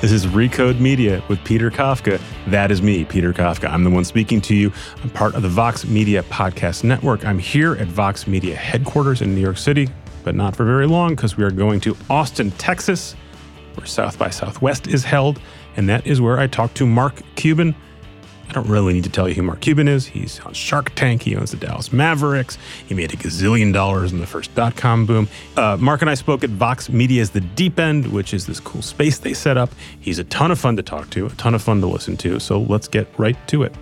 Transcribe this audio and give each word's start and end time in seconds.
This 0.00 0.12
is 0.12 0.26
Recode 0.26 0.78
Media 0.78 1.20
with 1.26 1.42
Peter 1.42 1.72
Kafka. 1.72 2.20
That 2.46 2.70
is 2.70 2.80
me, 2.80 3.04
Peter 3.04 3.32
Kafka. 3.32 3.68
I'm 3.68 3.82
the 3.82 3.90
one 3.90 4.04
speaking 4.04 4.40
to 4.42 4.54
you. 4.54 4.72
I'm 5.02 5.10
part 5.10 5.34
of 5.34 5.42
the 5.42 5.48
Vox 5.48 5.84
Media 5.84 6.22
Podcast 6.22 6.84
Network. 6.84 7.26
I'm 7.26 7.40
here 7.40 7.74
at 7.74 7.88
Vox 7.88 8.28
Media 8.28 8.54
headquarters 8.54 9.22
in 9.22 9.34
New 9.34 9.40
York 9.40 9.58
City, 9.58 9.88
but 10.22 10.36
not 10.36 10.54
for 10.54 10.64
very 10.64 10.86
long 10.86 11.16
because 11.16 11.36
we 11.36 11.42
are 11.42 11.50
going 11.50 11.80
to 11.80 11.96
Austin, 12.08 12.52
Texas, 12.52 13.14
where 13.74 13.86
South 13.86 14.16
by 14.16 14.30
Southwest 14.30 14.86
is 14.86 15.02
held. 15.02 15.40
And 15.76 15.88
that 15.88 16.06
is 16.06 16.20
where 16.20 16.38
I 16.38 16.46
talk 16.46 16.74
to 16.74 16.86
Mark 16.86 17.20
Cuban 17.34 17.74
I 18.48 18.52
don't 18.52 18.68
really 18.68 18.94
need 18.94 19.04
to 19.04 19.10
tell 19.10 19.28
you 19.28 19.34
who 19.34 19.42
Mark 19.42 19.60
Cuban 19.60 19.88
is. 19.88 20.06
He's 20.06 20.40
on 20.40 20.54
Shark 20.54 20.94
Tank. 20.94 21.22
He 21.22 21.36
owns 21.36 21.50
the 21.50 21.58
Dallas 21.58 21.92
Mavericks. 21.92 22.56
He 22.86 22.94
made 22.94 23.12
a 23.12 23.16
gazillion 23.16 23.74
dollars 23.74 24.10
in 24.10 24.20
the 24.20 24.26
first 24.26 24.54
dot 24.54 24.74
com 24.74 25.04
boom. 25.04 25.28
Uh, 25.56 25.76
Mark 25.78 26.00
and 26.00 26.08
I 26.08 26.14
spoke 26.14 26.42
at 26.42 26.50
Vox 26.50 26.88
Media's 26.88 27.30
The 27.30 27.42
Deep 27.42 27.78
End, 27.78 28.06
which 28.10 28.32
is 28.32 28.46
this 28.46 28.58
cool 28.58 28.80
space 28.80 29.18
they 29.18 29.34
set 29.34 29.58
up. 29.58 29.70
He's 30.00 30.18
a 30.18 30.24
ton 30.24 30.50
of 30.50 30.58
fun 30.58 30.76
to 30.76 30.82
talk 30.82 31.10
to, 31.10 31.26
a 31.26 31.30
ton 31.30 31.54
of 31.54 31.60
fun 31.60 31.82
to 31.82 31.86
listen 31.86 32.16
to. 32.18 32.40
So 32.40 32.60
let's 32.62 32.88
get 32.88 33.06
right 33.18 33.36
to 33.48 33.64
it. 33.64 33.76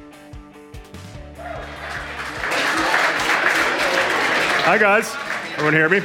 Hi, 4.65 4.79
guys. 4.79 5.15
Everyone 5.53 5.75
hear 5.75 5.89
me? 5.89 5.99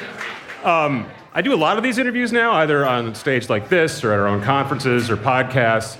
Um, 0.64 1.08
I 1.34 1.42
do 1.42 1.52
a 1.52 1.56
lot 1.56 1.78
of 1.78 1.84
these 1.84 1.98
interviews 1.98 2.32
now, 2.32 2.52
either 2.54 2.86
on 2.86 3.16
stage 3.16 3.50
like 3.50 3.70
this 3.70 4.04
or 4.04 4.14
at 4.14 4.20
our 4.20 4.28
own 4.28 4.44
conferences 4.44 5.10
or 5.10 5.18
podcasts. 5.18 5.98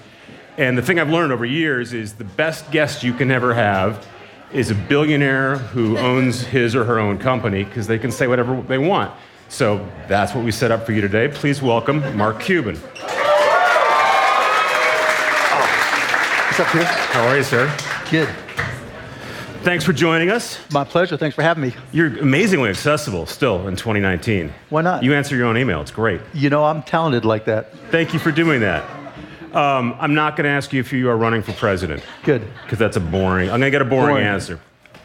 And 0.58 0.78
the 0.78 0.82
thing 0.82 1.00
I've 1.00 1.10
learned 1.10 1.32
over 1.32 1.46
years 1.46 1.94
is 1.94 2.14
the 2.14 2.26
best 2.26 2.70
guest 2.72 3.04
you 3.04 3.14
can 3.14 3.32
ever 3.32 3.54
have 3.54 4.06
is 4.52 4.70
a 4.70 4.76
billionaire 4.76 5.58
who 5.58 5.98
owns 5.98 6.42
his 6.42 6.76
or 6.76 6.84
her 6.84 7.00
own 7.00 7.18
company 7.18 7.64
because 7.64 7.88
they 7.88 7.98
can 7.98 8.12
say 8.12 8.28
whatever 8.28 8.62
they 8.64 8.78
want. 8.78 9.14
So 9.48 9.86
that's 10.08 10.34
what 10.34 10.44
we 10.44 10.52
set 10.52 10.72
up 10.72 10.86
for 10.86 10.92
you 10.92 11.02
today. 11.02 11.28
Please 11.28 11.62
welcome 11.62 12.18
Mark 12.18 12.40
Cuban. 12.40 12.76
What's 16.48 16.60
up, 16.60 16.68
Peter? 16.68 16.86
How 16.86 17.28
are 17.28 17.38
you, 17.38 17.44
sir? 17.44 17.74
Good. 18.10 18.30
Thanks 19.64 19.86
for 19.86 19.94
joining 19.94 20.32
us. 20.32 20.60
My 20.72 20.84
pleasure. 20.84 21.18
Thanks 21.18 21.36
for 21.36 21.44
having 21.44 21.64
me. 21.64 21.74
You're 21.92 22.18
amazingly 22.20 22.70
accessible 22.70 23.26
still 23.26 23.68
in 23.68 23.76
2019. 23.76 24.52
Why 24.70 24.82
not? 24.82 25.04
You 25.04 25.14
answer 25.14 25.36
your 25.36 25.46
own 25.46 25.58
email. 25.58 25.82
It's 25.82 25.92
great. 25.92 26.20
You 26.34 26.50
know, 26.50 26.66
I'm 26.66 26.84
talented 26.84 27.26
like 27.26 27.46
that. 27.46 27.74
Thank 27.90 28.14
you 28.14 28.20
for 28.20 28.32
doing 28.32 28.62
that. 28.62 28.84
Um, 29.54 29.96
I'm 30.00 30.14
not 30.14 30.36
going 30.36 30.46
to 30.46 30.50
ask 30.50 30.72
you 30.72 30.80
if 30.80 30.94
you 30.94 31.10
are 31.10 31.18
running 31.18 31.42
for 31.42 31.52
president. 31.54 32.04
Good. 32.24 32.48
Because 32.64 32.80
that's 32.80 32.98
a 32.98 33.02
boring. 33.02 33.50
I'm 33.50 33.60
going 33.60 33.72
to 33.72 33.72
get 33.72 33.82
a 33.82 33.86
boring, 33.86 34.14
Boring. 34.16 34.26
answer. 34.28 34.60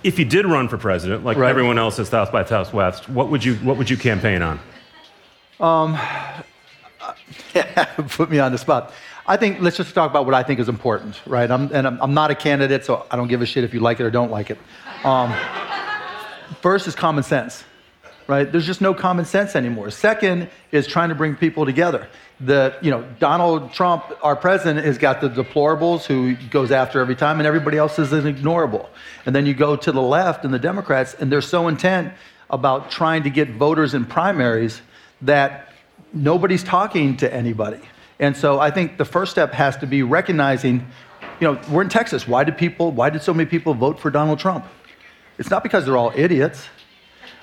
If 0.05 0.19
you 0.19 0.25
did 0.25 0.47
run 0.47 0.69
for 0.69 0.79
president, 0.79 1.25
like 1.25 1.37
Right. 1.37 1.51
everyone 1.51 1.79
else 1.79 1.99
at 1.99 2.07
South 2.07 2.31
by 2.31 2.45
Southwest, 2.45 3.09
what 3.09 3.29
would 3.31 3.45
you 3.45 3.55
what 3.57 3.77
would 3.77 3.91
you 3.91 3.97
campaign 3.97 4.41
on? 4.43 4.61
Um, 5.59 5.99
Put 8.11 8.31
me 8.31 8.39
on 8.39 8.53
the 8.53 8.59
spot. 8.59 8.93
I 9.27 9.37
think 9.37 9.61
let's 9.61 9.77
just 9.77 9.93
talk 9.95 10.11
about 10.11 10.25
what 10.27 10.35
I 10.35 10.43
think 10.45 10.61
is 10.61 10.69
important, 10.69 11.21
right? 11.27 11.51
I'm, 11.51 11.73
and 11.75 11.87
I'm, 11.87 12.01
I'm 12.01 12.15
not 12.15 12.31
a 12.31 12.35
candidate, 12.37 12.85
so 12.85 13.05
I 13.11 13.17
don't 13.17 13.27
give 13.27 13.43
a 13.43 13.47
shit 13.47 13.65
if 13.65 13.75
you 13.75 13.81
like 13.81 13.99
it 13.99 14.05
or 14.05 14.11
don't 14.11 14.31
like 14.31 14.51
it. 14.51 14.59
Um, 15.03 15.35
first 16.61 16.87
is 16.87 16.95
common 16.95 17.25
sense, 17.25 17.65
right? 18.27 18.51
There's 18.51 18.67
just 18.67 18.81
no 18.81 18.93
common 18.95 19.25
sense 19.25 19.55
anymore. 19.55 19.91
Second 19.91 20.49
is 20.73 20.87
trying 20.87 21.09
to 21.11 21.15
bring 21.15 21.37
people 21.37 21.65
together. 21.65 22.09
The, 22.41 22.77
you 22.83 22.91
know, 22.91 23.07
Donald 23.19 23.73
Trump, 23.73 24.05
our 24.23 24.37
president, 24.37 24.85
has 24.85 24.99
got 24.99 25.21
the 25.21 25.29
deplorables 25.29 26.05
who 26.05 26.35
goes 26.51 26.71
after 26.71 27.01
every 27.01 27.17
time, 27.17 27.39
and 27.39 27.47
everybody 27.47 27.79
else 27.79 27.99
is 27.99 28.13
an 28.13 28.25
ignorable. 28.25 28.89
And 29.25 29.35
then 29.35 29.47
you 29.47 29.55
go 29.55 29.77
to 29.77 29.93
the 29.93 30.03
left 30.03 30.45
and 30.45 30.53
the 30.53 30.59
Democrats, 30.59 31.15
and 31.15 31.31
they're 31.31 31.41
so 31.41 31.69
intent 31.69 32.13
about 32.51 32.91
trying 32.91 33.23
to 33.23 33.31
get 33.31 33.51
voters 33.51 33.95
in 33.95 34.05
primaries 34.05 34.83
that 35.23 35.73
nobody's 36.13 36.63
talking 36.63 37.17
to 37.19 37.33
anybody. 37.33 37.81
And 38.19 38.37
so 38.37 38.59
I 38.61 38.71
think 38.71 38.99
the 38.99 39.05
first 39.05 39.33
step 39.33 39.53
has 39.53 39.77
to 39.79 39.87
be 39.87 40.03
recognizing, 40.03 40.87
you 41.41 41.53
know, 41.53 41.61
we're 41.71 41.83
in 41.83 41.89
Texas. 41.89 42.27
Why 42.27 42.45
did 42.45 42.57
people, 42.57 42.91
why 42.93 43.11
did 43.11 43.23
so 43.23 43.35
many 43.35 43.49
people 43.49 43.75
vote 43.75 43.99
for 43.99 44.11
Donald 44.11 44.39
Trump? 44.39 44.67
It's 45.39 45.51
not 45.51 45.63
because 45.63 45.85
they're 45.85 45.97
all 45.97 46.13
idiots. 46.15 46.69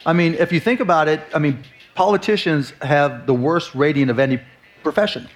I 0.06 0.14
mean, 0.14 0.34
if 0.36 0.52
you 0.52 0.60
think 0.60 0.80
about 0.80 1.08
it, 1.08 1.22
I 1.34 1.40
mean, 1.40 1.64
politicians 1.96 2.74
have 2.82 3.26
the 3.26 3.34
worst 3.34 3.74
rating 3.74 4.10
of 4.10 4.20
any 4.20 4.40
profession. 4.84 5.30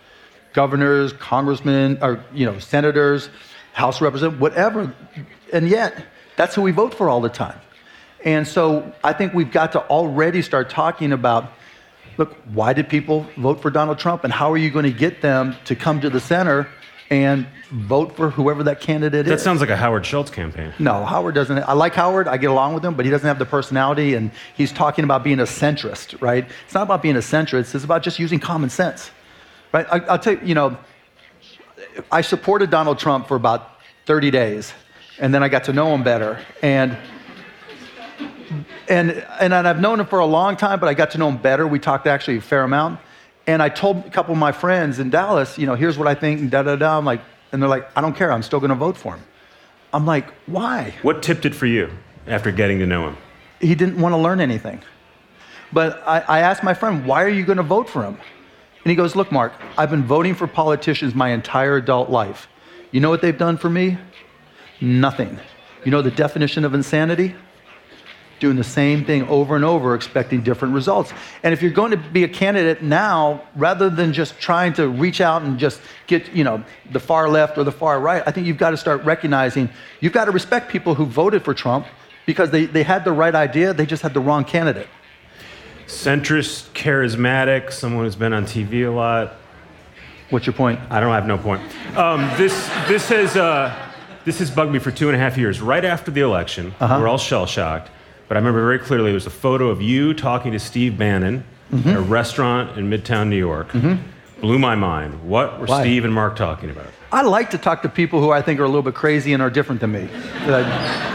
Governors, 0.53 1.13
congressmen, 1.13 1.99
or 2.01 2.23
you 2.33 2.45
know, 2.45 2.59
senators, 2.59 3.29
House 3.73 4.01
representatives, 4.01 4.41
whatever. 4.41 4.93
And 5.53 5.69
yet, 5.69 6.03
that's 6.35 6.55
who 6.55 6.63
we 6.63 6.71
vote 6.71 6.95
for 6.95 7.09
all 7.09 7.21
the 7.21 7.29
time. 7.29 7.59
And 8.25 8.47
so 8.47 8.91
I 9.03 9.13
think 9.13 9.33
we've 9.35 9.51
got 9.51 9.73
to 9.73 9.81
already 9.81 10.41
start 10.41 10.69
talking 10.69 11.13
about 11.13 11.51
look, 12.17 12.35
why 12.53 12.73
did 12.73 12.89
people 12.89 13.27
vote 13.37 13.61
for 13.61 13.69
Donald 13.69 13.99
Trump? 13.99 14.23
And 14.23 14.33
how 14.33 14.51
are 14.51 14.57
you 14.57 14.71
going 14.71 14.91
to 14.91 14.97
get 14.97 15.21
them 15.21 15.55
to 15.65 15.75
come 15.75 16.01
to 16.01 16.09
the 16.09 16.19
center 16.19 16.67
and 17.09 17.47
vote 17.71 18.15
for 18.15 18.29
whoever 18.29 18.63
that 18.63 18.81
candidate 18.81 19.25
That 19.25 19.33
is? 19.33 19.39
That 19.39 19.43
sounds 19.43 19.61
like 19.61 19.69
a 19.69 19.77
Howard 19.77 20.05
Schultz 20.05 20.29
campaign. 20.29 20.73
No, 20.79 21.05
Howard 21.05 21.35
doesn't. 21.35 21.57
I 21.59 21.73
like 21.73 21.93
Howard. 21.93 22.27
I 22.27 22.37
get 22.37 22.49
along 22.49 22.73
with 22.73 22.83
him, 22.83 22.95
but 22.95 23.05
he 23.05 23.11
doesn't 23.11 23.27
have 23.27 23.39
the 23.39 23.45
personality, 23.45 24.15
and 24.15 24.31
he's 24.55 24.71
talking 24.71 25.03
about 25.03 25.23
being 25.23 25.39
a 25.39 25.43
centrist, 25.43 26.21
right? 26.21 26.45
It's 26.65 26.73
not 26.73 26.83
about 26.83 27.01
being 27.01 27.15
a 27.15 27.19
centrist. 27.19 27.73
It's 27.75 27.83
about 27.83 28.03
just 28.03 28.19
using 28.19 28.39
common 28.39 28.69
sense, 28.69 29.11
right? 29.73 29.85
I, 29.91 29.99
I'll 29.99 30.19
tell 30.19 30.33
you, 30.33 30.41
you 30.43 30.55
know, 30.55 30.77
I 32.11 32.21
supported 32.21 32.69
Donald 32.69 32.99
Trump 32.99 33.27
for 33.27 33.35
about 33.35 33.79
30 34.05 34.31
days, 34.31 34.73
and 35.19 35.33
then 35.33 35.43
I 35.43 35.49
got 35.49 35.63
to 35.65 35.73
know 35.73 35.93
him 35.93 36.03
better, 36.03 36.39
and 36.61 36.97
and 38.89 39.11
and 39.39 39.53
I've 39.53 39.79
known 39.79 39.99
him 39.99 40.05
for 40.05 40.19
a 40.19 40.25
long 40.25 40.55
time, 40.55 40.79
but 40.79 40.87
I 40.87 40.93
got 40.93 41.11
to 41.11 41.17
know 41.17 41.29
him 41.29 41.37
better. 41.37 41.67
We 41.67 41.79
talked 41.79 42.07
actually 42.07 42.37
a 42.37 42.41
fair 42.41 42.63
amount, 42.63 42.99
and 43.47 43.63
I 43.63 43.69
told 43.69 44.05
a 44.05 44.09
couple 44.09 44.33
of 44.33 44.37
my 44.37 44.51
friends 44.51 44.99
in 44.99 45.09
Dallas, 45.09 45.57
you 45.57 45.65
know, 45.65 45.75
here's 45.75 45.97
what 45.97 46.07
I 46.07 46.13
think, 46.13 46.41
and 46.41 46.51
da 46.51 46.63
da 46.63 46.75
da. 46.75 46.97
I'm 46.97 47.05
like, 47.05 47.21
and 47.51 47.61
they're 47.61 47.69
like, 47.69 47.89
I 47.95 48.01
don't 48.01 48.15
care. 48.15 48.31
I'm 48.31 48.43
still 48.43 48.59
going 48.59 48.69
to 48.69 48.75
vote 48.75 48.97
for 48.97 49.15
him. 49.15 49.23
I'm 49.93 50.05
like, 50.05 50.29
why? 50.45 50.93
What 51.01 51.23
tipped 51.23 51.45
it 51.45 51.55
for 51.55 51.65
you 51.65 51.89
after 52.27 52.51
getting 52.51 52.79
to 52.79 52.85
know 52.85 53.07
him? 53.07 53.17
he 53.59 53.75
didn't 53.75 53.99
want 53.99 54.13
to 54.13 54.17
learn 54.17 54.39
anything. 54.39 54.81
But 55.73 56.01
I, 56.07 56.19
I 56.19 56.39
asked 56.41 56.63
my 56.63 56.73
friend, 56.73 57.05
why 57.05 57.23
are 57.23 57.29
you 57.29 57.45
going 57.45 57.57
to 57.57 57.63
vote 57.63 57.89
for 57.89 58.03
him? 58.03 58.17
And 58.83 58.89
he 58.89 58.95
goes, 58.95 59.15
Look, 59.15 59.31
Mark, 59.31 59.53
I've 59.77 59.89
been 59.89 60.03
voting 60.03 60.33
for 60.33 60.47
politicians 60.47 61.13
my 61.13 61.29
entire 61.29 61.75
adult 61.77 62.09
life. 62.09 62.47
You 62.91 63.01
know 63.01 63.09
what 63.09 63.21
they've 63.21 63.37
done 63.37 63.57
for 63.57 63.69
me? 63.69 63.97
Nothing. 64.79 65.39
You 65.83 65.91
know 65.91 66.01
the 66.01 66.11
definition 66.11 66.63
of 66.63 66.73
insanity? 66.73 67.35
Doing 68.39 68.55
the 68.55 68.63
same 68.63 69.03
thing 69.03 69.27
over 69.29 69.55
and 69.55 69.65
over, 69.65 69.95
expecting 69.95 70.41
different 70.43 70.75
results. 70.75 71.11
And 71.41 71.53
if 71.53 71.61
you're 71.63 71.71
going 71.71 71.89
to 71.91 71.97
be 71.97 72.23
a 72.23 72.27
candidate 72.27 72.83
now, 72.83 73.41
rather 73.55 73.89
than 73.89 74.13
just 74.13 74.39
trying 74.39 74.73
to 74.73 74.87
reach 74.87 75.21
out 75.21 75.41
and 75.41 75.57
just 75.57 75.81
get, 76.05 76.31
you 76.33 76.43
know, 76.43 76.63
the 76.91 76.99
far 76.99 77.29
left 77.29 77.57
or 77.57 77.63
the 77.63 77.71
far 77.71 77.99
right, 77.99 78.21
I 78.27 78.31
think 78.31 78.45
you've 78.45 78.59
got 78.59 78.69
to 78.71 78.77
start 78.77 79.03
recognizing 79.03 79.69
you've 80.01 80.13
got 80.13 80.25
to 80.25 80.31
respect 80.31 80.69
people 80.69 80.93
who 80.93 81.05
voted 81.05 81.43
for 81.43 81.55
Trump 81.55 81.87
because 82.27 82.51
they, 82.51 82.65
they 82.65 82.83
had 82.83 83.03
the 83.05 83.11
right 83.11 83.33
idea, 83.33 83.73
they 83.73 83.87
just 83.87 84.03
had 84.03 84.13
the 84.13 84.19
wrong 84.19 84.45
candidate. 84.45 84.87
Centrist, 85.87 86.69
charismatic, 86.73 87.71
someone 87.71 88.03
who's 88.03 88.15
been 88.15 88.33
on 88.33 88.43
TV 88.45 88.85
a 88.87 88.91
lot. 88.91 89.33
What's 90.29 90.45
your 90.45 90.53
point? 90.53 90.79
I 90.91 90.99
don't 90.99 91.13
have 91.13 91.25
no 91.25 91.37
point. 91.37 91.61
Um, 91.97 92.29
this 92.37 92.53
this 92.87 93.07
has 93.09 93.35
uh, 93.37 93.73
this 94.25 94.39
has 94.39 94.51
bugged 94.51 94.73
me 94.73 94.79
for 94.79 94.91
two 94.91 95.07
and 95.07 95.15
a 95.15 95.19
half 95.19 95.37
years. 95.37 95.61
Right 95.61 95.85
after 95.85 96.11
the 96.11 96.19
election, 96.21 96.75
Uh-huh. 96.81 96.99
we're 96.99 97.07
all 97.07 97.17
shell 97.17 97.45
shocked. 97.45 97.89
But 98.27 98.37
I 98.37 98.39
remember 98.39 98.61
very 98.61 98.79
clearly 98.79 99.11
it 99.11 99.13
was 99.13 99.25
a 99.27 99.29
photo 99.31 99.69
of 99.69 99.81
you 99.81 100.13
talking 100.13 100.51
to 100.51 100.59
Steve 100.59 100.97
Bannon 100.97 101.43
Mm-hmm. 101.69 101.89
at 101.89 101.95
a 101.97 101.99
restaurant 102.01 102.77
in 102.77 102.89
Midtown 102.89 103.27
New 103.27 103.35
York. 103.35 103.73
Blew 104.39 104.57
my 104.57 104.75
mind. 104.75 105.27
What 105.27 105.59
were 105.59 105.65
Why? 105.65 105.81
Steve 105.81 106.05
and 106.05 106.13
Mark 106.13 106.37
talking 106.37 106.69
about? 106.69 106.85
I 107.11 107.23
like 107.23 107.49
to 107.49 107.57
talk 107.57 107.81
to 107.81 107.89
people 107.89 108.21
who 108.21 108.31
I 108.31 108.41
think 108.41 108.61
are 108.61 108.63
a 108.63 108.67
little 108.67 108.83
bit 108.83 108.93
crazy 108.93 109.33
and 109.33 109.43
are 109.43 109.49
different 109.49 109.81
than 109.81 109.91
me. 109.91 110.07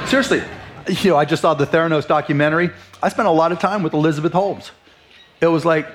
Seriously, 0.09 0.43
you 0.89 1.11
know, 1.13 1.17
I 1.17 1.25
just 1.25 1.41
saw 1.41 1.55
the 1.55 1.67
Theranos 1.67 2.07
documentary. 2.07 2.69
I 3.03 3.09
spent 3.09 3.29
a 3.29 3.31
lot 3.31 3.51
of 3.51 3.61
time 3.61 3.83
with 3.83 3.95
Elizabeth 3.95 4.35
Holmes. 4.35 4.73
It 5.41 5.47
was 5.47 5.65
like, 5.65 5.87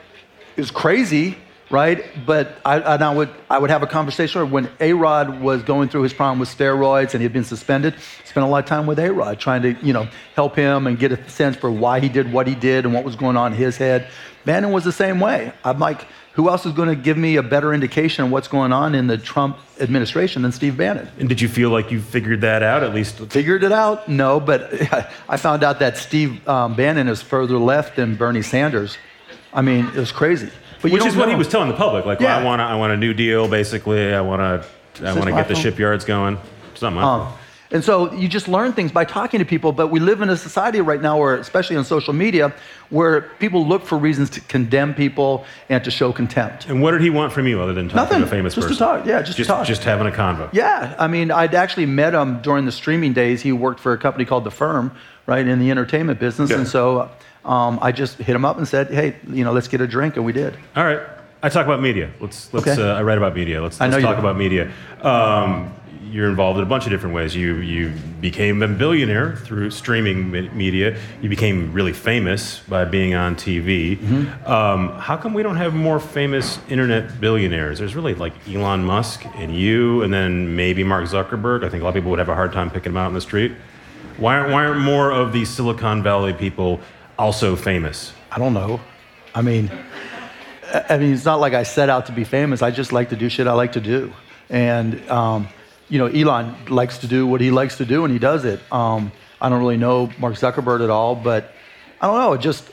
it 0.55 0.61
was 0.61 0.72
crazy, 0.72 1.38
right? 1.69 2.03
But 2.25 2.59
I, 2.63 2.79
and 2.79 3.03
I 3.03 3.13
would, 3.13 3.29
I 3.50 3.57
would 3.59 3.69
have 3.69 3.83
a 3.83 3.88
conversation 3.88 4.49
when 4.52 4.69
A 4.79 4.93
Rod 4.93 5.41
was 5.41 5.64
going 5.64 5.90
through 5.90 6.03
his 6.03 6.14
problem 6.14 6.40
with 6.40 6.49
steroids 6.49 7.14
and 7.14 7.22
he 7.22 7.23
had 7.23 7.34
been 7.34 7.43
suspended. 7.43 7.96
Spent 8.25 8.46
a 8.46 8.49
lot 8.49 8.64
of 8.64 8.66
time 8.66 8.85
with 8.85 8.99
A 8.99 9.11
Rod 9.11 9.40
trying 9.40 9.61
to, 9.64 9.73
you 9.85 9.93
know, 9.93 10.08
help 10.35 10.55
him 10.55 10.87
and 10.87 10.97
get 10.97 11.11
a 11.11 11.29
sense 11.29 11.55
for 11.55 11.72
why 11.72 11.99
he 11.99 12.09
did 12.09 12.31
what 12.31 12.47
he 12.47 12.55
did 12.55 12.85
and 12.85 12.93
what 12.93 13.03
was 13.03 13.16
going 13.16 13.37
on 13.37 13.53
in 13.53 13.58
his 13.58 13.78
head. 13.78 14.09
Bannon 14.46 14.72
was 14.72 14.85
the 14.85 14.93
same 14.93 15.19
way. 15.19 15.52
I'm 15.64 15.79
like, 15.79 16.05
who 16.37 16.49
else 16.49 16.67
is 16.67 16.72
going 16.72 16.87
to 16.87 16.96
give 16.96 17.17
me 17.17 17.35
a 17.37 17.43
better 17.43 17.73
indication 17.73 18.23
of 18.23 18.31
what's 18.31 18.47
going 18.47 18.72
on 18.72 18.93
in 18.93 19.08
the 19.08 19.17
Trump 19.17 19.58
administration 19.79 20.43
than 20.43 20.52
Steve 20.52 20.78
Bannon? 20.78 21.09
And 21.17 21.28
did 21.28 21.41
you 21.41 21.49
feel 21.49 21.72
like 21.72 21.91
you 21.91 21.99
figured 21.99 22.41
that 22.41 22.61
out 22.61 22.84
at 22.84 22.93
least? 22.93 23.17
Figured 23.17 23.63
it 23.63 23.72
out? 23.72 24.08
No, 24.08 24.40
but 24.40 24.72
I 25.28 25.37
found 25.37 25.63
out 25.63 25.79
that 25.79 25.97
Steve 25.97 26.47
um, 26.47 26.75
Bannon 26.75 27.08
is 27.08 27.23
further 27.23 27.58
left 27.58 27.96
than 27.96 28.16
Bernie 28.16 28.43
Sanders. 28.43 28.97
I 29.52 29.63
mean, 29.63 29.87
it 29.87 29.96
was 29.96 30.11
crazy. 30.11 30.52
But 30.91 30.93
Which 30.93 31.05
is 31.05 31.16
what 31.16 31.29
he 31.29 31.35
was 31.35 31.47
telling 31.47 31.67
the 31.69 31.75
public. 31.75 32.05
Like, 32.05 32.19
Yeah. 32.19 32.37
I 32.37 32.43
want, 32.43 32.61
a, 32.61 32.66
I 32.66 32.75
want 32.75 32.93
a 32.93 32.97
new 32.97 33.13
deal. 33.13 33.47
Basically, 33.47 34.13
I 34.13 34.22
want 34.22 34.39
to, 34.41 35.07
I 35.07 35.13
want 35.13 35.25
to 35.25 35.31
get 35.31 35.47
the 35.47 35.55
shipyards 35.55 36.05
going. 36.05 36.37
My 36.81 37.01
Um. 37.01 37.34
And 37.72 37.84
so 37.84 38.14
you 38.14 38.28
just 38.28 38.47
learn 38.47 38.73
things 38.73 38.91
by 38.91 39.03
talking 39.03 39.40
to 39.40 39.46
people. 39.46 39.72
But 39.72 39.87
we 39.87 39.99
live 39.99 40.22
in 40.22 40.29
a 40.29 40.37
society 40.37 40.79
right 40.79 41.02
now 41.02 41.19
where, 41.19 41.35
especially 41.35 41.75
on 41.75 41.84
social 41.84 42.14
media, 42.14 42.53
where 42.90 43.22
people 43.40 43.67
look 43.67 43.84
for 43.84 43.97
reasons 43.97 44.29
to 44.31 44.41
condemn 44.41 44.93
people 44.93 45.46
and 45.67 45.84
to 45.84 45.91
show 45.91 46.14
contempt. 46.14 46.67
And 46.67 46.81
what 46.81 46.91
did 46.91 47.02
he 47.02 47.09
want 47.09 47.34
from 47.34 47.46
you 47.47 47.61
other 47.61 47.73
than 47.73 47.90
talking 47.90 47.97
Nothing. 47.97 48.19
to 48.19 48.25
a 48.25 48.29
famous 48.29 48.55
just 48.55 48.67
person? 48.67 48.87
to 48.87 48.97
talk. 48.99 49.05
Yeah, 49.05 49.22
just, 49.22 49.37
just, 49.37 49.49
to 49.49 49.55
talk. 49.55 49.67
just 49.67 49.84
having 49.84 50.08
a 50.08 50.11
convo. 50.11 50.49
Yeah, 50.53 50.96
I 50.97 51.08
mean, 51.08 51.29
I'd 51.29 51.55
actually 51.55 51.85
met 51.85 52.14
him 52.14 52.41
during 52.41 52.66
the 52.66 52.72
streaming 52.72 53.14
days. 53.14 53.41
He 53.41 53.52
worked 53.52 53.81
for 53.81 53.91
a 53.91 53.97
company 53.97 54.23
called 54.23 54.46
The 54.46 54.52
Firm, 54.52 54.96
right, 55.25 55.46
in 55.46 55.59
the 55.59 55.70
entertainment 55.70 56.20
business. 56.20 56.49
Yeah. 56.49 56.59
And 56.59 56.67
so 56.67 57.11
um, 57.43 57.79
I 57.81 57.91
just 57.91 58.17
hit 58.17 58.35
him 58.35 58.46
up 58.46 58.58
and 58.58 58.67
said, 58.67 58.90
hey, 58.91 59.17
you 59.29 59.43
know, 59.43 59.52
let's 59.52 59.67
get 59.67 59.81
a 59.81 59.87
drink. 59.87 60.16
And 60.16 60.25
we 60.25 60.31
did. 60.31 60.55
All 60.75 60.85
right. 60.85 61.02
I 61.43 61.49
talk 61.49 61.66
about 61.66 61.81
media. 61.81 62.11
Let's 62.20 62.52
let's. 62.53 62.67
Okay. 62.67 62.81
Uh, 62.81 62.96
I 62.96 63.03
write 63.03 63.17
about 63.17 63.35
media. 63.35 63.61
Let's, 63.61 63.79
let's 63.79 64.02
talk 64.02 64.17
about 64.17 64.37
media. 64.37 64.72
Um, 65.02 65.72
you're 66.12 66.30
involved 66.30 66.58
in 66.58 66.64
a 66.64 66.68
bunch 66.68 66.86
of 66.86 66.92
different 66.92 67.16
ways. 67.16 67.36
You 67.36 67.56
you 67.58 67.90
became 68.22 68.62
a 68.64 68.68
billionaire 68.68 69.36
through 69.36 69.72
streaming 69.72 70.32
media. 70.56 70.98
You 71.22 71.30
became 71.30 71.72
really 71.74 71.94
famous 71.94 72.59
by 72.59 72.86
being 72.86 73.14
on 73.14 73.36
TV. 73.36 73.98
Mm-hmm. 73.98 74.52
Um, 74.52 74.90
how 75.00 75.18
come 75.18 75.34
we 75.34 75.44
don't 75.44 75.58
have 75.58 75.74
more 75.74 76.00
famous 76.00 76.59
internet 76.70 77.20
billionaires? 77.20 77.80
There's 77.80 77.96
really 77.96 78.16
like 78.16 78.34
Elon 78.48 78.84
Musk 78.84 79.26
and 79.36 79.56
you, 79.56 80.02
and 80.04 80.14
then 80.14 80.56
maybe 80.56 80.84
Mark 80.84 81.06
Zuckerberg. 81.06 81.64
I 81.64 81.70
think 81.70 81.82
a 81.82 81.84
lot 81.84 81.90
of 81.90 81.96
people 81.96 82.09
would 82.12 82.20
have 82.20 82.30
a 82.30 82.36
hard 82.36 82.54
time 82.54 82.70
picking 82.70 82.92
him 82.92 82.98
out 82.98 83.08
in 83.08 83.14
the 83.14 83.22
street. 83.22 83.54
Why 84.18 84.38
aren't, 84.38 84.52
why 84.52 84.66
aren't 84.66 84.82
more 84.82 85.12
of 85.12 85.32
these 85.32 85.50
Silicon 85.50 86.02
Valley 86.02 86.34
people 86.34 86.80
also 87.20 87.56
famous? 87.56 88.14
I 88.32 88.40
don't 88.40 88.54
know. 88.54 88.80
I 89.36 89.42
mean, 89.42 89.70
I 90.90 90.98
mean, 90.98 91.14
it's 91.14 91.26
not 91.26 91.40
like 91.40 91.54
I 91.54 91.64
set 91.64 91.90
out 91.90 92.08
to 92.08 92.12
be 92.12 92.24
famous. 92.24 92.62
I 92.62 92.72
just 92.72 92.92
like 92.92 93.09
to 93.09 93.16
do 93.16 93.30
shit 93.30 93.46
I 93.46 93.54
like 93.54 93.74
to 93.74 93.82
do. 93.82 94.12
And, 94.50 95.08
um, 95.09 95.48
you 95.89 95.99
know, 95.99 96.07
Elon 96.07 96.55
likes 96.69 96.97
to 96.99 97.07
do 97.07 97.25
what 97.28 97.41
he 97.41 97.51
likes 97.51 97.78
to 97.78 97.85
do, 97.85 98.03
and 98.03 98.11
he 98.13 98.19
does 98.19 98.45
it. 98.45 98.59
Um, 98.72 99.11
I 99.41 99.49
don't 99.49 99.59
really 99.59 99.78
know 99.78 100.09
Mark 100.19 100.35
Zuckerberg 100.35 100.84
at 100.84 100.89
all, 100.89 101.16
but 101.16 101.53
I 102.01 102.07
don't 102.07 102.17
know. 102.19 102.34
It 102.34 102.41
just, 102.41 102.69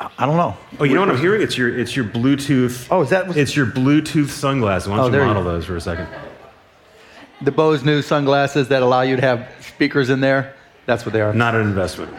I 0.00 0.26
don't 0.26 0.36
know. 0.36 0.56
Oh, 0.80 0.84
you 0.84 0.94
know 0.94 1.00
what 1.00 1.10
I'm 1.10 1.18
hearing? 1.18 1.42
It's 1.42 1.56
your 1.58 1.76
it's 1.78 1.94
your 1.96 2.04
Bluetooth. 2.04 2.88
Oh, 2.90 3.02
is 3.02 3.10
that- 3.10 3.36
It's 3.36 3.54
your 3.56 3.66
Bluetooth 3.66 4.28
sunglasses. 4.28 4.88
Why 4.88 4.94
Oh, 4.94 4.98
don't 4.98 5.06
you 5.06 5.12
there 5.12 5.20
you 5.22 5.26
model 5.26 5.42
go. 5.44 5.52
those 5.52 5.64
for 5.66 5.76
a 5.76 5.80
second? 5.80 6.08
The 7.42 7.50
Bose 7.52 7.84
new 7.84 8.00
sunglasses 8.02 8.68
that 8.68 8.82
allow 8.82 9.02
you 9.02 9.16
to 9.16 9.22
have 9.22 9.48
speakers 9.60 10.08
in 10.08 10.20
there, 10.20 10.54
that's 10.86 11.04
what 11.04 11.12
they 11.12 11.20
are. 11.20 11.34
Not 11.34 11.54
an 11.54 11.62
investment. 11.62 12.14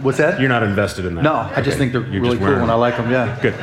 What's 0.00 0.16
that? 0.18 0.40
You're 0.40 0.48
not 0.48 0.62
invested 0.62 1.04
in 1.04 1.14
that. 1.16 1.22
no, 1.22 1.34
I 1.34 1.60
just 1.60 1.76
think 1.76 1.92
they're 1.92 2.06
You're 2.06 2.22
really 2.22 2.38
cool 2.38 2.46
and 2.48 2.70
I 2.70 2.74
like 2.74 2.96
them, 2.96 3.10
yeah. 3.10 3.38
Good. 3.42 3.54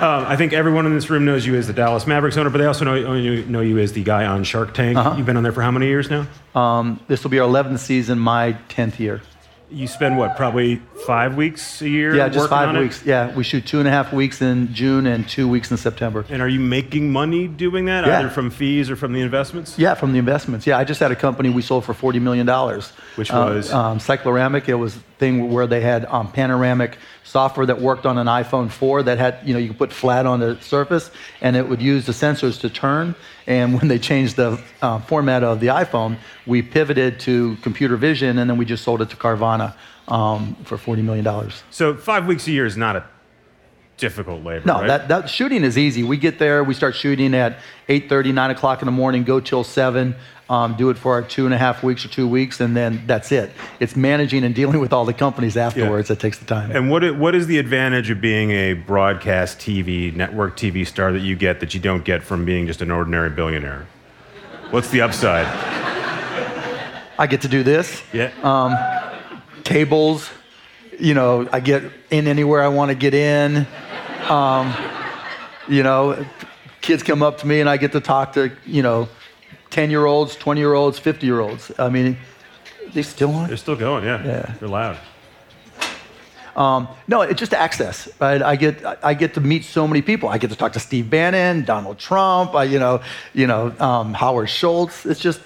Um, 0.00 0.24
I 0.26 0.34
think 0.36 0.54
everyone 0.54 0.86
in 0.86 0.94
this 0.94 1.10
room 1.10 1.26
knows 1.26 1.44
you 1.44 1.54
as 1.56 1.66
the 1.66 1.74
Dallas 1.74 2.06
Mavericks 2.06 2.36
owner, 2.38 2.48
but 2.48 2.56
they 2.56 2.64
also 2.64 2.86
know, 2.86 2.96
know 3.42 3.60
you 3.60 3.78
as 3.78 3.92
the 3.92 4.02
guy 4.02 4.24
on 4.24 4.44
Shark 4.44 4.72
Tank. 4.72 4.96
Uh-huh. 4.96 5.14
You've 5.16 5.26
been 5.26 5.36
on 5.36 5.42
there 5.42 5.52
for 5.52 5.60
how 5.60 5.70
many 5.70 5.88
years 5.88 6.08
now? 6.08 6.26
Um, 6.54 7.00
this 7.06 7.22
will 7.22 7.30
be 7.30 7.38
our 7.38 7.46
11th 7.48 7.80
season, 7.80 8.18
my 8.18 8.54
10th 8.70 8.98
year. 8.98 9.20
You 9.70 9.86
spend 9.86 10.16
what, 10.16 10.36
probably 10.36 10.76
five 11.06 11.36
weeks 11.36 11.82
a 11.82 11.88
year? 11.88 12.16
Yeah, 12.16 12.28
just 12.30 12.48
five 12.48 12.70
on 12.70 12.76
it? 12.76 12.80
weeks. 12.80 13.04
Yeah, 13.04 13.32
we 13.36 13.44
shoot 13.44 13.66
two 13.66 13.78
and 13.78 13.86
a 13.86 13.90
half 13.90 14.10
weeks 14.12 14.40
in 14.40 14.72
June 14.72 15.06
and 15.06 15.28
two 15.28 15.46
weeks 15.46 15.70
in 15.70 15.76
September. 15.76 16.24
And 16.30 16.40
are 16.40 16.48
you 16.48 16.58
making 16.60 17.12
money 17.12 17.46
doing 17.46 17.84
that, 17.84 18.06
Yeah. 18.06 18.18
either 18.20 18.30
from 18.30 18.50
fees 18.50 18.90
or 18.90 18.96
from 18.96 19.12
the 19.12 19.20
investments? 19.20 19.78
Yeah, 19.78 19.94
from 19.94 20.12
the 20.12 20.18
investments. 20.18 20.66
Yeah, 20.66 20.78
I 20.78 20.84
just 20.84 20.98
had 20.98 21.12
a 21.12 21.16
company 21.16 21.50
we 21.50 21.62
sold 21.62 21.84
for 21.84 21.94
forty 21.94 22.18
million 22.18 22.46
dollars. 22.46 22.90
Which 23.14 23.30
Uh, 23.30 23.52
was? 23.54 23.72
um, 23.72 24.00
Cycloramic. 24.00 24.68
It 24.68 24.74
was 24.74 24.98
thing 25.20 25.52
where 25.52 25.68
they 25.68 25.80
had 25.80 26.06
um, 26.06 26.32
panoramic 26.32 26.98
software 27.22 27.66
that 27.66 27.80
worked 27.80 28.06
on 28.06 28.18
an 28.18 28.26
iPhone 28.26 28.68
4 28.68 29.04
that 29.04 29.18
had 29.18 29.38
you 29.44 29.52
know 29.52 29.60
you 29.60 29.68
could 29.68 29.78
put 29.78 29.92
flat 29.92 30.26
on 30.26 30.40
the 30.40 30.58
surface 30.60 31.12
and 31.42 31.54
it 31.54 31.68
would 31.68 31.80
use 31.80 32.06
the 32.06 32.12
sensors 32.12 32.58
to 32.60 32.68
turn. 32.68 33.14
And 33.46 33.74
when 33.78 33.86
they 33.86 33.98
changed 33.98 34.34
the 34.36 34.60
uh, 34.82 34.98
format 35.00 35.44
of 35.44 35.60
the 35.60 35.68
iPhone, 35.68 36.16
we 36.46 36.62
pivoted 36.62 37.20
to 37.20 37.56
computer 37.62 37.96
vision 37.96 38.38
and 38.38 38.50
then 38.50 38.56
we 38.56 38.64
just 38.64 38.82
sold 38.82 39.02
it 39.02 39.10
to 39.10 39.16
Carvana 39.16 39.74
um, 40.08 40.56
for 40.64 40.76
forty 40.76 41.02
million 41.02 41.24
dollars. 41.24 41.62
So 41.70 41.94
five 41.94 42.26
weeks 42.26 42.48
a 42.48 42.50
year 42.50 42.66
is 42.66 42.76
not 42.76 42.96
a 42.96 43.04
difficult 44.00 44.42
labor, 44.42 44.64
No, 44.66 44.74
right? 44.80 44.86
that, 44.88 45.08
that 45.08 45.30
shooting 45.30 45.62
is 45.62 45.78
easy. 45.78 46.02
We 46.02 46.16
get 46.16 46.38
there, 46.38 46.64
we 46.64 46.74
start 46.74 46.94
shooting 46.96 47.34
at 47.34 47.58
8.30, 47.88 48.34
9 48.34 48.50
o'clock 48.50 48.82
in 48.82 48.86
the 48.86 48.92
morning, 48.92 49.22
go 49.24 49.38
till 49.40 49.62
7, 49.62 50.14
um, 50.48 50.74
do 50.76 50.90
it 50.90 50.98
for 50.98 51.12
our 51.12 51.22
two 51.22 51.44
and 51.44 51.54
a 51.54 51.58
half 51.58 51.84
weeks 51.84 52.04
or 52.04 52.08
two 52.08 52.26
weeks, 52.26 52.60
and 52.60 52.76
then 52.76 53.04
that's 53.06 53.30
it. 53.30 53.52
It's 53.78 53.94
managing 53.94 54.42
and 54.42 54.52
dealing 54.52 54.80
with 54.80 54.92
all 54.92 55.04
the 55.04 55.12
companies 55.14 55.56
afterwards 55.56 56.08
that 56.08 56.18
takes 56.18 56.38
the 56.38 56.44
time. 56.44 56.72
And 56.72 56.90
what 56.90 57.16
what 57.18 57.36
is 57.36 57.46
the 57.46 57.58
advantage 57.58 58.10
of 58.10 58.20
being 58.20 58.50
a 58.50 58.72
broadcast 58.72 59.60
TV 59.60 60.12
network 60.12 60.56
TV 60.56 60.84
star 60.84 61.12
that 61.12 61.20
you 61.20 61.36
get 61.36 61.60
that 61.60 61.72
you 61.72 61.78
don't 61.78 62.04
get 62.04 62.24
from 62.24 62.44
being 62.44 62.66
just 62.66 62.82
an 62.82 62.90
ordinary 62.90 63.30
billionaire? 63.30 63.86
What's 64.70 64.88
the 64.90 65.02
upside? 65.02 65.46
I 67.16 67.26
get 67.28 67.42
to 67.42 67.48
do 67.48 67.62
this, 67.62 68.02
Yeah. 68.12 68.30
tables, 69.62 70.28
you 70.98 71.14
know, 71.14 71.48
I 71.52 71.60
get 71.60 71.84
in 72.10 72.26
anywhere 72.26 72.62
I 72.62 72.68
want 72.68 72.88
to 72.88 72.94
get 72.96 73.14
in. 73.14 73.66
Um, 74.28 74.74
you 75.68 75.82
know, 75.82 76.24
kids 76.80 77.02
come 77.02 77.22
up 77.22 77.38
to 77.38 77.46
me 77.46 77.60
and 77.60 77.68
I 77.68 77.76
get 77.76 77.92
to 77.92 78.00
talk 78.00 78.32
to, 78.34 78.50
you 78.66 78.82
know, 78.82 79.08
10 79.70 79.90
year 79.90 80.04
olds, 80.06 80.36
20 80.36 80.60
year 80.60 80.74
olds, 80.74 80.98
50 80.98 81.26
year 81.26 81.40
olds. 81.40 81.70
I 81.78 81.88
mean, 81.88 82.16
they 82.92 83.02
still 83.02 83.30
on? 83.34 83.48
They're 83.48 83.56
still 83.56 83.76
going. 83.76 84.04
Yeah. 84.04 84.24
Yeah. 84.24 84.54
They're 84.58 84.68
loud. 84.68 84.98
Um, 86.56 86.88
no, 87.06 87.22
it's 87.22 87.38
just 87.38 87.54
access. 87.54 88.08
Right? 88.20 88.42
I 88.42 88.56
get 88.56 88.84
I 89.04 89.14
get 89.14 89.34
to 89.34 89.40
meet 89.40 89.64
so 89.64 89.86
many 89.86 90.02
people. 90.02 90.28
I 90.28 90.36
get 90.38 90.50
to 90.50 90.56
talk 90.56 90.72
to 90.72 90.80
Steve 90.80 91.08
Bannon, 91.08 91.64
Donald 91.64 91.98
Trump, 91.98 92.54
I, 92.54 92.64
you 92.64 92.78
know, 92.80 93.00
you 93.32 93.46
know, 93.46 93.72
um, 93.78 94.12
Howard 94.14 94.50
Schultz. 94.50 95.06
It's 95.06 95.20
just, 95.20 95.40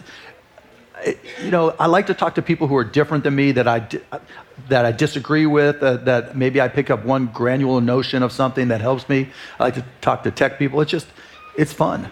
it- 1.05 1.19
you 1.43 1.51
know, 1.51 1.75
I 1.79 1.87
like 1.87 2.07
to 2.07 2.15
talk 2.15 2.35
to 2.37 2.43
people 2.43 2.67
who 2.69 2.77
are 2.77 2.85
different 2.85 3.23
than 3.25 3.35
me 3.37 3.53
that 3.53 3.69
I 3.69 3.87
that 4.69 4.85
I 4.85 4.93
disagree 4.93 5.47
with. 5.47 5.83
Uh, 5.83 5.97
that 5.99 6.37
maybe 6.37 6.61
I 6.61 6.69
pick 6.69 6.91
up 6.91 7.05
one 7.05 7.27
granular 7.27 7.81
notion 7.81 8.23
of 8.23 8.33
something 8.33 8.69
that 8.69 8.81
helps 8.81 9.09
me. 9.09 9.29
I 9.59 9.65
like 9.65 9.75
to 9.75 9.85
talk 10.01 10.23
to 10.25 10.31
tech 10.31 10.59
people. 10.59 10.81
It's 10.81 10.91
just, 10.91 11.07
it's 11.57 11.73
fun. 11.73 12.11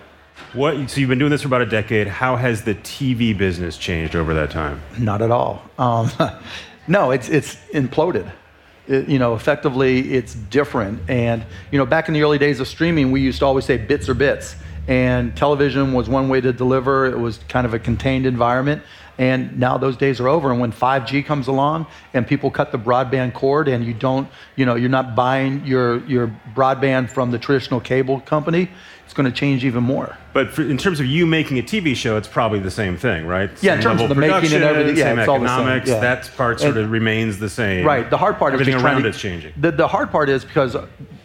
What? 0.55 0.91
So 0.91 1.01
you've 1.01 1.09
been 1.09 1.19
doing 1.19 1.31
this 1.31 1.43
for 1.43 1.49
about 1.49 1.63
a 1.63 1.67
decade. 1.67 2.07
How 2.09 2.37
has 2.37 2.63
the 2.65 2.75
TV 2.75 3.37
business 3.37 3.79
changed 3.79 4.15
over 4.15 4.35
that 4.35 4.51
time? 4.51 4.83
Not 4.99 5.23
at 5.23 5.31
all. 5.31 5.63
Um, 5.79 6.11
no, 6.89 7.11
it's 7.11 7.29
it's 7.29 7.57
imploded. 7.73 8.31
It- 8.89 9.09
you 9.09 9.19
know, 9.19 9.35
effectively, 9.35 10.13
it's 10.13 10.35
different. 10.35 11.09
And 11.09 11.45
you 11.71 11.79
know, 11.79 11.87
back 11.87 12.09
in 12.09 12.15
the 12.15 12.23
early 12.23 12.39
days 12.39 12.61
of 12.61 12.69
streaming, 12.69 13.13
we 13.13 13.21
used 13.23 13.39
to 13.39 13.47
always 13.47 13.65
say 13.65 13.79
bits 13.79 14.09
are 14.11 14.15
bits, 14.15 14.57
and 14.89 15.35
television 15.37 15.93
was 15.95 16.09
one 16.09 16.29
way 16.29 16.41
to 16.43 16.53
deliver. 16.53 17.07
It 17.07 17.19
was 17.19 17.39
kind 17.49 17.65
of 17.67 17.73
a 17.73 17.79
contained 17.79 18.27
environment. 18.27 18.83
And 19.23 19.57
now 19.57 19.79
those 19.79 19.97
days 19.97 20.19
are 20.19 20.27
over. 20.29 20.51
And 20.51 20.59
when 20.61 20.73
5G 20.73 21.25
comes 21.25 21.47
along, 21.47 21.87
and 22.13 22.27
people 22.27 22.51
cut 22.51 22.73
the 22.73 22.79
broadband 22.79 23.35
cord, 23.35 23.69
and 23.69 23.85
you 23.85 23.95
don't, 23.95 24.29
you 24.57 24.67
know, 24.67 24.75
you're 24.75 24.89
not 25.01 25.15
buying 25.15 25.65
your 25.65 26.05
your 26.07 26.27
broadband 26.57 27.09
from 27.09 27.31
the 27.31 27.39
traditional 27.39 27.79
cable 27.79 28.19
company, 28.23 28.69
it's 29.05 29.15
going 29.15 29.31
to 29.31 29.37
change 29.43 29.65
even 29.65 29.85
more. 29.85 30.19
But 30.33 30.51
for, 30.51 30.63
in 30.63 30.77
terms 30.77 30.99
of 30.99 31.07
you 31.07 31.25
making 31.25 31.57
a 31.61 31.63
TV 31.63 31.95
show, 31.95 32.17
it's 32.17 32.27
probably 32.27 32.59
the 32.59 32.71
same 32.71 32.97
thing, 32.97 33.25
right? 33.27 33.51
Yeah, 33.63 33.77
in 33.77 33.81
terms 33.81 34.01
of 34.03 34.09
the 34.09 34.17
making 34.17 34.55
and 34.55 34.65
everything, 34.65 34.97
yeah, 34.97 35.05
same 35.05 35.19
it's 35.21 35.29
all 35.29 35.39
the 35.39 35.47
same, 35.47 35.59
economics. 35.69 35.89
yeah. 35.89 36.01
That 36.01 36.31
part 36.37 36.59
sort 36.59 36.77
And- 36.77 36.87
of 36.87 36.91
remains 36.91 37.39
the 37.39 37.49
same. 37.49 37.87
Right. 37.87 38.11
The 38.11 38.17
hard 38.19 38.39
part 38.39 38.55
Everything 38.55 38.75
is 38.75 38.81
trying 38.81 38.95
around 38.95 39.03
to, 39.05 39.09
it's 39.11 39.21
changing. 39.21 39.53
The, 39.57 39.71
the 39.71 39.87
hard 39.87 40.11
part 40.11 40.29
is 40.31 40.45
because 40.45 40.75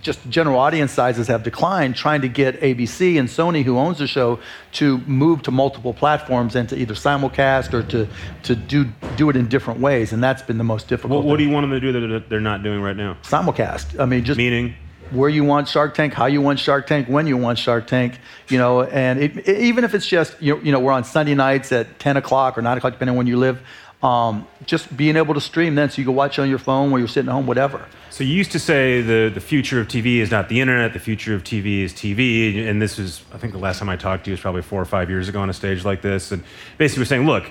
just 0.01 0.19
general 0.29 0.59
audience 0.59 0.91
sizes 0.91 1.27
have 1.27 1.43
declined, 1.43 1.95
trying 1.95 2.21
to 2.21 2.27
get 2.29 2.59
ABC 2.61 3.19
and 3.19 3.27
Sony, 3.27 3.63
who 3.63 3.77
owns 3.77 3.97
the 3.97 4.07
show, 4.07 4.39
to 4.73 4.99
move 4.99 5.41
to 5.43 5.51
multiple 5.51 5.93
platforms 5.93 6.55
and 6.55 6.69
to 6.69 6.77
either 6.77 6.93
simulcast 6.93 7.73
or 7.73 7.83
to, 7.83 8.07
to 8.43 8.55
do, 8.55 8.85
do 9.15 9.29
it 9.29 9.35
in 9.35 9.47
different 9.47 9.79
ways. 9.79 10.13
And 10.13 10.23
that's 10.23 10.41
been 10.41 10.57
the 10.57 10.63
most 10.63 10.87
difficult. 10.87 11.23
What, 11.23 11.29
what 11.31 11.37
do 11.37 11.43
you 11.43 11.49
want 11.49 11.63
them 11.63 11.71
to 11.71 11.79
do 11.79 11.91
that 12.09 12.29
they're 12.29 12.39
not 12.39 12.63
doing 12.63 12.81
right 12.81 12.95
now? 12.95 13.17
simulcast? 13.23 13.99
I 13.99 14.05
mean, 14.05 14.23
just 14.23 14.37
Meaning, 14.37 14.75
where 15.11 15.29
you 15.29 15.43
want 15.43 15.67
Shark 15.69 15.93
Tank, 15.95 16.13
how 16.13 16.25
you 16.25 16.41
want 16.41 16.59
Shark 16.59 16.85
Tank, 16.85 17.07
when 17.07 17.27
you 17.27 17.37
want 17.37 17.57
Shark 17.57 17.87
Tank, 17.87 18.19
you 18.49 18.57
know, 18.57 18.83
and 18.83 19.19
it, 19.19 19.37
it- 19.47 19.59
even 19.59 19.83
if 19.83 19.93
it's 19.95 20.05
just, 20.07 20.39
you 20.41 20.55
know, 20.55 20.61
you 20.61 20.71
know, 20.71 20.79
we're 20.79 20.91
on 20.91 21.03
Sunday 21.03 21.33
nights 21.33 21.71
at 21.71 21.97
10 21.99 22.17
o'clock 22.17 22.57
or 22.57 22.61
9 22.61 22.77
o'clock, 22.77 22.93
depending 22.93 23.13
on 23.13 23.17
when 23.17 23.27
you 23.27 23.37
live, 23.37 23.61
um, 24.03 24.47
just 24.65 24.95
being 24.95 25.15
able 25.15 25.33
to 25.33 25.41
stream 25.41 25.75
then 25.75 25.89
so 25.89 25.99
you 26.01 26.05
can 26.05 26.15
watch 26.15 26.37
on 26.39 26.49
your 26.49 26.59
phone 26.59 26.91
while 26.91 26.99
you're 26.99 27.07
sitting 27.07 27.29
at 27.29 27.33
home, 27.33 27.47
whatever. 27.47 27.83
so 28.11 28.23
you 28.23 28.33
used 28.33 28.51
to 28.51 28.59
say 28.59 29.01
the, 29.01 29.31
the 29.33 29.41
future 29.41 29.79
of 29.79 29.87
TV 29.87 30.17
is 30.17 30.29
not 30.29 30.49
the 30.49 30.61
internet, 30.61 30.93
the 30.93 30.99
future 30.99 31.33
of 31.33 31.43
TV 31.43 31.81
is 31.81 31.93
TV. 31.93 32.67
And 32.67 32.79
this 32.81 32.99
is, 32.99 33.23
I 33.33 33.37
think 33.37 33.53
the 33.53 33.59
last 33.59 33.79
time 33.79 33.89
I 33.89 33.95
talked 33.95 34.25
to 34.25 34.29
you 34.29 34.33
was 34.33 34.39
probably 34.41 34.61
four 34.61 34.79
or 34.81 34.85
five 34.85 35.09
years 35.09 35.27
ago 35.29 35.39
on 35.41 35.49
a 35.49 35.53
stage 35.53 35.83
like 35.83 36.01
this. 36.03 36.31
And 36.31 36.43
basically 36.77 37.01
we're 37.01 37.05
saying, 37.05 37.25
look, 37.25 37.49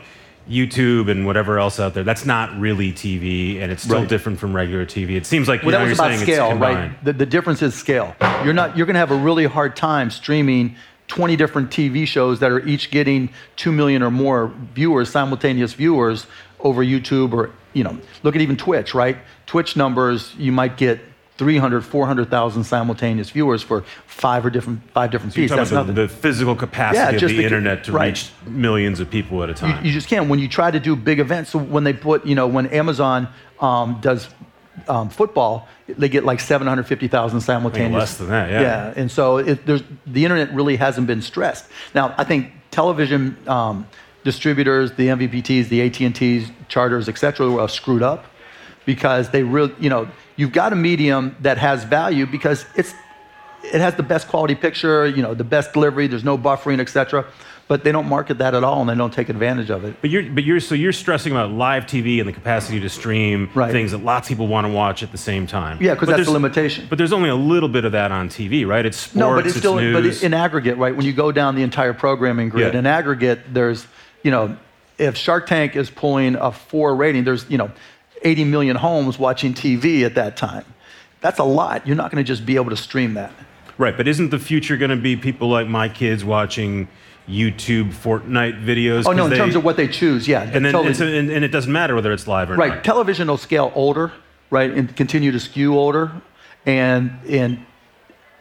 YouTube 0.49 1.11
and 1.11 1.26
whatever 1.26 1.59
else 1.59 1.81
out 1.81 1.95
there, 1.95 2.05
that's 2.05 2.25
not 2.25 2.57
really 2.61 2.93
TV 2.93 3.61
and 3.61 3.73
it's 3.73 3.83
still 3.83 3.99
Right. 4.00 4.09
different 4.09 4.38
from 4.38 4.55
regular 4.55 4.87
TV. 4.87 5.17
It 5.17 5.26
seems 5.26 5.49
like 5.49 5.62
Well, 5.65 5.73
now 5.73 5.79
that 5.79 5.88
was 5.88 5.99
you're 5.99 6.07
about 6.07 6.17
saying 6.19 6.31
scale, 6.31 6.50
it's 6.53 6.61
right? 6.61 7.05
The, 7.05 7.12
the 7.12 7.26
difference 7.26 7.61
is 7.62 7.75
scale. 7.75 8.15
You're 8.45 8.53
not. 8.55 8.76
You're 8.76 8.87
going 8.87 8.95
to 8.95 9.00
have 9.00 9.11
a 9.11 9.17
really 9.17 9.47
hard 9.47 9.75
time 9.75 10.11
streaming 10.12 10.76
20 11.09 11.37
different 11.37 11.71
TV 11.71 12.07
shows 12.07 12.41
that 12.41 12.51
are 12.51 12.65
each 12.67 12.91
getting 12.91 13.31
two 13.57 13.73
million 13.73 14.03
or 14.03 14.11
more 14.11 14.53
viewers, 14.75 15.09
simultaneous 15.09 15.73
viewers 15.75 16.27
over 16.61 16.85
YouTube 16.85 17.33
or 17.33 17.51
you 17.75 17.85
know, 17.85 17.99
look 18.23 18.35
at 18.35 18.41
even 18.41 18.57
Twitch, 18.57 18.95
right? 18.95 19.19
Twitch 19.45 19.77
numbers, 19.77 20.35
you 20.37 20.51
might 20.51 20.79
get 20.79 20.99
300, 21.37 21.83
400,000 21.85 22.65
simultaneous 22.65 23.29
viewers 23.29 23.63
for 23.63 23.83
five 24.07 24.47
or 24.47 24.49
different 24.49 24.81
five 24.93 25.11
different 25.11 25.35
So 25.35 25.41
you're 25.41 25.49
feeds. 25.49 25.51
talking 25.51 25.65
That's 25.65 25.89
nothing. 25.89 25.95
the 25.95 26.09
physical 26.09 26.57
capacity 26.57 26.97
Yeah, 26.99 27.11
of 27.11 27.21
the 27.31 27.37
the- 27.37 27.45
internet 27.45 27.85
to 27.85 27.93
right. 27.93 28.07
reach 28.07 28.31
millions 28.47 28.99
of 29.01 29.11
people 29.11 29.43
at 29.43 29.51
a 29.51 29.55
time. 29.55 29.85
you 29.85 29.93
just 29.93 30.09
can't. 30.09 30.31
When 30.31 30.39
you 30.39 30.49
try 30.49 30.71
to 30.71 30.81
do 30.81 30.97
big 30.97 31.21
events, 31.21 31.51
so 31.51 31.59
when 31.59 31.85
they 31.85 31.93
put, 31.93 32.25
you 32.25 32.35
know, 32.35 32.47
when 32.47 32.67
Amazon 32.69 33.29
um, 33.61 33.99
does 34.01 34.29
um, 34.88 35.09
football, 35.09 35.68
they 35.88 36.09
get 36.09 36.25
like 36.25 36.40
750,000 36.40 37.40
simultaneous. 37.40 37.92
less 37.92 38.18
than 38.18 38.28
that, 38.28 38.50
yeah. 38.50 38.61
Yeah, 38.61 38.95
and 38.97 39.11
so 39.11 39.38
it, 39.38 39.66
there's, 39.66 39.83
the 40.06 40.25
internet 40.25 40.52
really 40.52 40.76
hasn't 40.76 41.06
been 41.06 41.23
stressed. 41.23 41.66
Now, 41.95 42.14
I 42.18 42.25
think 42.25 42.52
television 42.71 43.37
um, 43.49 43.87
distributors, 44.25 44.92
the 44.92 45.09
MVPDs, 45.09 45.68
the 45.68 45.83
AT&Ts, 45.83 46.50
charters, 46.68 47.09
et 47.09 47.18
cetera, 47.18 47.54
are 47.56 47.68
screwed 47.68 48.02
up 48.02 48.26
because 48.85 49.30
they 49.30 49.42
really, 49.42 49.75
you 49.78 49.90
know, 49.90 50.09
you've 50.37 50.52
got 50.52 50.73
a 50.73 50.76
medium 50.76 51.37
that 51.40 51.59
has 51.59 51.85
value 51.85 52.26
because 52.26 52.66
it's 52.76 52.95
it 53.73 53.80
has 53.80 53.97
the 53.97 54.02
best 54.02 54.28
quality 54.28 54.54
picture, 54.54 55.06
you 55.06 55.23
know, 55.23 55.35
the 55.35 55.45
best 55.45 55.73
delivery, 55.73 56.06
there's 56.06 56.25
no 56.25 56.38
buffering, 56.38 56.78
et 56.78 56.88
cetera. 56.88 57.26
But 57.68 57.82
they 57.82 57.90
don't 57.90 58.06
market 58.06 58.38
that 58.38 58.54
at 58.54 58.62
all 58.62 58.80
and 58.80 58.88
they 58.88 58.94
don't 58.94 59.12
take 59.12 59.28
advantage 59.28 59.70
of 59.70 59.85
it. 59.85 59.96
But 60.00 60.11
you're, 60.11 60.23
but 60.30 60.44
you're, 60.44 60.61
so 60.61 60.76
you're 60.76 60.92
stressing 60.92 61.32
about 61.32 61.50
live 61.50 61.85
TV 61.87 62.20
and 62.20 62.28
the 62.28 62.32
capacity 62.32 62.78
to 62.78 62.88
stream 62.88 63.50
Right. 63.54 63.73
things 63.73 63.90
that 63.90 64.04
lots 64.04 64.28
of 64.28 64.28
people 64.28 64.46
want 64.46 64.68
to 64.68 64.73
watch 64.73 65.02
at 65.02 65.11
the 65.11 65.18
same 65.18 65.49
time. 65.49 65.78
Yeah, 65.80 65.94
because 65.94 66.08
that's 66.08 66.26
the 66.26 66.30
limitation. 66.30 66.87
But 66.88 66.99
there's 66.99 67.12
only 67.12 67.28
a 67.28 67.35
little 67.35 67.68
bit 67.68 67.85
of 67.85 67.90
that 67.92 68.12
on 68.12 68.28
TV, 68.28 68.64
right? 68.64 68.87
It's 68.87 68.96
sports, 68.99 69.16
No, 69.16 69.35
but 69.35 69.46
it's 69.49 69.56
still, 69.56 69.76
news. 69.80 70.20
but 70.20 70.25
in 70.25 70.32
aggregate, 70.32 70.76
right? 70.78 70.94
When 70.94 71.04
you 71.04 71.12
go 71.12 71.32
down 71.32 71.56
the 71.56 71.62
entire 71.64 71.92
programming 71.92 72.50
grid, 72.50 72.73
Yeah. 72.75 72.78
in 72.78 72.87
aggregate, 72.87 73.40
there's, 73.52 73.85
you 74.23 74.30
know, 74.30 74.56
if 74.96 75.16
Shark 75.16 75.49
Tank 75.49 75.75
is 75.75 75.90
pulling 75.90 76.37
a 76.37 76.52
four 76.52 76.94
rating, 76.94 77.25
there's, 77.25 77.50
you 77.50 77.58
know, 77.58 77.73
80 78.23 78.44
million 78.44 78.76
homes 78.76 79.18
watching 79.18 79.54
TV 79.54 80.04
at 80.04 80.14
that 80.14 80.37
time. 80.37 80.64
That's 81.20 81.40
a 81.40 81.44
lot. 81.44 81.85
You're 81.85 81.96
not 81.96 82.12
going 82.12 82.25
to 82.25 82.26
just 82.26 82.46
be 82.46 82.54
able 82.54 82.70
to 82.70 82.76
stream 82.76 83.14
that. 83.14 83.32
right, 83.76 83.96
but 83.96 84.06
isn't 84.06 84.30
the 84.30 84.38
future 84.38 84.76
going 84.76 84.90
to 84.90 84.96
be 84.96 85.16
people 85.16 85.49
like 85.50 85.66
my 85.66 85.88
kids 85.88 86.25
watching 86.25 86.87
YouTube 87.28 87.92
Fortnite 87.92 88.64
videos? 88.64 89.04
Oh 89.06 89.12
no, 89.12 89.26
in 89.26 89.37
terms 89.37 89.56
of 89.56 89.64
what 89.64 89.76
they 89.76 89.88
choose, 89.88 90.28
yeah. 90.28 90.42
and 90.42 90.64
then 90.64 90.73
totally. 90.73 90.90
it's, 90.90 91.00
and, 91.00 91.30
and 91.30 91.45
it 91.45 91.49
doesn't 91.49 91.73
matter 91.73 91.95
whether 91.95 92.12
it's 92.12 92.26
live 92.26 92.50
or 92.50 92.54
Right. 92.56 92.75
not. 92.75 92.85
Television 92.85 93.28
will 93.28 93.37
scale 93.37 93.73
older, 93.75 94.12
right, 94.50 94.71
and 94.71 94.95
continue 94.97 95.33
to 95.33 95.40
skew 95.40 95.76
older. 95.76 96.12
And 96.64 97.12
and 97.28 97.64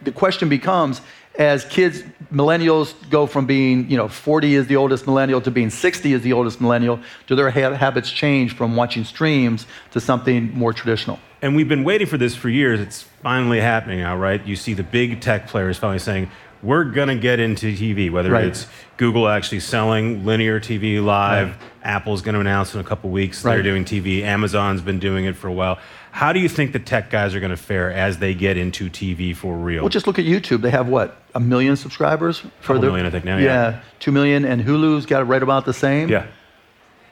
the 0.02 0.12
question 0.12 0.50
becomes, 0.50 1.02
as 1.38 1.66
kids, 1.66 2.04
millennials 2.32 2.94
go 3.10 3.26
from 3.28 3.46
being, 3.46 3.90
you 3.90 3.98
know, 3.98 4.08
40 4.08 4.56
is 4.56 4.68
the 4.68 4.76
oldest 4.76 5.06
millennial 5.08 5.42
to 5.42 5.52
being 5.52 5.70
60 5.70 6.14
is 6.14 6.22
the 6.22 6.34
oldest 6.34 6.62
millennial, 6.62 7.00
do 7.28 7.36
their 7.36 7.50
ha- 7.50 7.74
habits 7.74 8.12
change 8.12 8.56
from 8.56 8.76
watching 8.76 9.04
streams 9.04 9.66
to 9.92 10.00
something 10.00 10.52
more 10.54 10.74
traditional? 10.74 11.20
And 11.42 11.56
we've 11.56 11.68
been 11.70 11.84
waiting 11.84 12.08
for 12.08 12.18
this 12.18 12.36
for 12.36 12.50
years. 12.50 12.80
It's 12.80 13.04
finally 13.22 13.60
happening 13.60 14.00
now, 14.00 14.16
right? 14.18 14.46
You 14.46 14.56
see 14.56 14.74
the 14.74 14.84
big 14.84 15.22
tech 15.22 15.48
players 15.48 15.78
finally 15.78 16.00
saying, 16.00 16.32
we're 16.64 16.84
going 16.86 17.10
to 17.10 17.16
get 17.16 17.40
into 17.40 17.68
TV, 17.74 18.10
whether 18.12 18.32
Right. 18.32 18.46
it's 18.46 18.68
Google 18.98 19.28
actually 19.28 19.60
selling 19.60 20.26
linear 20.26 20.60
TV 20.60 21.04
live, 21.04 21.56
Apple's 21.84 22.22
going 22.22 22.34
to 22.36 22.40
announce 22.42 22.74
in 22.74 22.80
a 22.80 22.84
couple 22.84 23.10
weeks 23.10 23.42
they're 23.44 23.62
doing 23.62 23.86
TV, 23.86 24.22
Amazon's 24.24 24.82
been 24.82 25.00
doing 25.00 25.26
it 25.26 25.36
for 25.36 25.48
a 25.48 25.54
while. 25.54 25.78
How 26.12 26.32
do 26.32 26.40
you 26.40 26.48
think 26.48 26.72
the 26.72 26.80
tech 26.80 27.10
guys 27.10 27.36
are 27.36 27.40
going 27.42 27.50
to 27.52 27.58
fare 27.58 27.92
as 27.92 28.20
they 28.20 28.34
get 28.34 28.56
into 28.58 28.90
TV 28.90 29.36
for 29.36 29.54
real? 29.56 29.82
Well, 29.84 29.90
just 29.90 30.08
look 30.08 30.18
at 30.18 30.24
YouTube. 30.26 30.62
They 30.62 30.70
have 30.72 30.88
what, 30.88 31.22
a 31.36 31.40
million 31.42 31.76
subscribers? 31.76 32.42
For 32.62 32.80
their- 32.80 32.90
million, 32.90 33.06
I 33.06 33.10
think, 33.10 33.26
now, 33.26 33.38
yeah. 33.38 33.82
two 34.00 34.12
million, 34.14 34.46
and 34.46 34.62
Hulu's 34.64 35.06
got 35.06 35.22
it 35.22 35.26
right 35.26 35.44
about 35.44 35.66
the 35.66 35.74
same. 35.74 36.08
yeah. 36.10 36.26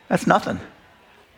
That's 0.10 0.26
nothing. 0.28 0.60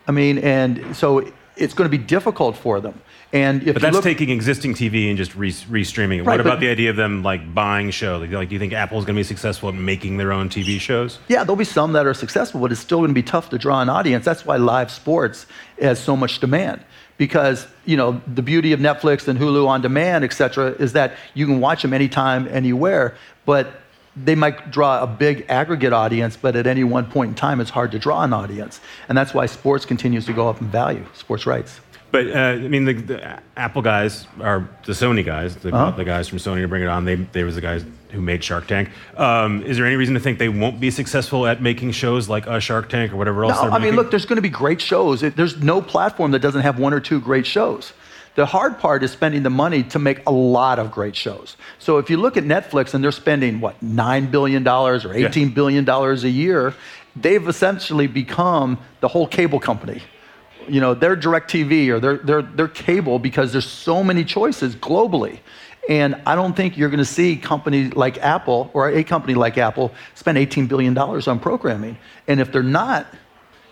I 0.08 0.12
mean, 0.12 0.38
and 0.38 0.96
so 0.96 1.32
it's 1.56 1.74
going 1.74 1.90
to 1.90 1.98
be 1.98 2.04
difficult 2.04 2.56
for 2.58 2.80
them. 2.82 3.02
And 3.36 3.64
if 3.64 3.74
But 3.74 3.82
that's 3.82 3.96
look, 3.96 4.04
taking 4.06 4.30
existing 4.30 4.76
TV 4.76 5.10
and 5.10 5.18
just 5.18 5.36
re- 5.36 5.52
restreaming 5.52 6.20
it. 6.20 6.24
Right, 6.24 6.38
what 6.38 6.40
about 6.40 6.62
the 6.62 6.70
idea 6.70 6.90
of 6.90 6.96
them 6.96 7.22
like 7.22 7.54
buying 7.54 7.92
shows? 7.92 8.22
Like, 8.22 8.32
like, 8.32 8.48
do 8.48 8.56
you 8.56 8.60
think 8.60 8.72
Apple's 8.72 9.04
going 9.04 9.16
to 9.16 9.20
be 9.20 9.26
successful 9.26 9.68
at 9.68 9.76
making 9.76 10.16
their 10.16 10.32
own 10.32 10.48
TV 10.48 10.80
shows? 10.80 11.20
Yeah, 11.28 11.44
there'll 11.44 11.58
be 11.58 11.66
some 11.66 11.92
that 11.94 12.08
are 12.08 12.14
successful, 12.14 12.62
but 12.62 12.72
it's 12.72 12.80
still 12.80 13.00
going 13.00 13.10
to 13.10 13.14
be 13.14 13.22
tough 13.22 13.50
to 13.50 13.58
draw 13.58 13.82
an 13.82 13.90
audience. 13.90 14.24
That's 14.24 14.46
why 14.46 14.56
live 14.56 14.90
sports 14.90 15.48
has 15.82 16.00
so 16.00 16.16
much 16.16 16.40
demand. 16.40 16.82
Because 17.18 17.68
you 17.84 17.98
know 17.98 18.22
the 18.26 18.42
beauty 18.42 18.72
of 18.72 18.80
Netflix 18.80 19.28
and 19.28 19.38
Hulu 19.38 19.68
on 19.68 19.82
demand, 19.82 20.24
et 20.24 20.32
cetera, 20.32 20.72
is 20.72 20.94
that 20.94 21.18
you 21.34 21.46
can 21.46 21.60
watch 21.60 21.82
them 21.82 21.94
anytime, 21.94 22.48
anywhere. 22.48 23.16
But 23.46 23.82
they 24.16 24.36
might 24.36 24.72
draw 24.72 25.04
a 25.04 25.08
big 25.08 25.46
aggregate 25.50 25.92
audience, 25.92 26.38
but 26.38 26.56
at 26.56 26.68
any 26.68 26.86
one 26.86 27.06
point 27.06 27.30
in 27.30 27.36
time, 27.36 27.60
it's 27.60 27.70
hard 27.70 27.92
to 27.92 28.00
draw 28.00 28.24
an 28.24 28.32
audience, 28.32 28.80
and 29.10 29.18
that's 29.18 29.34
why 29.34 29.46
sports 29.46 29.86
continues 29.86 30.26
to 30.26 30.34
go 30.34 30.48
up 30.48 30.62
in 30.62 30.68
value. 30.68 31.06
Sports 31.14 31.46
rights. 31.46 31.82
But 32.16 32.28
uh, 32.36 32.40
I 32.40 32.68
mean, 32.68 32.86
the, 32.86 32.94
the 32.94 33.40
Apple 33.58 33.82
guys 33.82 34.28
are 34.42 34.70
the 34.86 34.94
Sony 34.94 35.24
guys, 35.26 35.56
the, 35.58 35.74
Uh-huh. 35.76 35.92
the 35.92 36.06
guys 36.06 36.28
from 36.30 36.38
Sony 36.40 36.62
to 36.62 36.68
bring 36.68 36.84
it 36.84 36.88
on. 36.88 37.04
They 37.06 37.16
they 37.16 37.44
was 37.44 37.56
the 37.56 37.62
guys 37.62 37.84
who 38.12 38.22
made 38.22 38.44
Shark 38.44 38.68
Tank. 38.68 38.90
Um, 39.18 39.62
is 39.64 39.76
there 39.78 39.86
any 39.86 39.98
reason 39.98 40.14
to 40.14 40.20
think 40.22 40.40
they 40.40 40.48
won't 40.50 40.80
be 40.80 40.90
successful 40.92 41.46
at 41.46 41.62
making 41.62 41.92
shows 41.92 42.30
like 42.30 42.48
a 42.48 42.60
Shark 42.62 42.88
Tank 42.90 43.12
or 43.12 43.18
whatever 43.18 43.44
else 43.44 43.56
No, 43.62 43.64
I 43.64 43.72
mean, 43.74 43.82
making? 43.82 43.96
look, 43.98 44.12
there's 44.12 44.26
going 44.26 44.38
to 44.38 44.42
be 44.42 44.56
great 44.64 44.80
shows. 44.80 45.22
It- 45.24 45.36
There's 45.36 45.58
no 45.62 45.82
platform 45.82 46.32
that 46.32 46.40
doesn't 46.40 46.62
have 46.62 46.80
one 46.80 46.94
or 46.94 47.02
two 47.02 47.20
great 47.20 47.46
shows. 47.46 47.92
The 48.36 48.46
hard 48.46 48.80
part 48.80 49.02
is 49.04 49.12
spending 49.12 49.44
the 49.44 49.50
money 49.50 49.84
to 49.84 50.00
make 50.00 50.20
a 50.28 50.32
lot 50.32 50.78
of 50.80 50.92
great 50.92 51.16
shows. 51.16 51.56
So 51.80 51.98
if 52.00 52.10
you 52.10 52.18
look 52.18 52.36
at 52.38 52.44
Netflix 52.44 52.94
and 52.94 53.02
they're 53.04 53.14
spending, 53.14 53.62
what, 53.62 53.76
$9 53.84 54.30
billion 54.30 54.66
or 54.68 55.00
$18 55.00 55.54
billion 55.54 55.90
a 55.90 56.16
year, 56.28 56.74
they've 57.16 57.48
essentially 57.48 58.08
become 58.08 58.78
the 59.00 59.08
whole 59.08 59.26
cable 59.28 59.60
company. 59.60 60.02
You 60.68 60.82
know, 60.82 60.94
they're 60.94 61.16
DirecTV 61.16 61.90
or 61.90 62.00
they're, 62.00 62.18
they're, 62.18 62.42
they're 62.42 62.68
cable 62.68 63.20
because 63.20 63.52
there's 63.52 63.68
so 63.68 64.04
many 64.04 64.24
choices 64.24 64.76
globally. 64.76 65.40
And 65.88 66.20
I 66.26 66.36
don't 66.36 66.56
think 66.56 66.78
you're 66.78 66.90
going 66.90 66.98
to 66.98 67.06
see 67.06 67.36
companies 67.36 67.94
like 67.94 68.18
Apple 68.18 68.72
or 68.74 68.90
a 68.90 69.04
company 69.04 69.36
like 69.36 69.58
Apple 69.58 69.94
spend 70.16 70.38
$18 70.38 70.68
billion 70.68 70.98
on 70.98 71.40
programming. 71.40 71.98
And 72.28 72.40
if 72.40 72.52
they're 72.52 72.64
not, 72.64 73.06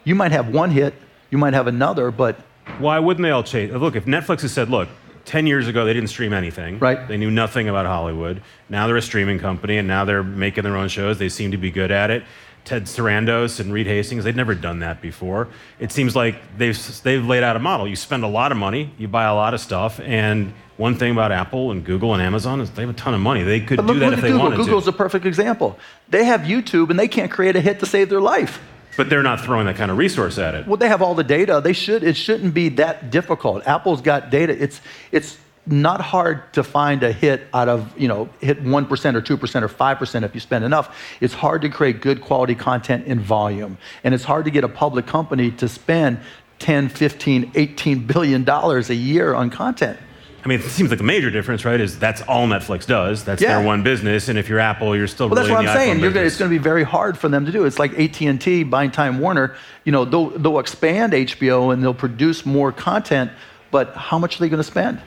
you 0.04 0.14
might 0.14 0.32
have 0.32 0.50
one 0.50 0.70
hit, 0.70 0.94
you 1.32 1.38
might 1.38 1.54
have 1.54 1.68
another, 1.68 2.12
but 2.12 2.38
Why 2.78 3.00
wouldn't 3.00 3.24
they 3.24 3.32
all 3.32 3.44
chase? 3.44 3.72
Look, 3.72 3.96
if 3.96 4.06
Netflix 4.06 4.42
has 4.42 4.52
said, 4.52 4.70
look, 4.70 4.90
10 5.26 5.48
years 5.48 5.68
ago 5.68 5.86
they 5.86 5.94
didn't 5.94 6.10
stream 6.10 6.34
anything. 6.34 6.80
Right. 6.80 7.08
They 7.08 7.18
knew 7.18 7.32
nothing 7.32 7.70
about 7.70 7.86
Hollywood. 7.86 8.42
Now 8.70 8.88
they're 8.88 8.98
a 8.98 9.02
streaming 9.02 9.40
company 9.40 9.78
and 9.78 9.88
now 9.88 10.06
they're 10.06 10.24
making 10.24 10.64
their 10.64 10.76
own 10.76 10.90
shows. 10.90 11.18
They 11.18 11.30
seem 11.30 11.52
to 11.52 11.58
be 11.58 11.72
good 11.72 11.92
at 11.92 12.12
it. 12.12 12.24
Ted 12.65 12.84
Sarandos 12.86 13.60
and 13.60 13.74
Reed 13.74 13.88
Hastings, 13.88 14.24
they'd 14.24 14.36
never 14.36 14.55
done 14.55 14.79
that 14.79 15.01
before. 15.01 15.50
It 15.79 15.91
seems 15.91 16.15
like 16.15 16.36
they've, 16.58 17.01
they've 17.03 17.25
laid 17.25 17.43
out 17.43 17.55
a 17.55 17.60
model. 17.60 17.88
You 17.88 17.96
spend 17.96 18.24
a 18.24 18.27
lot 18.27 18.51
of 18.51 18.58
money, 18.58 18.91
you 18.98 19.08
buy 19.08 19.25
a 19.25 19.36
lot 19.36 19.53
of 19.53 19.60
stuff, 19.60 20.00
and 20.00 20.53
one 20.77 20.96
thing 20.98 21.12
about 21.12 21.32
Apple 21.32 21.72
and 21.72 21.84
Google 21.86 22.13
and 22.13 22.22
Amazon 22.24 22.62
is 22.62 22.70
they 22.72 22.82
have 22.84 22.89
a 22.89 22.93
ton 22.93 23.13
of 23.13 23.20
money. 23.20 23.43
They 23.43 23.60
could 23.60 23.77
But 23.77 23.88
do 23.88 24.00
that 24.00 24.05
look 24.05 24.13
if 24.15 24.22
they 24.22 24.29
Google. 24.29 24.43
wanted 24.43 24.58
Google's 24.58 24.86
to. 24.86 24.89
a 24.89 24.93
perfect 24.93 25.25
example. 25.25 25.77
They 26.10 26.24
have 26.24 26.41
YouTube 26.41 26.89
and 26.89 26.98
they 26.98 27.08
can't 27.08 27.29
create 27.32 27.55
a 27.55 27.62
hit 27.62 27.79
to 27.82 27.86
save 27.86 28.10
their 28.10 28.22
life. 28.22 28.60
But 28.96 29.10
they're 29.10 29.24
not 29.24 29.41
throwing 29.41 29.65
that 29.65 29.75
kind 29.75 29.89
of 29.91 29.98
resource 29.98 30.38
at 30.38 30.53
it. 30.55 30.67
Well, 30.67 30.77
they 30.77 30.88
have 30.88 31.01
all 31.01 31.15
the 31.15 31.24
data. 31.24 31.60
They 31.63 31.74
should. 31.74 32.03
It 32.03 32.15
shouldn't 32.15 32.53
be 32.53 32.70
that 32.70 33.10
difficult. 33.10 33.65
Apple's 33.67 34.01
got 34.01 34.29
data. 34.29 34.53
It's 34.62 34.82
it's 35.12 35.38
not 35.65 36.01
hard 36.01 36.51
to 36.53 36.63
find 36.63 37.03
a 37.03 37.12
hit 37.12 37.48
out 37.53 37.70
of 37.70 37.98
you 37.98 38.08
know 38.08 38.29
hit 38.41 38.62
one 38.63 38.86
percent 38.86 39.15
or 39.15 39.22
two 39.22 39.38
percent 39.38 39.63
or 39.63 39.70
five 39.70 39.98
percent 39.98 40.25
if 40.25 40.34
you 40.34 40.39
spend 40.41 40.65
enough. 40.65 40.96
It's 41.22 41.34
hard 41.34 41.62
to 41.62 41.70
create 41.70 42.01
good 42.01 42.22
quality 42.22 42.55
content 42.55 43.05
in 43.08 43.20
volume, 43.20 43.77
and 44.03 44.13
it's 44.13 44.24
hard 44.24 44.46
to 44.46 44.51
get 44.51 44.63
a 44.63 44.70
public 44.70 45.05
company 45.05 45.51
to 45.51 45.67
spend 45.70 46.20
10, 46.60 46.89
15, 46.89 47.51
18 47.55 48.08
billion 48.08 48.43
dollars 48.43 48.89
a 48.89 48.96
year 48.96 49.34
on 49.34 49.50
content. 49.50 49.98
I 50.43 50.50
mean, 50.50 50.60
it 50.60 50.63
seems 50.63 50.89
like 50.89 50.98
the 50.98 51.05
major 51.05 51.29
difference, 51.32 51.63
right, 51.63 51.79
is 51.79 51.98
that's 51.98 52.22
all 52.24 52.48
Netflix 52.48 52.86
does. 52.86 53.24
That's 53.24 53.41
Yeah. 53.41 53.58
their 53.58 53.65
one 53.65 53.82
business. 53.82 54.27
And 54.27 54.38
if 54.38 54.50
you're 54.50 54.60
Apple, 54.60 54.93
you're 54.93 55.08
still 55.08 55.29
Well, 55.29 55.36
that's 55.36 55.48
really 55.48 55.55
what 55.55 55.63
in 55.63 55.70
I'm 55.70 55.77
saying. 55.77 56.01
Gonna, 56.01 56.20
it's 56.25 56.38
going 56.38 56.51
to 56.51 56.53
be 56.58 56.62
very 56.62 56.84
hard 56.84 57.17
for 57.17 57.29
them 57.29 57.46
to 57.46 57.51
do. 57.51 57.63
It's 57.63 57.79
like 57.79 57.98
AT&T 57.98 58.63
buying 58.63 58.91
Time 58.91 59.20
Warner. 59.20 59.55
You 59.86 59.93
know, 59.93 60.03
they'll, 60.03 60.32
they'll 60.32 60.60
expand 60.60 61.13
HBO 61.13 61.72
and 61.74 61.82
they'll 61.82 61.93
produce 61.93 62.46
more 62.46 62.74
content, 62.74 63.32
but 63.72 63.96
how 63.96 64.20
much 64.20 64.36
are 64.36 64.39
they 64.39 64.50
going 64.50 64.62
to 64.62 64.65
spend? 64.70 65.01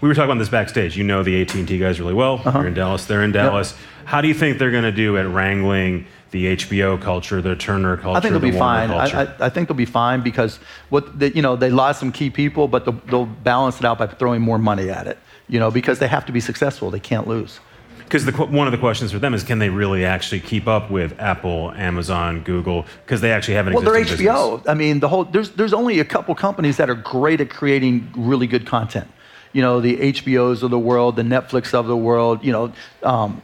We 0.00 0.08
were 0.08 0.14
talking 0.14 0.30
about 0.30 0.38
this 0.38 0.48
backstage. 0.48 0.96
You 0.96 1.04
know 1.04 1.22
the 1.22 1.42
AT&T 1.42 1.78
guys 1.78 2.00
really 2.00 2.14
well. 2.14 2.40
Uh-huh. 2.44 2.58
You're 2.58 2.68
in 2.68 2.74
Dallas. 2.74 3.04
They're 3.04 3.22
in 3.22 3.32
Dallas. 3.32 3.74
How 4.04 4.20
do 4.20 4.28
you 4.28 4.34
think 4.34 4.58
they're 4.58 4.70
going 4.70 4.84
to 4.84 4.92
do 4.92 5.18
at 5.18 5.26
wrangling 5.28 6.06
the 6.30 6.56
HBO 6.56 7.00
culture, 7.00 7.42
the 7.42 7.56
Turner 7.56 7.96
culture, 7.96 8.16
I 8.16 8.20
think 8.20 8.32
they'll 8.32 8.40
the 8.40 8.52
be 8.52 8.56
Warner 8.56 8.88
fine. 8.88 8.90
I, 8.90 9.22
I, 9.22 9.46
I 9.46 9.48
think 9.48 9.68
they'll 9.68 9.76
be 9.76 9.84
fine 9.84 10.22
because 10.22 10.58
what 10.88 11.18
the, 11.18 11.34
you 11.34 11.42
know 11.42 11.56
they 11.56 11.70
lost 11.70 11.98
some 11.98 12.12
key 12.12 12.30
people, 12.30 12.68
but 12.68 12.84
they'll, 12.84 13.00
they'll 13.06 13.26
balance 13.26 13.78
it 13.78 13.84
out 13.84 13.98
by 13.98 14.06
throwing 14.06 14.40
more 14.40 14.58
money 14.58 14.90
at 14.90 15.06
it. 15.06 15.18
You 15.48 15.58
know, 15.58 15.70
because 15.70 15.98
they 15.98 16.06
have 16.06 16.24
to 16.26 16.32
be 16.32 16.38
successful. 16.38 16.90
They 16.90 17.00
can't 17.00 17.26
lose. 17.26 17.58
Because 17.98 18.24
one 18.36 18.66
of 18.66 18.72
the 18.72 18.78
questions 18.78 19.12
for 19.12 19.20
them 19.20 19.34
is, 19.34 19.44
can 19.44 19.60
they 19.60 19.68
really 19.68 20.04
actually 20.04 20.40
keep 20.40 20.66
up 20.66 20.90
with 20.90 21.18
Apple, 21.20 21.70
Amazon, 21.72 22.40
Google? 22.40 22.84
Because 23.04 23.20
they 23.20 23.30
actually 23.30 23.54
have 23.54 23.68
an 23.68 23.74
Well, 23.74 23.82
they're 23.82 24.02
HBO. 24.04 24.56
business. 24.56 24.68
I 24.68 24.74
mean, 24.74 24.98
the 24.98 25.08
whole 25.08 25.24
there's 25.24 25.50
there's 25.50 25.72
only 25.72 26.00
a 26.00 26.04
couple 26.04 26.34
companies 26.34 26.76
that 26.76 26.90
are 26.90 26.94
great 26.94 27.40
at 27.40 27.50
creating 27.50 28.12
really 28.16 28.46
good 28.46 28.66
content. 28.66 29.08
You 29.52 29.62
know, 29.62 29.80
the 29.80 29.96
HBOs 29.96 30.62
of 30.62 30.70
the 30.70 30.78
world, 30.78 31.16
the 31.16 31.22
Netflix 31.22 31.74
of 31.74 31.86
the 31.86 31.96
world. 31.96 32.44
You 32.44 32.52
know, 32.52 32.72
um, 33.02 33.42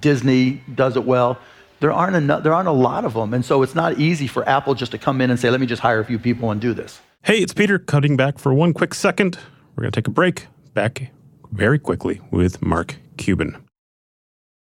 Disney 0.00 0.62
does 0.74 0.96
it 0.96 1.04
well. 1.04 1.38
There 1.80 1.92
aren't 1.92 2.16
enough, 2.16 2.42
there 2.42 2.54
aren't 2.54 2.68
a 2.68 2.72
lot 2.72 3.04
of 3.04 3.14
them, 3.14 3.34
and 3.34 3.44
so 3.44 3.62
it's 3.62 3.74
not 3.74 3.98
easy 3.98 4.26
for 4.26 4.48
Apple 4.48 4.74
just 4.74 4.92
to 4.92 4.98
come 4.98 5.20
in 5.20 5.30
and 5.30 5.38
say, 5.38 5.50
"Let 5.50 5.60
me 5.60 5.66
just 5.66 5.82
hire 5.82 6.00
a 6.00 6.04
few 6.04 6.18
people 6.18 6.50
and 6.50 6.60
do 6.60 6.72
this." 6.72 7.00
Hey, 7.22 7.38
it's 7.38 7.52
Peter 7.52 7.78
cutting 7.78 8.16
back 8.16 8.38
for 8.38 8.54
one 8.54 8.72
quick 8.72 8.94
second. 8.94 9.38
We're 9.74 9.82
going 9.82 9.92
to 9.92 10.00
take 10.00 10.08
a 10.08 10.10
break. 10.12 10.46
back 10.74 11.10
very 11.52 11.78
quickly 11.78 12.20
with 12.30 12.60
Mark 12.62 12.96
Cuban. 13.16 13.65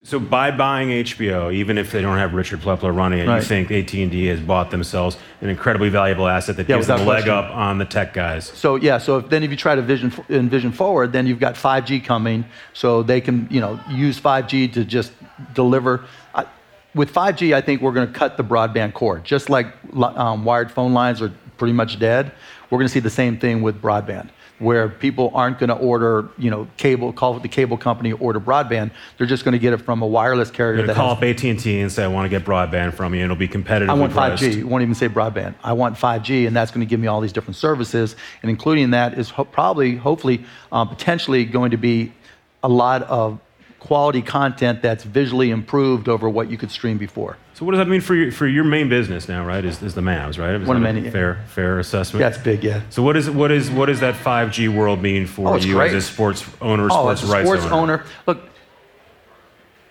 So 0.03 0.19
by 0.19 0.51
buying 0.51 0.89
HBO, 0.89 1.51
even 1.51 1.77
if 1.77 1.91
they 1.91 2.01
don't 2.01 2.17
have 2.17 2.33
Richard 2.33 2.61
Plepler 2.61 2.95
running 2.95 3.19
it, 3.19 3.27
Right. 3.27 3.37
you 3.37 3.41
think 3.41 3.71
AT&T 3.71 4.27
has 4.27 4.39
bought 4.39 4.69
themselves 4.69 5.17
an 5.41 5.49
incredibly 5.49 5.89
valuable 5.89 6.27
asset 6.27 6.55
that 6.57 6.69
Yeah, 6.69 6.75
gives 6.77 6.87
them 6.87 7.01
a 7.01 7.03
leg 7.03 7.27
up 7.27 7.53
on 7.53 7.77
the 7.79 7.83
tech 7.85 8.13
guys. 8.13 8.45
So 8.45 8.75
yeah, 8.75 8.99
so 8.99 9.17
if, 9.17 9.29
then 9.29 9.43
if 9.43 9.49
you 9.49 9.57
try 9.57 9.73
to 9.75 9.81
vision 9.81 10.13
envision 10.29 10.71
forward, 10.71 11.11
then 11.11 11.25
you've 11.25 11.39
got 11.39 11.55
5G 11.55 11.99
coming, 12.05 12.45
so 12.73 13.01
they 13.03 13.19
can 13.19 13.47
you 13.49 13.59
know 13.59 13.79
use 13.89 14.19
5G 14.19 14.71
to 14.73 14.85
just 14.85 15.11
deliver. 15.55 16.05
I, 16.33 16.45
with 16.95 17.11
5G, 17.11 17.53
I 17.53 17.61
think 17.61 17.81
we're 17.81 17.91
going 17.91 18.07
to 18.07 18.13
cut 18.13 18.37
the 18.37 18.43
broadband 18.43 18.93
cord, 18.93 19.23
just 19.23 19.49
like 19.49 19.67
um, 19.95 20.45
wired 20.45 20.71
phone 20.71 20.93
lines 20.93 21.21
are 21.21 21.33
pretty 21.57 21.73
much 21.73 21.99
dead. 21.99 22.31
We're 22.69 22.77
going 22.77 22.87
to 22.87 22.93
see 22.93 22.99
the 23.01 23.09
same 23.09 23.37
thing 23.39 23.61
with 23.61 23.81
broadband, 23.81 24.29
where 24.59 24.89
people 24.89 25.31
aren't 25.33 25.59
going 25.59 25.69
to 25.69 25.75
order 25.75 26.29
you 26.37 26.49
know 26.49 26.67
cable, 26.77 27.13
call 27.13 27.39
the 27.39 27.47
cable 27.47 27.77
company, 27.77 28.11
order 28.13 28.39
broadband. 28.39 28.91
They're 29.17 29.27
just 29.27 29.43
going 29.43 29.53
to 29.53 29.59
get 29.59 29.73
it 29.73 29.77
from 29.77 30.01
a 30.01 30.07
wireless 30.07 30.49
carrier 30.49 30.77
You're 30.79 30.87
that 30.87 30.95
call 30.95 31.15
has 31.15 31.17
up 31.17 31.43
AT&T 31.43 31.79
and 31.79 31.91
say, 31.91 32.03
I 32.03 32.07
want 32.07 32.25
to 32.25 32.29
get 32.29 32.45
broadband 32.45 32.93
from 32.93 33.13
you, 33.13 33.21
and 33.21 33.31
it'll 33.31 33.39
be 33.39 33.47
competitive. 33.47 33.89
I 33.89 33.93
want 33.93 34.13
5G. 34.13 34.57
It 34.57 34.63
won't 34.63 34.81
even 34.81 34.95
say 34.95 35.09
broadband. 35.09 35.55
I 35.63 35.73
want 35.73 35.95
5G, 35.95 36.47
and 36.47 36.55
that's 36.55 36.71
going 36.71 36.85
to 36.85 36.89
give 36.89 36.99
me 36.99 37.07
all 37.07 37.21
these 37.21 37.33
different 37.33 37.55
services. 37.57 38.15
And 38.41 38.49
including 38.49 38.91
that 38.91 39.17
is 39.17 39.29
ho- 39.29 39.45
probably, 39.45 39.95
hopefully, 39.95 40.43
um, 40.71 40.89
potentially 40.89 41.45
going 41.45 41.71
to 41.71 41.77
be 41.77 42.13
a 42.63 42.69
lot 42.69 43.03
of 43.03 43.39
quality 43.79 44.21
content 44.21 44.81
that's 44.81 45.03
visually 45.03 45.51
improved 45.51 46.09
over 46.09 46.29
what 46.29 46.49
you 46.49 46.57
could 46.57 46.71
stream 46.71 46.97
before. 46.97 47.37
So 47.53 47.65
what 47.65 47.71
does 47.71 47.79
that 47.79 47.87
mean 47.87 48.01
for 48.01 48.15
your, 48.15 48.31
for 48.31 48.47
your 48.47 48.63
main 48.63 48.89
business 48.89 49.27
now, 49.27 49.45
right, 49.45 49.63
is, 49.63 49.81
is 49.81 49.95
the 49.95 50.01
Mavs, 50.01 50.37
right? 50.37 50.61
Is 50.61 50.67
One 50.67 50.77
of 50.77 50.83
many. 50.83 51.09
Fair, 51.09 51.43
fair 51.47 51.79
assessment? 51.79 52.19
That's 52.19 52.37
big, 52.37 52.63
yeah. 52.63 52.81
So 52.89 53.01
what 53.01 53.17
is 53.17 53.29
what 53.29 53.51
is 53.51 53.69
what 53.71 53.87
does 53.87 53.99
that 54.01 54.15
5G 54.15 54.73
world 54.75 55.01
mean 55.01 55.25
for 55.25 55.47
Oh, 55.49 55.55
you 55.55 55.75
great. 55.75 55.93
as 55.93 56.03
a 56.03 56.07
sports 56.07 56.45
owner, 56.61 56.87
Oh, 56.91 57.15
sports 57.15 57.23
as 57.23 57.29
a 57.29 57.33
rights 57.33 57.47
sports 57.47 57.65
owner, 57.65 58.03
look, 58.25 58.41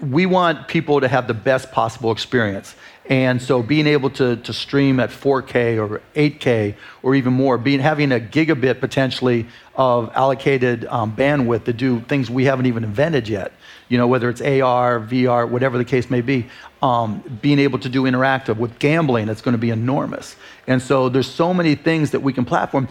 we 0.00 0.26
want 0.26 0.68
people 0.68 1.00
to 1.00 1.08
have 1.08 1.26
the 1.26 1.34
best 1.34 1.72
possible 1.72 2.12
experience. 2.12 2.74
And 3.08 3.40
so 3.40 3.62
being 3.62 3.86
able 3.86 4.10
to, 4.10 4.36
to 4.36 4.52
stream 4.52 5.00
at 5.00 5.10
4K 5.10 5.78
or 5.78 6.02
8K 6.14 6.74
or 7.02 7.14
even 7.14 7.32
more, 7.32 7.56
being 7.56 7.80
having 7.80 8.12
a 8.12 8.18
gigabit 8.20 8.80
potentially 8.80 9.46
of 9.74 10.10
allocated 10.14 10.84
um, 10.86 11.14
bandwidth 11.16 11.64
to 11.64 11.72
do 11.72 12.00
things 12.00 12.28
we 12.28 12.44
haven't 12.44 12.66
even 12.66 12.84
invented 12.84 13.28
yet, 13.28 13.52
you 13.88 13.98
know, 13.98 14.06
whether 14.06 14.28
it's 14.28 14.40
AR, 14.40 15.00
VR, 15.00 15.48
whatever 15.48 15.78
the 15.78 15.84
case 15.84 16.10
may 16.10 16.20
be, 16.20 16.46
um, 16.82 17.22
being 17.40 17.58
able 17.58 17.78
to 17.78 17.88
do 17.88 18.02
interactive 18.02 18.56
with 18.56 18.78
gambling, 18.78 19.28
it's 19.28 19.40
going 19.40 19.52
to 19.52 19.58
be 19.58 19.70
enormous. 19.70 20.36
And 20.66 20.82
so 20.82 21.08
there's 21.08 21.30
so 21.30 21.54
many 21.54 21.74
things 21.74 22.10
that 22.10 22.20
we 22.20 22.32
can 22.32 22.44
platform. 22.44 22.88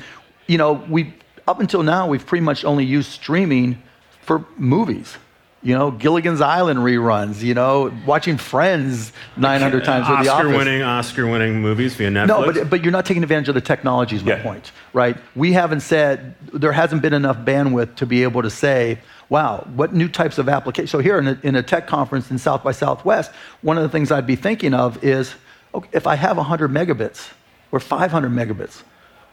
You 0.48 0.58
know, 0.58 0.74
we 0.90 1.14
up 1.48 1.60
until 1.60 1.84
now 1.84 2.08
we've 2.08 2.26
pretty 2.26 2.44
much 2.44 2.66
only 2.66 2.86
used 2.86 3.12
streaming 3.12 3.82
for 4.22 4.46
movies. 4.58 5.18
You 5.62 5.76
know, 5.76 5.90
Gilligan's 5.90 6.42
Island 6.42 6.80
reruns. 6.80 7.42
You 7.42 7.56
know, 7.56 7.92
watching 8.06 8.38
Friends 8.38 9.12
900 9.36 9.84
times 9.84 10.06
or 10.08 10.12
The 10.24 10.30
Office. 10.30 10.30
Oscar-winning, 10.30 10.84
Oscar-winning 10.84 11.60
movies 11.60 11.96
via 11.96 12.10
Netflix. 12.10 12.28
No, 12.28 12.46
but, 12.46 12.70
but 12.70 12.84
you're 12.84 12.92
not 12.92 13.06
taking 13.06 13.24
advantage 13.24 13.50
of 13.50 13.56
the 13.56 13.62
technology, 13.62 14.16
is 14.16 14.24
my 14.24 14.36
Yeah. 14.36 14.44
point, 14.44 14.72
right? 14.94 15.18
We 15.36 15.54
haven't 15.54 15.80
said, 15.80 16.36
there 16.54 16.72
hasn't 16.72 17.02
been 17.02 17.14
enough 17.14 17.38
bandwidth 17.38 17.96
to 17.96 18.06
be 18.06 18.22
able 18.22 18.44
to 18.44 18.50
say, 18.52 19.00
wow, 19.30 19.68
what 19.76 19.94
new 19.94 20.08
types 20.08 20.38
of 20.38 20.50
applications? 20.50 20.92
So, 20.92 21.00
here 21.00 21.18
in 21.18 21.28
a, 21.28 21.40
in 21.44 21.56
a 21.56 21.64
tech 21.64 21.88
conference 21.88 22.32
in 22.32 22.38
South 22.38 22.64
by 22.64 22.72
Southwest, 22.72 23.32
one 23.62 23.78
of 23.78 23.84
the 23.84 23.90
things 23.90 24.12
I'd 24.12 24.28
be 24.28 24.36
thinking 24.36 24.74
of 24.74 25.04
is, 25.04 25.36
okay, 25.74 25.90
if 25.94 26.08
I 26.08 26.16
have 26.16 26.38
100 26.38 26.72
megabits 26.72 27.30
or 27.72 27.80
500 27.80 28.32
megabits, 28.32 28.84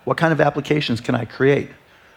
what 0.05 0.17
kind 0.17 0.33
of 0.33 0.41
applications 0.41 1.01
can 1.01 1.15
I 1.15 1.25
create? 1.25 1.71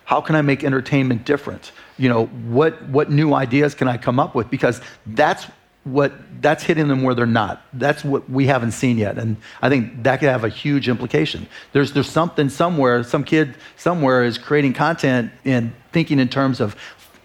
How 0.06 0.22
can 0.22 0.36
I 0.36 0.42
make 0.42 0.64
entertainment 0.64 1.26
different? 1.26 1.72
You 1.98 2.10
know, 2.10 2.26
what, 2.26 2.82
what 2.90 3.10
new 3.10 3.34
ideas 3.34 3.74
can 3.74 3.88
I 3.88 3.98
come 3.98 4.20
up 4.20 4.36
with? 4.36 4.50
Because 4.50 4.82
that's 5.06 5.48
what 5.86 6.14
that's 6.42 6.64
hitting 6.64 6.88
them 6.88 7.04
where 7.04 7.14
they're 7.14 7.28
not. 7.28 7.62
That's 7.72 8.04
what 8.04 8.28
we 8.28 8.48
haven't 8.48 8.72
seen 8.72 8.98
yet, 8.98 9.20
and 9.20 9.38
I 9.62 9.70
think 9.70 10.04
that 10.04 10.20
could 10.20 10.30
have 10.30 10.44
a 10.44 10.50
huge 10.50 10.90
implication. 10.90 11.48
There's 11.74 11.94
there's 11.94 12.10
something 12.10 12.50
somewhere, 12.50 13.04
some 13.04 13.24
kid 13.24 13.56
somewhere 13.78 14.24
is 14.24 14.40
creating 14.40 14.74
content 14.74 15.32
and 15.46 15.72
thinking 15.92 16.20
in 16.20 16.28
terms 16.28 16.60
of, 16.60 16.76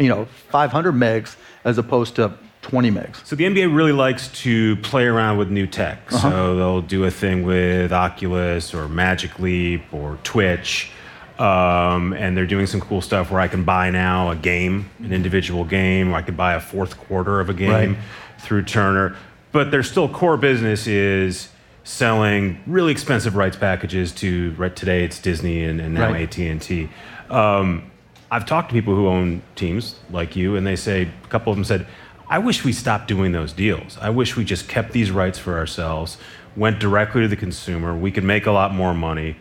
you 0.00 0.08
know, 0.08 0.24
500 0.48 0.92
megs 0.92 1.36
as 1.64 1.78
opposed 1.78 2.16
to 2.16 2.32
20 2.62 2.90
megs. 2.90 3.24
So 3.24 3.36
the 3.36 3.44
NBA 3.44 3.74
really 3.74 3.92
likes 3.92 4.28
to 4.42 4.76
play 4.76 5.04
around 5.06 5.38
with 5.38 5.50
new 5.50 5.66
tech. 5.66 5.98
Uh-huh. 6.12 6.30
So 6.30 6.56
they'll 6.56 6.82
do 6.82 7.04
a 7.04 7.10
thing 7.10 7.44
with 7.44 7.92
Oculus 7.92 8.74
or 8.74 8.88
Magic 8.88 9.38
Leap 9.38 9.82
or 9.92 10.18
Twitch. 10.24 10.90
Um, 11.38 12.12
and 12.12 12.36
they're 12.36 12.46
doing 12.46 12.66
some 12.66 12.80
cool 12.82 13.00
stuff 13.00 13.30
where 13.30 13.40
I 13.40 13.48
can 13.48 13.64
buy 13.64 13.90
now 13.90 14.30
a 14.30 14.36
game, 14.36 14.90
an 14.98 15.12
individual 15.12 15.64
game, 15.64 16.10
or 16.12 16.16
I 16.16 16.22
could 16.22 16.36
buy 16.36 16.52
a 16.54 16.60
fourth 16.60 16.98
quarter 16.98 17.40
of 17.40 17.48
a 17.48 17.54
game 17.54 17.70
Right. 17.70 17.96
through 18.40 18.64
Turner. 18.64 19.16
But 19.52 19.70
their 19.70 19.82
still 19.82 20.06
core 20.08 20.36
business 20.36 20.86
is 20.86 21.48
selling 21.82 22.60
really 22.66 22.92
expensive 22.92 23.36
rights 23.36 23.56
packages 23.56 24.12
to 24.12 24.54
right 24.58 24.76
today 24.76 25.02
it's 25.02 25.18
Disney 25.18 25.64
and, 25.64 25.80
and 25.80 25.94
now 25.94 26.12
Right. 26.12 26.38
AT&T. 26.38 26.90
Um, 27.30 27.89
I've 28.30 28.46
talked 28.46 28.68
to 28.70 28.74
people 28.74 28.94
who 28.94 29.08
own 29.08 29.42
teams 29.56 29.96
like 30.10 30.36
you, 30.36 30.56
and 30.56 30.66
they 30.66 30.76
say 30.76 31.08
a 31.24 31.28
couple 31.28 31.52
of 31.52 31.56
them 31.56 31.64
said, 31.64 31.86
"I 32.28 32.38
wish 32.38 32.64
we 32.64 32.72
stopped 32.72 33.08
doing 33.08 33.32
those 33.32 33.52
deals. 33.52 33.98
I 34.00 34.10
wish 34.10 34.36
we 34.36 34.44
just 34.44 34.68
kept 34.68 34.92
these 34.92 35.10
rights 35.10 35.38
for 35.38 35.58
ourselves, 35.58 36.16
went 36.56 36.78
directly 36.78 37.22
to 37.22 37.28
the 37.28 37.36
consumer. 37.36 37.96
We 37.96 38.10
could 38.10 38.24
make 38.24 38.46
a 38.46 38.52
lot 38.52 38.72
more 38.74 38.94
money." 38.94 39.36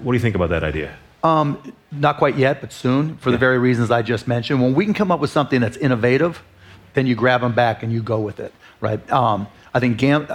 What 0.00 0.12
do 0.12 0.16
you 0.16 0.22
think 0.22 0.36
about 0.36 0.50
that 0.50 0.62
idea? 0.62 0.92
Not 1.90 2.18
quite 2.18 2.36
yet, 2.36 2.60
but 2.60 2.72
soon, 2.72 3.16
for 3.16 3.30
the 3.30 3.38
very 3.38 3.58
reasons 3.58 3.90
I 3.90 4.02
just 4.02 4.28
mentioned. 4.28 4.62
When 4.62 4.74
we 4.74 4.84
can 4.84 4.94
come 4.94 5.10
up 5.10 5.20
with 5.20 5.30
something 5.30 5.60
that's 5.60 5.76
innovative, 5.78 6.42
then 6.94 7.06
you 7.06 7.14
grab 7.14 7.40
them 7.40 7.52
back 7.52 7.82
and 7.82 7.92
you 7.92 8.02
go 8.02 8.20
with 8.20 8.38
it, 8.38 8.52
right? 8.80 9.00
Um, 9.10 9.48
I 9.74 9.80
think 9.80 9.96
gam- 9.96 10.28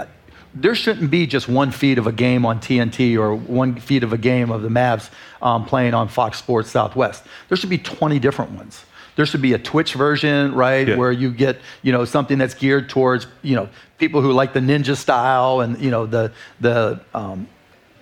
there 0.55 0.75
shouldn't 0.75 1.09
be 1.09 1.25
just 1.27 1.47
one 1.47 1.71
feed 1.71 1.97
of 1.97 2.07
a 2.07 2.11
game 2.11 2.45
on 2.45 2.59
TNT 2.59 3.17
or 3.17 3.35
one 3.35 3.75
feed 3.79 4.03
of 4.03 4.13
a 4.13 4.17
game 4.17 4.51
of 4.51 4.61
the 4.61 4.69
Mavs 4.69 5.09
um, 5.41 5.65
playing 5.65 5.93
on 5.93 6.07
Fox 6.07 6.37
Sports 6.37 6.69
Southwest. 6.69 7.23
There 7.49 7.57
should 7.57 7.69
be 7.69 7.77
20 7.79 8.19
different 8.19 8.51
ones. 8.51 8.85
There 9.15 9.25
should 9.25 9.41
be 9.41 9.53
a 9.53 9.59
Twitch 9.59 9.93
version, 9.93 10.53
right, 10.55 10.87
Yeah. 10.87 10.95
where 10.95 11.11
you 11.11 11.31
get 11.31 11.59
you 11.83 11.91
know 11.91 12.03
something 12.05 12.37
that's 12.39 12.55
geared 12.55 12.89
towards 12.89 13.27
you 13.43 13.55
know 13.55 13.69
people 13.99 14.21
who 14.21 14.31
like 14.31 14.53
the 14.53 14.59
ninja 14.59 14.95
style 14.97 15.59
and 15.61 15.79
you 15.79 15.91
know 15.91 16.05
the 16.07 16.31
the 16.61 16.99
um, 17.13 17.47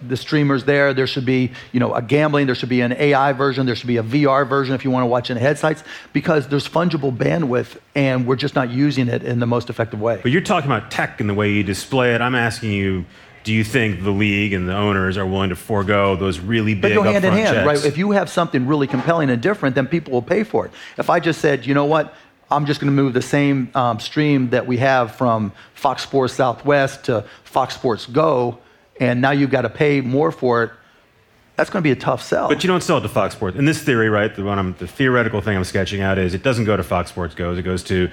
the 0.08 0.18
streamers 0.18 0.64
there. 0.66 0.94
There 0.94 1.08
should 1.08 1.26
be, 1.26 1.52
you 1.72 1.80
know, 1.80 1.94
a 1.94 2.02
gambling. 2.02 2.46
There 2.46 2.56
should 2.56 2.70
be 2.70 2.82
an 2.82 2.94
AI 2.94 3.34
version. 3.34 3.66
There 3.66 3.76
should 3.76 3.88
be 3.88 3.98
a 3.98 4.04
VR 4.04 4.48
version 4.48 4.76
if 4.76 4.84
you 4.84 4.92
want 4.92 5.04
to 5.04 5.08
watch 5.08 5.30
in 5.30 5.38
headsets 5.38 5.84
because 6.14 6.48
there's 6.48 6.68
fungible 6.68 7.16
bandwidth, 7.16 7.78
and 7.96 8.26
we're 8.26 8.36
just 8.36 8.56
not 8.56 8.70
using 8.70 9.08
it 9.08 9.24
in 9.24 9.40
the 9.40 9.48
most 9.48 9.70
effective 9.70 10.02
way. 10.02 10.20
But 10.22 10.32
you're 10.32 10.42
talking 10.42 10.70
about 10.70 10.92
tech 10.92 11.20
and 11.20 11.30
the 11.30 11.34
way 11.34 11.52
you 11.52 11.64
display 11.64 12.14
it. 12.16 12.22
I'm 12.22 12.36
asking 12.36 12.72
you, 12.72 13.06
do 13.44 13.54
you 13.54 13.64
think 13.64 14.04
the 14.04 14.12
league 14.12 14.54
and 14.54 14.68
the 14.68 14.76
owners 14.76 15.18
are 15.18 15.26
willing 15.26 15.50
to 15.50 15.56
forego 15.56 16.16
those 16.16 16.40
really 16.40 16.74
big? 16.74 16.94
But 16.94 16.94
go 16.94 17.04
hand 17.04 17.26
in 17.26 17.34
hand, 17.34 17.56
checks? 17.56 17.68
right? 17.68 17.86
If 17.86 17.98
you 17.98 18.12
have 18.12 18.30
something 18.30 18.68
really 18.68 18.88
compelling 18.88 19.30
and 19.30 19.42
different, 19.42 19.76
then 19.76 19.88
people 19.88 20.14
will 20.14 20.22
pay 20.22 20.44
for 20.44 20.66
it. 20.68 20.72
If 20.98 21.10
I 21.10 21.20
just 21.20 21.42
said, 21.42 21.66
you 21.66 21.74
know 21.74 21.86
what, 21.86 22.14
I'm 22.52 22.66
just 22.66 22.82
going 22.82 22.94
to 22.94 23.02
move 23.02 23.14
the 23.14 23.22
same 23.22 23.72
um, 23.74 24.00
stream 24.00 24.50
that 24.50 24.68
we 24.68 24.78
have 24.78 25.16
from 25.16 25.54
Fox 25.74 26.04
Sports 26.04 26.34
Southwest 26.34 27.06
to 27.06 27.26
Fox 27.46 27.76
Sports 27.76 28.06
Go, 28.06 28.60
and 29.02 29.20
now 29.20 29.32
you've 29.32 29.50
got 29.50 29.64
to 29.64 29.70
pay 29.70 30.00
more 30.00 30.32
for 30.32 30.64
it. 30.64 30.72
That's 31.58 31.70
going 31.70 31.82
to 31.82 31.88
be 31.88 31.92
a 31.92 31.96
tough 31.96 32.24
sell. 32.24 32.48
But 32.48 32.64
you 32.64 32.68
don't 32.68 32.82
sell 32.82 33.00
it 33.00 33.02
to 33.02 33.10
Fox 33.10 33.36
Sports. 33.36 33.58
In 33.58 33.66
this 33.66 33.84
theory, 33.84 34.10
right, 34.10 34.34
the, 34.34 34.44
one 34.44 34.58
I'm, 34.58 34.74
the 34.80 34.88
theoretical 34.88 35.42
thing 35.42 35.58
I'm 35.58 35.64
sketching 35.66 36.02
out 36.02 36.18
is 36.18 36.34
it 36.34 36.44
doesn't 36.44 36.66
go 36.66 36.78
to 36.78 36.84
Fox 36.84 37.10
Sports 37.10 37.36
Goes, 37.36 37.58
it 37.58 37.64
goes 37.64 37.84
to 37.86 38.10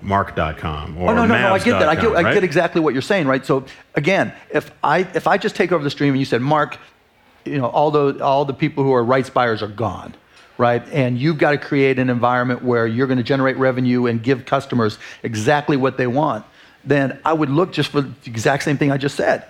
mark.com 0.00 0.96
or 0.96 1.10
Oh 1.10 1.14
no, 1.14 1.26
no, 1.26 1.34
no! 1.34 1.52
I 1.54 1.58
get 1.58 1.78
that. 1.80 1.88
I 1.88 1.96
get, 1.96 2.04
Mavs.com, 2.04 2.26
I 2.26 2.34
get 2.34 2.44
exactly 2.44 2.80
what 2.80 2.92
you're 2.92 3.02
saying, 3.02 3.26
right? 3.26 3.44
So 3.44 3.64
again, 3.94 4.32
if 4.52 4.70
I 4.84 5.00
if 5.14 5.26
I 5.26 5.38
just 5.38 5.56
take 5.56 5.72
over 5.72 5.82
the 5.82 5.90
stream 5.90 6.14
and 6.14 6.20
you 6.20 6.24
said, 6.24 6.40
Mark, 6.40 6.78
you 7.44 7.58
know, 7.58 7.66
all 7.66 7.90
the 7.90 8.22
all 8.22 8.44
the 8.44 8.54
people 8.54 8.84
who 8.84 8.92
are 8.92 9.02
rights 9.02 9.28
buyers 9.28 9.60
are 9.60 9.68
gone, 9.68 10.14
right? 10.56 10.86
And 10.92 11.18
you've 11.18 11.38
got 11.38 11.50
to 11.50 11.58
create 11.58 11.98
an 11.98 12.10
environment 12.10 12.62
where 12.62 12.86
you're 12.86 13.08
going 13.08 13.18
to 13.18 13.24
generate 13.24 13.56
revenue 13.56 14.06
and 14.06 14.22
give 14.22 14.44
customers 14.44 14.98
exactly 15.24 15.76
what 15.76 15.96
they 15.96 16.06
want. 16.06 16.46
Then 16.84 17.18
I 17.24 17.32
would 17.32 17.50
look 17.50 17.72
just 17.72 17.90
for 17.90 18.02
the 18.02 18.12
exact 18.24 18.62
same 18.62 18.78
thing 18.78 18.92
I 18.92 18.98
just 18.98 19.16
said. 19.16 19.46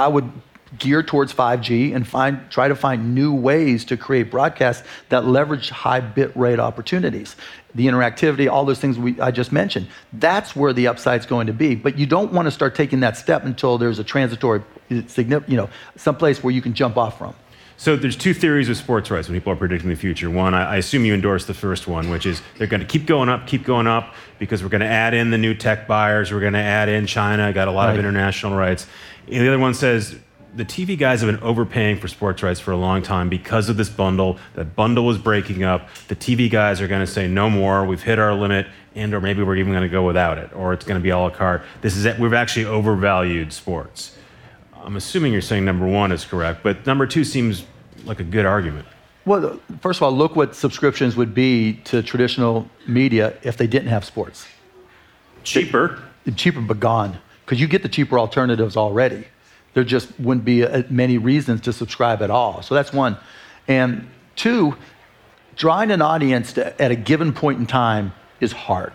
I 0.00 0.08
would 0.08 0.32
gear 0.78 1.02
towards 1.02 1.34
5G 1.34 1.94
and 1.94 2.08
find 2.08 2.40
try 2.50 2.68
to 2.68 2.74
find 2.74 3.14
new 3.14 3.34
ways 3.34 3.84
to 3.86 3.98
create 3.98 4.30
broadcasts 4.30 4.86
that 5.10 5.26
leverage 5.26 5.68
high 5.68 6.00
bit 6.00 6.34
rate 6.34 6.58
opportunities. 6.58 7.36
The 7.74 7.86
interactivity, 7.86 8.50
all 8.50 8.64
those 8.64 8.78
things 8.78 8.98
we, 8.98 9.20
I 9.20 9.30
just 9.30 9.52
mentioned. 9.52 9.88
That's 10.14 10.56
where 10.56 10.72
the 10.72 10.86
upside's 10.86 11.26
going 11.26 11.48
to 11.48 11.52
be. 11.52 11.74
But 11.74 11.98
you 11.98 12.06
don't 12.06 12.32
want 12.32 12.46
to 12.46 12.50
start 12.50 12.74
taking 12.74 13.00
that 13.00 13.18
step 13.18 13.44
until 13.44 13.76
there's 13.76 13.98
a 13.98 14.04
transitory, 14.04 14.62
you 14.88 15.44
know, 15.48 15.68
someplace 15.96 16.42
where 16.42 16.52
you 16.52 16.62
can 16.62 16.72
jump 16.72 16.96
off 16.96 17.18
from. 17.18 17.34
So 17.80 17.96
there's 17.96 18.14
two 18.14 18.34
theories 18.34 18.68
of 18.68 18.76
sports 18.76 19.10
rights 19.10 19.26
when 19.26 19.38
people 19.38 19.54
are 19.54 19.56
predicting 19.56 19.88
the 19.88 19.96
future. 19.96 20.28
One, 20.28 20.52
I, 20.52 20.74
I 20.74 20.76
assume 20.76 21.06
you 21.06 21.14
endorse 21.14 21.46
the 21.46 21.54
first 21.54 21.88
one, 21.88 22.10
which 22.10 22.26
is 22.26 22.42
they're 22.58 22.66
going 22.66 22.82
to 22.82 22.86
keep 22.86 23.06
going 23.06 23.30
up, 23.30 23.46
keep 23.46 23.64
going 23.64 23.86
up, 23.86 24.14
because 24.38 24.62
we're 24.62 24.68
going 24.68 24.82
to 24.82 24.86
add 24.86 25.14
in 25.14 25.30
the 25.30 25.38
new 25.38 25.54
tech 25.54 25.88
buyers, 25.88 26.30
we're 26.30 26.40
going 26.40 26.52
to 26.52 26.58
add 26.58 26.90
in 26.90 27.06
China, 27.06 27.50
got 27.54 27.68
a 27.68 27.70
lot 27.70 27.88
of 27.88 27.98
international 27.98 28.54
rights. 28.54 28.86
And 29.30 29.40
the 29.42 29.48
other 29.48 29.58
one 29.58 29.74
says 29.74 30.16
the 30.56 30.64
TV 30.64 30.98
guys 30.98 31.20
have 31.20 31.30
been 31.30 31.42
overpaying 31.42 31.98
for 31.98 32.08
sports 32.08 32.42
rights 32.42 32.58
for 32.58 32.72
a 32.72 32.76
long 32.76 33.02
time 33.02 33.28
because 33.28 33.68
of 33.68 33.76
this 33.76 33.88
bundle. 33.88 34.38
That 34.54 34.74
bundle 34.74 35.08
is 35.10 35.18
breaking 35.18 35.62
up. 35.62 35.88
The 36.08 36.16
TV 36.16 36.50
guys 36.50 36.80
are 36.80 36.88
going 36.88 37.04
to 37.04 37.10
say 37.10 37.28
no 37.28 37.48
more. 37.48 37.84
We've 37.84 38.02
hit 38.02 38.18
our 38.18 38.34
limit, 38.34 38.66
and 38.94 39.14
or 39.14 39.20
maybe 39.20 39.42
we're 39.42 39.56
even 39.56 39.72
going 39.72 39.84
to 39.84 39.88
go 39.88 40.04
without 40.04 40.38
it, 40.38 40.52
or 40.54 40.72
it's 40.72 40.84
going 40.84 40.98
to 40.98 41.02
be 41.02 41.10
a 41.10 41.18
la 41.18 41.30
carte. 41.30 41.62
This 41.80 41.96
is 41.96 42.18
we've 42.18 42.32
actually 42.32 42.66
overvalued 42.66 43.52
sports. 43.52 44.16
I'm 44.74 44.96
assuming 44.96 45.32
you're 45.32 45.42
saying 45.42 45.64
number 45.64 45.86
one 45.86 46.10
is 46.10 46.24
correct, 46.24 46.62
but 46.62 46.86
number 46.86 47.06
two 47.06 47.22
seems 47.22 47.64
like 48.04 48.18
a 48.18 48.24
good 48.24 48.46
argument. 48.46 48.86
Well, 49.26 49.60
first 49.80 49.98
of 49.98 50.02
all, 50.02 50.12
look 50.12 50.34
what 50.34 50.56
subscriptions 50.56 51.14
would 51.14 51.34
be 51.34 51.74
to 51.84 52.02
traditional 52.02 52.68
media 52.88 53.36
if 53.42 53.56
they 53.56 53.66
didn't 53.66 53.88
have 53.88 54.04
sports. 54.04 54.46
Cheaper. 55.44 56.02
Cheaper, 56.34 56.60
but 56.60 56.80
gone. 56.80 57.18
Because 57.50 57.60
you 57.60 57.66
get 57.66 57.82
the 57.82 57.88
cheaper 57.88 58.16
alternatives 58.16 58.76
already 58.76 59.24
there 59.74 59.84
just 59.84 60.08
wouldn't 60.18 60.44
be 60.44 60.62
a, 60.62 60.84
many 60.90 61.18
reasons 61.18 61.60
to 61.62 61.72
subscribe 61.72 62.22
at 62.22 62.30
all. 62.30 62.62
So 62.62 62.74
that's 62.74 62.92
one. 62.92 63.16
And 63.68 64.08
two, 64.36 64.76
drawing 65.56 65.90
an 65.90 66.02
audience 66.02 66.54
to, 66.54 66.80
at 66.80 66.90
a 66.90 66.96
given 66.96 67.32
point 67.32 67.60
in 67.60 67.66
time 67.66 68.12
is 68.40 68.52
hard. 68.52 68.92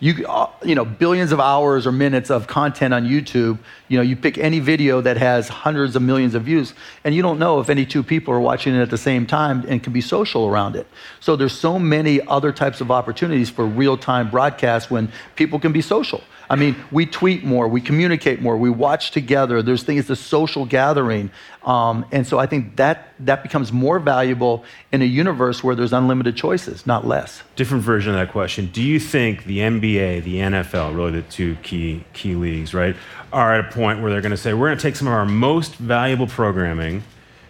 You, 0.00 0.24
uh, 0.28 0.48
you 0.62 0.76
know, 0.76 0.84
billions 0.84 1.32
of 1.32 1.40
hours 1.40 1.84
or 1.84 1.90
minutes 1.90 2.30
of 2.30 2.46
content 2.46 2.94
on 2.94 3.04
YouTube. 3.04 3.58
You 3.88 3.96
know, 3.96 4.02
you 4.02 4.14
pick 4.14 4.38
any 4.38 4.60
video 4.60 5.00
that 5.00 5.16
has 5.16 5.48
hundreds 5.48 5.96
of 5.96 6.02
millions 6.02 6.36
of 6.36 6.44
views, 6.44 6.72
and 7.02 7.16
you 7.16 7.22
don't 7.22 7.40
know 7.40 7.58
if 7.58 7.68
any 7.68 7.84
two 7.84 8.04
people 8.04 8.32
are 8.32 8.38
watching 8.38 8.76
it 8.76 8.80
at 8.80 8.90
the 8.90 8.98
same 8.98 9.26
time 9.26 9.64
and 9.66 9.82
can 9.82 9.92
be 9.92 10.00
social 10.00 10.46
around 10.46 10.76
it. 10.76 10.86
So 11.18 11.34
there's 11.34 11.58
so 11.58 11.80
many 11.80 12.24
other 12.28 12.52
types 12.52 12.80
of 12.80 12.92
opportunities 12.92 13.50
for 13.50 13.66
real-time 13.66 14.30
broadcast 14.30 14.88
when 14.88 15.10
people 15.34 15.58
can 15.58 15.72
be 15.72 15.82
social. 15.82 16.22
I 16.50 16.56
mean, 16.56 16.76
we 16.90 17.04
tweet 17.04 17.44
more, 17.44 17.68
we 17.68 17.80
communicate 17.80 18.40
more, 18.40 18.56
we 18.56 18.70
watch 18.70 19.10
together. 19.10 19.62
There's 19.62 19.82
things, 19.82 20.08
a 20.08 20.16
social 20.16 20.64
gathering. 20.64 21.30
Um, 21.62 22.06
and 22.10 22.26
so 22.26 22.38
I 22.38 22.46
think 22.46 22.76
that, 22.76 23.12
that 23.20 23.42
becomes 23.42 23.72
more 23.72 23.98
valuable 23.98 24.64
in 24.90 25.02
a 25.02 25.04
universe 25.04 25.62
where 25.62 25.74
there's 25.74 25.92
unlimited 25.92 26.36
choices, 26.36 26.86
not 26.86 27.06
less. 27.06 27.42
Different 27.56 27.84
version 27.84 28.14
of 28.14 28.18
that 28.18 28.32
question. 28.32 28.70
Do 28.72 28.82
you 28.82 28.98
think 28.98 29.44
the 29.44 29.58
NBA, 29.58 30.24
the 30.24 30.36
NFL, 30.36 30.96
really 30.96 31.12
the 31.12 31.22
two 31.22 31.56
key, 31.56 32.04
key 32.14 32.34
leagues, 32.34 32.72
right, 32.72 32.96
are 33.32 33.54
at 33.54 33.68
a 33.68 33.70
point 33.70 34.00
where 34.00 34.10
they're 34.10 34.22
going 34.22 34.30
to 34.30 34.36
say, 34.36 34.54
we're 34.54 34.68
going 34.68 34.78
to 34.78 34.82
take 34.82 34.96
some 34.96 35.08
of 35.08 35.14
our 35.14 35.26
most 35.26 35.74
valuable 35.74 36.26
programming 36.26 37.02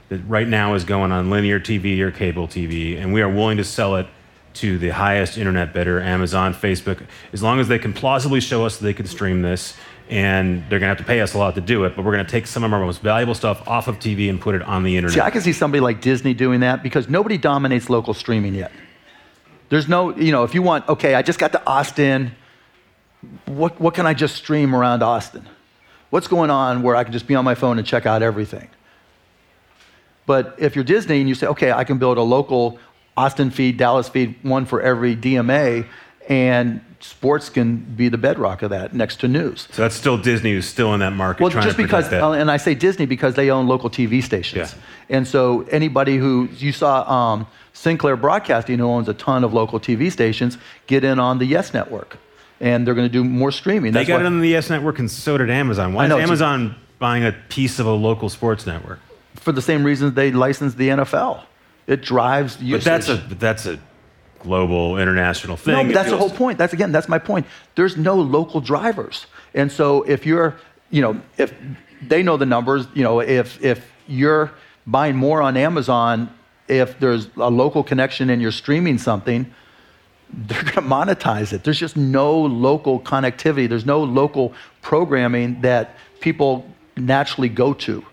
that 0.09 0.19
right 0.27 0.49
now 0.49 0.75
is 0.75 0.85
going 0.85 1.13
on 1.13 1.31
linear 1.31 1.61
TV 1.61 2.01
or 2.01 2.11
cable 2.11 2.49
TV, 2.49 2.99
and 3.01 3.13
we 3.13 3.21
are 3.21 3.29
willing 3.29 3.59
to 3.59 3.65
sell 3.65 3.97
it 3.97 4.07
to 4.61 4.79
the 4.79 4.90
highest 4.90 5.38
internet 5.38 5.73
bidder, 5.73 6.01
Amazon, 6.01 6.55
Facebook, 6.55 7.07
as 7.33 7.42
long 7.42 7.61
as 7.61 7.68
they 7.68 7.79
can 7.79 7.92
plausibly 7.92 8.40
show 8.40 8.64
us 8.66 8.79
that 8.79 8.85
they 8.85 8.94
can 8.94 9.07
stream 9.07 9.42
this, 9.42 9.77
and 10.11 10.62
they're 10.68 10.79
going 10.79 10.83
to 10.83 10.88
have 10.88 10.99
to 10.99 11.05
pay 11.05 11.21
us 11.21 11.35
a 11.35 11.38
lot 11.38 11.55
to 11.55 11.61
do 11.61 11.85
it, 11.85 11.94
but 11.94 12.05
we're 12.05 12.12
going 12.12 12.25
to 12.25 12.31
take 12.31 12.47
some 12.47 12.64
of 12.64 12.73
our 12.73 12.81
most 12.81 13.01
valuable 13.01 13.35
stuff 13.35 13.66
off 13.68 13.88
of 13.88 13.99
TV 13.99 14.31
and 14.31 14.40
put 14.40 14.55
it 14.55 14.62
on 14.62 14.83
the 14.83 14.97
internet. 14.97 15.14
See, 15.14 15.21
I 15.21 15.31
can 15.31 15.42
see 15.42 15.53
somebody 15.53 15.81
like 15.81 16.01
Disney 16.01 16.35
doing 16.35 16.61
that 16.61 16.83
because 16.83 17.09
nobody 17.09 17.37
dominates 17.37 17.90
local 17.90 18.14
streaming 18.14 18.55
yet. 18.55 18.73
There's 19.68 19.88
no, 19.88 20.16
you 20.16 20.33
know, 20.33 20.44
if 20.44 20.55
you 20.55 20.62
want, 20.62 20.88
okay, 20.88 21.14
I 21.14 21.23
just 21.23 21.38
got 21.38 21.53
to 21.53 21.66
Austin, 21.66 22.33
what, 23.47 23.79
what 23.81 23.94
can 23.94 24.07
I 24.07 24.14
just 24.14 24.37
stream 24.37 24.75
around 24.75 25.03
Austin? 25.03 25.47
What's 26.11 26.27
going 26.27 26.51
on 26.51 26.83
where 26.83 26.97
I 26.97 27.05
can 27.05 27.12
just 27.12 27.27
be 27.27 27.35
on 27.35 27.44
my 27.44 27.55
phone 27.55 27.79
and 27.79 27.87
check 27.87 28.07
out 28.07 28.23
everything? 28.23 28.68
But 30.25 30.57
if 30.59 30.75
you're 30.75 30.85
Disney 30.85 31.21
and 31.21 31.29
you 31.29 31.35
say, 31.35 31.47
okay, 31.49 31.73
I 31.73 31.85
can 31.85 31.99
build 31.99 32.18
a 32.18 32.23
local 32.23 32.79
Austin 33.18 33.50
feed, 33.50 33.76
Dallas 33.76 34.09
feed, 34.09 34.37
one 34.42 34.64
for 34.64 34.81
every 34.81 35.16
DMA, 35.16 35.85
and 36.28 36.81
sports 37.00 37.48
can 37.48 37.78
be 37.78 38.09
the 38.09 38.16
bedrock 38.16 38.62
of 38.62 38.70
that 38.70 38.94
next 38.94 39.16
to 39.20 39.28
news. 39.28 39.66
So 39.72 39.83
that's 39.83 39.96
still 39.96 40.16
Disney 40.16 40.52
who's 40.52 40.68
still 40.68 40.94
in 40.94 41.00
that 41.00 41.12
market. 41.14 41.42
Well, 41.42 41.50
just 41.50 41.76
because, 41.76 42.11
that. 42.11 42.22
and 42.22 42.48
I 42.48 42.59
say 42.59 42.76
Disney 42.76 43.07
because 43.07 43.35
they 43.35 43.50
own 43.50 43.66
local 43.66 43.90
TV 43.90 44.22
stations, 44.22 44.72
yeah. 44.72 45.16
and 45.16 45.26
so 45.26 45.62
anybody 45.62 46.16
who 46.16 46.48
you 46.59 46.70
saw 46.70 47.11
um, 47.12 47.48
Sinclair 47.72 48.16
Broadcasting, 48.16 48.78
who 48.78 48.87
owns 48.87 49.09
a 49.09 49.14
ton 49.14 49.42
of 49.42 49.52
local 49.52 49.81
TV 49.81 50.12
stations, 50.12 50.57
get 50.87 51.02
in 51.02 51.18
on 51.18 51.38
the 51.38 51.44
Yes 51.44 51.74
Network, 51.74 52.18
and 52.61 52.87
they're 52.87 52.94
going 52.94 53.09
to 53.09 53.12
do 53.12 53.24
more 53.24 53.50
streaming. 53.50 53.92
That's 53.92 54.07
they 54.07 54.12
got 54.12 54.20
why, 54.20 54.22
it 54.22 54.26
on 54.26 54.40
the 54.40 54.48
Yes 54.48 54.70
Network, 54.70 55.00
and 55.00 55.11
so 55.11 55.37
did 55.38 55.50
Amazon. 55.50 55.92
Why 55.92 56.07
know, 56.07 56.18
is 56.18 56.22
Amazon 56.22 56.76
buying 57.00 57.24
a 57.24 57.33
piece 57.48 57.81
of 57.81 57.87
a 57.87 57.92
local 57.92 58.28
sports 58.28 58.64
network? 58.64 59.00
For 59.35 59.50
the 59.50 59.62
same 59.62 59.83
reasons 59.83 60.14
they 60.14 60.31
licensed 60.31 60.76
the 60.76 60.88
NFL. 60.90 61.42
It 61.88 62.03
drives 62.03 62.62
usage. 62.62 62.85
But 62.85 62.90
that's 62.90 63.09
a 63.09 63.16
that's 63.35 63.66
a 63.66 63.81
global 64.40 64.98
international 64.98 65.57
thing. 65.57 65.74
No, 65.74 65.85
but 65.85 65.94
that's 65.94 66.11
the 66.11 66.18
whole 66.18 66.31
point. 66.31 66.59
That's 66.59 66.72
again, 66.72 66.92
that's 66.92 67.09
my 67.09 67.18
point. 67.18 67.46
There's 67.74 67.96
no 67.96 68.14
local 68.14 68.61
drivers, 68.61 69.27
and 69.55 69.72
so 69.72 70.03
if 70.03 70.24
you're, 70.27 70.55
you 70.90 71.03
know, 71.03 71.20
if 71.38 71.53
they 72.03 72.22
know 72.22 72.37
the 72.37 72.46
numbers, 72.46 72.87
you 72.94 73.03
know, 73.03 73.20
if 73.20 73.61
if 73.64 73.90
you're 74.07 74.53
buying 74.87 75.16
more 75.16 75.42
on 75.42 75.57
Amazon, 75.57 76.33
if 76.68 77.01
there's 77.01 77.29
a 77.37 77.51
local 77.51 77.83
connection 77.83 78.31
and 78.31 78.40
you're 78.42 78.53
streaming 78.53 78.98
something, 78.98 79.51
they're 80.31 80.62
going 80.62 80.74
to 80.74 80.83
monetize 80.83 81.53
it. 81.55 81.64
There's 81.64 81.79
just 81.79 81.96
no 81.96 82.38
local 82.38 83.01
connectivity. 83.01 83.68
There's 83.68 83.87
no 83.87 84.05
local 84.05 84.53
programming 84.83 85.62
that 85.62 85.96
people 86.20 86.66
naturally 86.96 87.48
go 87.48 87.72
to. 87.72 88.05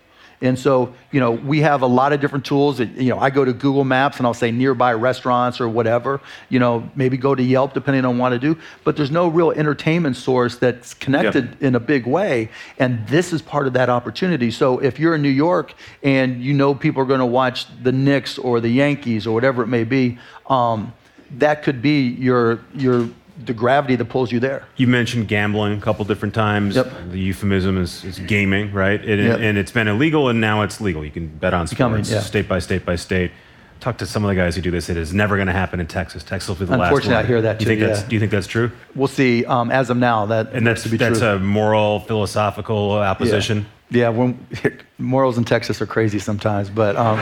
And 0.42 0.58
so, 0.58 0.94
you 1.12 1.20
know, 1.20 1.30
we 1.30 1.60
have 1.60 1.82
a 1.82 1.86
lot 1.86 2.12
of 2.12 2.20
different 2.20 2.44
tools. 2.44 2.78
That, 2.78 2.90
you 2.90 3.10
know, 3.10 3.18
I 3.18 3.30
go 3.30 3.44
to 3.44 3.52
Google 3.52 3.84
Maps 3.84 4.18
and 4.18 4.26
I'll 4.26 4.34
say 4.34 4.50
nearby 4.50 4.92
restaurants 4.92 5.60
or 5.60 5.68
whatever. 5.68 6.20
You 6.48 6.58
know, 6.58 6.88
maybe 6.94 7.16
go 7.16 7.34
to 7.34 7.42
Yelp 7.42 7.72
depending 7.74 8.04
on 8.04 8.18
what 8.18 8.30
to 8.30 8.38
do. 8.38 8.58
But 8.84 8.96
there's 8.96 9.10
no 9.10 9.28
real 9.28 9.50
entertainment 9.52 10.16
source 10.16 10.56
that's 10.56 10.94
connected 10.94 11.44
yep. 11.44 11.62
in 11.62 11.74
a 11.74 11.80
big 11.80 12.06
way. 12.06 12.50
And 12.78 13.06
this 13.08 13.32
is 13.32 13.40
part 13.40 13.66
of 13.66 13.72
that 13.74 13.88
opportunity. 13.88 14.50
So 14.50 14.78
if 14.78 14.98
you're 14.98 15.14
in 15.14 15.22
New 15.22 15.28
York 15.28 15.74
and 16.02 16.42
you 16.42 16.52
know 16.52 16.74
people 16.74 17.02
are 17.02 17.06
going 17.06 17.20
to 17.20 17.26
watch 17.26 17.66
the 17.82 17.92
Knicks 17.92 18.38
or 18.38 18.60
the 18.60 18.68
Yankees 18.68 19.26
or 19.26 19.32
whatever 19.32 19.62
it 19.62 19.68
may 19.68 19.84
be, 19.84 20.18
um, 20.48 20.92
that 21.38 21.62
could 21.62 21.82
be 21.82 22.08
your 22.08 22.60
your 22.74 23.08
the 23.44 23.52
gravity 23.52 23.96
that 23.96 24.06
pulls 24.06 24.32
you 24.32 24.40
there. 24.40 24.64
You 24.76 24.86
mentioned 24.86 25.28
gambling 25.28 25.76
a 25.76 25.80
couple 25.80 26.04
different 26.04 26.34
times. 26.34 26.76
Yep. 26.76 26.92
The 27.10 27.18
euphemism 27.18 27.78
is, 27.78 28.04
is 28.04 28.18
gaming, 28.20 28.72
right? 28.72 29.02
It, 29.04 29.18
yep. 29.18 29.40
And 29.40 29.58
it's 29.58 29.72
been 29.72 29.88
illegal, 29.88 30.28
and 30.28 30.40
now 30.40 30.62
it's 30.62 30.80
legal. 30.80 31.04
You 31.04 31.10
can 31.10 31.28
bet 31.28 31.52
on 31.54 31.66
sports, 31.66 32.10
yeah. 32.10 32.20
state 32.20 32.48
by 32.48 32.58
state 32.58 32.84
by 32.84 32.96
state. 32.96 33.32
Talk 33.78 33.98
to 33.98 34.06
some 34.06 34.24
of 34.24 34.28
the 34.28 34.34
guys 34.34 34.56
who 34.56 34.62
do 34.62 34.70
this. 34.70 34.88
It 34.88 34.96
is 34.96 35.12
never 35.12 35.36
going 35.36 35.48
to 35.48 35.52
happen 35.52 35.80
in 35.80 35.86
Texas. 35.86 36.24
Texas 36.24 36.48
will 36.48 36.56
be 36.56 36.64
the 36.64 36.76
last. 36.76 36.88
Unfortunately, 36.88 37.16
I 37.16 37.26
hear 37.26 37.42
that 37.42 37.58
too. 37.58 37.66
Do 37.66 37.70
you, 37.72 37.76
think 37.76 37.80
yeah. 37.80 37.94
that's, 37.94 38.08
do 38.08 38.16
you 38.16 38.20
think 38.20 38.32
that's 38.32 38.46
true? 38.46 38.70
We'll 38.94 39.06
see. 39.06 39.44
Um, 39.44 39.70
as 39.70 39.90
of 39.90 39.98
now, 39.98 40.26
that 40.26 40.52
and 40.52 40.66
that's 40.66 40.82
to 40.84 40.88
that's 40.96 41.18
true. 41.18 41.28
a 41.28 41.38
moral, 41.38 42.00
philosophical 42.00 42.92
opposition. 42.92 43.66
Yeah, 43.90 44.00
yeah 44.00 44.08
when, 44.08 44.46
morals 44.98 45.36
in 45.36 45.44
Texas 45.44 45.82
are 45.82 45.86
crazy 45.86 46.18
sometimes, 46.18 46.70
but. 46.70 46.96
Um, 46.96 47.18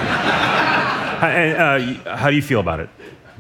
uh, 1.25 2.17
how 2.17 2.31
do 2.31 2.37
you 2.37 2.43
feel 2.43 2.61
about 2.61 2.81
it? 2.81 2.89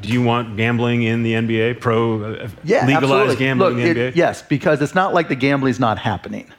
Do 0.04 0.12
you 0.12 0.22
want 0.22 0.56
gambling 0.56 1.02
in 1.02 1.22
the 1.22 1.32
NBA? 1.34 1.80
Pro 1.80 2.22
uh, 2.22 2.48
yeah, 2.62 2.86
legalized 2.86 3.38
gambling 3.38 3.76
Look, 3.76 3.86
in 3.86 3.94
the 3.94 4.00
NBA? 4.12 4.16
Yes, 4.16 4.42
because 4.42 4.82
it's 4.82 4.94
not 4.94 5.14
like 5.14 5.28
the 5.28 5.36
gambling's 5.36 5.80
not 5.80 5.98
happening. 5.98 6.50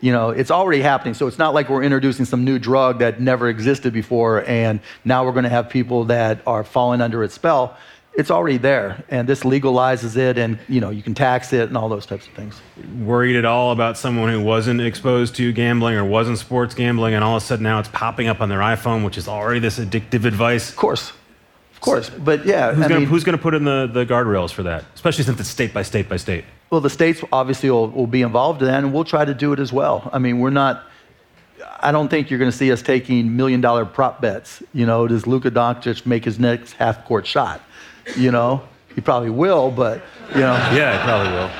You 0.00 0.12
know, 0.12 0.30
it's 0.30 0.50
already 0.50 0.80
happening. 0.80 1.14
So 1.14 1.26
it's 1.26 1.38
not 1.38 1.54
like 1.54 1.68
we're 1.68 1.82
introducing 1.82 2.24
some 2.24 2.44
new 2.44 2.58
drug 2.58 3.00
that 3.00 3.20
never 3.20 3.48
existed 3.48 3.92
before, 3.92 4.44
and 4.46 4.80
now 5.04 5.24
we're 5.24 5.32
going 5.32 5.44
to 5.44 5.50
have 5.50 5.68
people 5.68 6.04
that 6.04 6.40
are 6.46 6.64
falling 6.64 7.00
under 7.00 7.24
its 7.24 7.34
spell. 7.34 7.76
It's 8.14 8.32
already 8.32 8.56
there, 8.56 9.04
and 9.10 9.28
this 9.28 9.44
legalizes 9.44 10.16
it, 10.16 10.38
and 10.38 10.58
you 10.68 10.80
know, 10.80 10.90
you 10.90 11.02
can 11.02 11.14
tax 11.14 11.52
it 11.52 11.68
and 11.68 11.76
all 11.76 11.88
those 11.88 12.04
types 12.04 12.26
of 12.26 12.32
things. 12.32 12.60
Worried 13.00 13.36
at 13.36 13.44
all 13.44 13.70
about 13.70 13.96
someone 13.96 14.28
who 14.32 14.42
wasn't 14.42 14.80
exposed 14.80 15.36
to 15.36 15.52
gambling 15.52 15.94
or 15.94 16.04
wasn't 16.04 16.38
sports 16.38 16.74
gambling, 16.74 17.14
and 17.14 17.22
all 17.22 17.36
of 17.36 17.42
a 17.42 17.46
sudden 17.46 17.62
now 17.62 17.78
it's 17.78 17.88
popping 17.90 18.26
up 18.26 18.40
on 18.40 18.48
their 18.48 18.58
iPhone, 18.58 19.04
which 19.04 19.18
is 19.18 19.28
already 19.28 19.60
this 19.60 19.78
addictive 19.78 20.24
advice? 20.24 20.70
Of 20.70 20.76
course. 20.76 21.12
Of 21.78 21.82
course, 21.82 22.10
but 22.10 22.44
yeah. 22.44 22.74
Who's 22.74 23.22
going 23.22 23.38
to 23.38 23.42
put 23.42 23.54
in 23.54 23.62
the, 23.62 23.86
the 23.86 24.04
guardrails 24.04 24.50
for 24.50 24.64
that, 24.64 24.84
especially 24.96 25.22
since 25.22 25.38
it's 25.38 25.48
state 25.48 25.72
by 25.72 25.82
state 25.82 26.08
by 26.08 26.16
state? 26.16 26.44
Well, 26.70 26.80
the 26.80 26.90
states 26.90 27.22
obviously 27.32 27.70
will, 27.70 27.88
will 27.90 28.08
be 28.08 28.22
involved 28.22 28.62
in 28.62 28.66
that, 28.66 28.82
and 28.82 28.92
we'll 28.92 29.04
try 29.04 29.24
to 29.24 29.32
do 29.32 29.52
it 29.52 29.60
as 29.60 29.72
well. 29.72 30.10
I 30.12 30.18
mean, 30.18 30.40
we're 30.40 30.50
not. 30.50 30.82
I 31.78 31.92
don't 31.92 32.08
think 32.08 32.30
you're 32.30 32.40
going 32.40 32.50
to 32.50 32.56
see 32.56 32.72
us 32.72 32.82
taking 32.82 33.36
million 33.36 33.60
dollar 33.60 33.84
prop 33.84 34.20
bets. 34.20 34.60
You 34.74 34.86
know, 34.86 35.06
does 35.06 35.28
Luka 35.28 35.52
Doncic 35.52 36.04
make 36.04 36.24
his 36.24 36.40
next 36.40 36.72
half 36.72 37.04
court 37.04 37.24
shot? 37.24 37.62
You 38.16 38.32
know, 38.32 38.60
he 38.96 39.00
probably 39.00 39.30
will, 39.30 39.70
but 39.70 40.02
you 40.34 40.40
know. 40.40 40.54
yeah, 40.74 40.98
he 40.98 41.04
probably 41.04 41.32
will. 41.32 41.50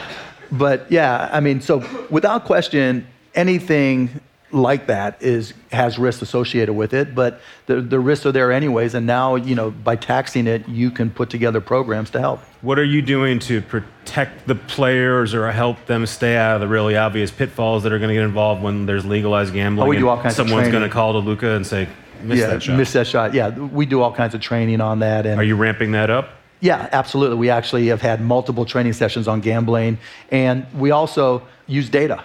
But 0.50 0.90
yeah, 0.90 1.28
I 1.33 1.38
mean, 1.38 1.61
so 1.61 1.78
without 2.11 2.44
question, 2.44 3.07
anything 3.37 4.20
like 4.50 4.87
that 4.87 5.22
is 5.22 5.52
has 5.70 5.98
risks 5.98 6.22
associated 6.22 6.72
with 6.72 6.94
it, 6.94 7.14
but 7.14 7.40
the, 7.66 7.80
the 7.80 8.00
risks 8.00 8.24
are 8.26 8.32
there 8.32 8.50
anyways. 8.50 8.94
And 8.94 9.06
now, 9.06 9.37
you 9.37 9.54
know, 9.54 9.70
by 9.70 9.96
taxing 9.96 10.46
it, 10.46 10.66
you 10.68 10.90
can 10.90 11.11
put 11.11 11.30
together 11.30 11.61
programs 11.61 12.11
to 12.11 12.20
help. 12.20 12.40
What 12.62 12.78
are 12.78 12.84
you 12.84 13.02
doing 13.02 13.38
to 13.40 13.61
protect 13.61 14.46
the 14.46 14.54
players 14.54 15.34
or 15.34 15.50
help 15.52 15.84
them 15.87 16.06
stay 16.06 16.37
out 16.37 16.56
of 16.56 16.61
the 16.61 16.68
really 16.68 16.96
obvious 16.96 17.30
pitfalls 17.30 17.82
that 17.82 17.92
are 17.92 17.98
going 17.98 18.08
to 18.08 18.14
get 18.14 18.24
involved 18.24 18.62
when 18.62 18.87
there's 18.87 19.04
legalized 19.04 19.52
gambling? 19.52 19.87
Oh, 19.87 19.90
we 19.90 19.98
do 19.98 20.08
all 20.08 20.20
kinds 20.20 20.37
someone's 20.37 20.70
going 20.70 20.82
to 20.82 20.88
call 20.88 21.12
to 21.12 21.18
Luka 21.18 21.52
and 21.52 21.66
say, 21.66 21.88
"Miss 22.22 22.40
yeah, 22.40 22.46
that 22.48 22.62
shot." 22.62 22.76
Miss 22.76 22.92
that 22.92 23.06
shot. 23.06 23.34
Yeah, 23.34 23.50
we 23.50 23.87
do 23.87 24.00
all 24.00 24.12
kinds 24.12 24.34
of 24.34 24.40
training 24.40 24.80
on 24.80 25.00
that. 25.00 25.26
And 25.26 25.38
are 25.38 25.44
you 25.44 25.56
ramping 25.56 25.92
that 25.92 26.11
up? 26.11 26.30
Yeah, 26.61 26.88
absolutely. 26.90 27.37
We 27.37 27.50
actually 27.50 27.87
have 27.88 28.02
had 28.02 28.20
multiple 28.20 28.64
training 28.64 28.94
sessions 28.94 29.28
on 29.28 29.40
gambling, 29.40 29.98
and 30.30 30.66
we 30.74 30.90
also 30.90 31.42
use 31.66 31.88
data 31.88 32.24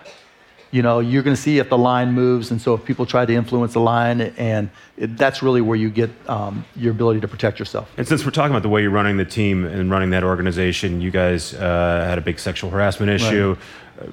you 0.74 0.82
know, 0.82 1.00
you're 1.00 1.22
going 1.22 1.36
to 1.36 1.42
see 1.42 1.60
if 1.60 1.70
the 1.70 1.78
line 1.78 2.14
moves. 2.14 2.50
And 2.50 2.60
so 2.60 2.74
if 2.74 2.84
people 2.84 3.06
try 3.06 3.28
to 3.28 3.34
influence 3.34 3.74
the 3.74 3.80
line, 3.80 4.22
and 4.22 4.72
it, 4.98 5.16
that's 5.18 5.44
really 5.44 5.62
where 5.62 5.78
you 5.78 5.92
get 5.92 6.10
um, 6.28 6.66
your 6.76 6.92
ability 6.92 7.20
to 7.20 7.28
protect 7.28 7.60
yourself. 7.60 7.92
And 7.96 8.08
since 8.08 8.26
we're 8.26 8.32
talking 8.32 8.50
about 8.50 8.64
the 8.64 8.70
way 8.70 8.82
you're 8.82 8.90
running 8.90 9.18
the 9.18 9.24
team 9.24 9.66
and 9.66 9.92
running 9.92 10.10
that 10.10 10.24
organization, 10.24 11.00
you 11.00 11.12
guys 11.12 11.54
uh, 11.54 12.06
had 12.10 12.18
a 12.18 12.22
big 12.22 12.40
sexual 12.40 12.72
harassment 12.72 13.12
issue. 13.12 13.56
Right. 14.00 14.10
Uh, 14.10 14.12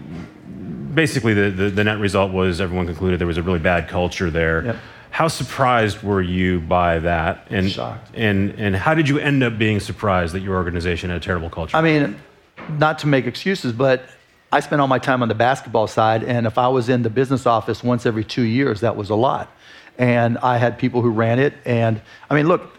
basically, 0.94 1.32
the, 1.32 1.50
the, 1.50 1.70
the, 1.70 1.82
net 1.82 1.98
result 1.98 2.30
was 2.30 2.60
everyone 2.60 2.84
concluded 2.84 3.18
there 3.18 3.26
was 3.26 3.38
a 3.38 3.42
really 3.42 3.58
bad 3.58 3.88
culture 3.88 4.30
there. 4.30 4.66
Yep. 4.66 4.76
How 5.12 5.28
surprised 5.28 6.02
were 6.02 6.20
you 6.20 6.60
by 6.60 6.98
that? 6.98 7.46
And, 7.48 7.70
Shocked. 7.70 8.14
And, 8.14 8.50
and 8.60 8.76
how 8.76 8.92
did 8.92 9.08
you 9.08 9.18
end 9.18 9.42
up 9.42 9.56
being 9.56 9.80
surprised 9.80 10.34
that 10.34 10.40
your 10.40 10.56
organization 10.56 11.08
had 11.08 11.22
a 11.22 11.24
terrible 11.24 11.48
culture? 11.48 11.74
I 11.74 11.80
mean, 11.80 12.20
not 12.76 12.98
to 12.98 13.06
make 13.06 13.26
excuses, 13.26 13.72
but 13.72 14.04
I 14.52 14.58
spent 14.58 14.80
all 14.80 14.88
my 14.88 14.98
time 14.98 15.22
on 15.22 15.28
the 15.28 15.34
basketball 15.34 15.86
side, 15.86 16.24
and 16.24 16.44
if 16.44 16.58
I 16.58 16.66
was 16.66 16.88
in 16.88 17.02
the 17.02 17.10
business 17.10 17.46
office 17.46 17.84
once 17.84 18.04
every 18.04 18.24
two 18.24 18.42
years, 18.42 18.80
that 18.80 18.96
was 18.96 19.10
a 19.10 19.14
lot. 19.14 19.48
And 19.96 20.38
I 20.38 20.58
had 20.58 20.76
people 20.76 21.02
who 21.02 21.10
ran 21.10 21.38
it, 21.38 21.54
and 21.64 22.00
I 22.28 22.34
mean, 22.34 22.48
look, 22.48 22.76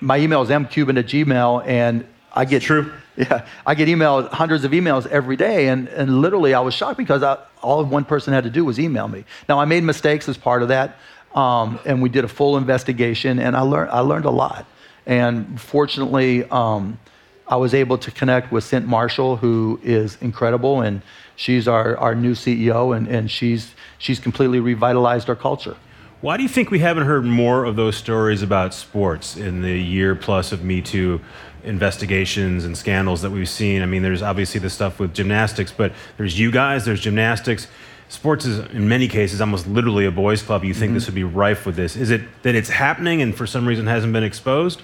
my 0.00 0.18
email 0.18 0.42
is 0.42 0.48
mcuban 0.48 0.98
at 0.98 1.06
gmail, 1.06 1.66
and 1.66 2.06
I 2.32 2.44
get 2.44 2.62
true. 2.62 2.92
Yeah, 3.14 3.46
I 3.66 3.74
get 3.74 3.88
emails, 3.88 4.30
hundreds 4.30 4.64
of 4.64 4.70
emails 4.70 5.06
every 5.08 5.36
day, 5.36 5.68
and, 5.68 5.86
and 5.88 6.22
literally 6.22 6.54
I 6.54 6.60
was 6.60 6.72
shocked 6.72 6.96
because 6.96 7.22
I, 7.22 7.36
all 7.60 7.84
one 7.84 8.06
person 8.06 8.32
had 8.32 8.44
to 8.44 8.50
do 8.50 8.64
was 8.64 8.80
email 8.80 9.06
me. 9.06 9.24
Now 9.50 9.58
I 9.58 9.66
made 9.66 9.82
mistakes 9.82 10.30
as 10.30 10.38
part 10.38 10.62
of 10.62 10.68
that, 10.68 10.96
um, 11.34 11.78
and 11.84 12.00
we 12.00 12.08
did 12.08 12.24
a 12.24 12.28
full 12.28 12.56
investigation, 12.56 13.38
and 13.38 13.54
I 13.54 13.60
learned 13.60 13.90
I 13.90 14.00
learned 14.00 14.24
a 14.24 14.30
lot. 14.30 14.66
And 15.04 15.60
fortunately, 15.60 16.44
um, 16.44 16.98
I 17.48 17.56
was 17.56 17.74
able 17.74 17.98
to 17.98 18.10
connect 18.10 18.52
with 18.52 18.64
Cynt 18.64 18.86
Marshall, 18.86 19.36
who 19.36 19.80
is 19.82 20.16
incredible, 20.20 20.80
and 20.80 21.02
she's 21.36 21.66
our, 21.68 21.96
our 21.98 22.14
new 22.14 22.32
CEO, 22.32 22.96
and, 22.96 23.08
and 23.08 23.30
she's, 23.30 23.74
she's 23.98 24.20
completely 24.20 24.60
revitalized 24.60 25.28
our 25.28 25.36
culture. 25.36 25.76
Why 26.22 26.36
do 26.36 26.44
you 26.44 26.48
think 26.48 26.70
we 26.70 26.78
haven't 26.78 27.04
heard 27.04 27.24
more 27.24 27.64
of 27.64 27.74
those 27.74 27.96
stories 27.96 28.42
about 28.42 28.74
sports 28.74 29.36
in 29.36 29.60
the 29.60 29.76
year 29.76 30.14
plus 30.14 30.52
of 30.52 30.62
Me 30.62 30.80
Too 30.80 31.20
investigations 31.64 32.64
and 32.64 32.78
scandals 32.78 33.22
that 33.22 33.30
we've 33.30 33.48
seen? 33.48 33.82
I 33.82 33.86
mean, 33.86 34.02
there's 34.02 34.22
obviously 34.22 34.60
the 34.60 34.70
stuff 34.70 35.00
with 35.00 35.14
gymnastics, 35.14 35.72
but 35.72 35.92
there's 36.16 36.38
you 36.38 36.52
guys, 36.52 36.84
there's 36.84 37.00
gymnastics. 37.00 37.66
Sports 38.08 38.44
is, 38.44 38.60
in 38.72 38.88
many 38.88 39.08
cases, 39.08 39.40
almost 39.40 39.66
literally 39.66 40.06
a 40.06 40.12
boys' 40.12 40.42
club. 40.42 40.64
You 40.64 40.74
think 40.74 40.90
mm-hmm. 40.90 40.94
this 40.94 41.06
would 41.06 41.14
be 41.16 41.24
rife 41.24 41.66
with 41.66 41.74
this. 41.74 41.96
Is 41.96 42.10
it 42.10 42.20
that 42.42 42.54
it's 42.54 42.68
happening 42.68 43.20
and 43.20 43.34
for 43.34 43.46
some 43.46 43.66
reason 43.66 43.88
hasn't 43.88 44.12
been 44.12 44.22
exposed? 44.22 44.80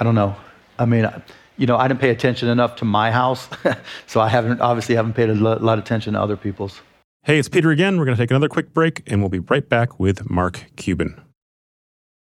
I 0.00 0.04
don't 0.04 0.14
know. 0.14 0.36
I 0.78 0.86
mean, 0.86 1.10
you 1.58 1.66
know, 1.66 1.76
I 1.76 1.88
didn't 1.88 2.00
pay 2.00 2.10
attention 2.10 2.48
enough 2.48 2.76
to 2.76 2.84
my 2.84 3.10
house, 3.10 3.48
so 4.06 4.20
I 4.20 4.28
haven't 4.28 4.60
obviously 4.60 4.94
haven't 4.94 5.14
paid 5.14 5.28
a 5.28 5.34
lot 5.34 5.78
of 5.78 5.84
attention 5.84 6.14
to 6.14 6.20
other 6.20 6.36
people's. 6.36 6.80
Hey, 7.24 7.38
it's 7.38 7.48
Peter 7.48 7.70
again. 7.70 7.98
We're 7.98 8.06
going 8.06 8.16
to 8.16 8.22
take 8.22 8.30
another 8.30 8.48
quick 8.48 8.72
break, 8.72 9.02
and 9.06 9.20
we'll 9.20 9.28
be 9.28 9.40
right 9.40 9.68
back 9.68 9.98
with 9.98 10.30
Mark 10.30 10.64
Cuban. 10.76 11.20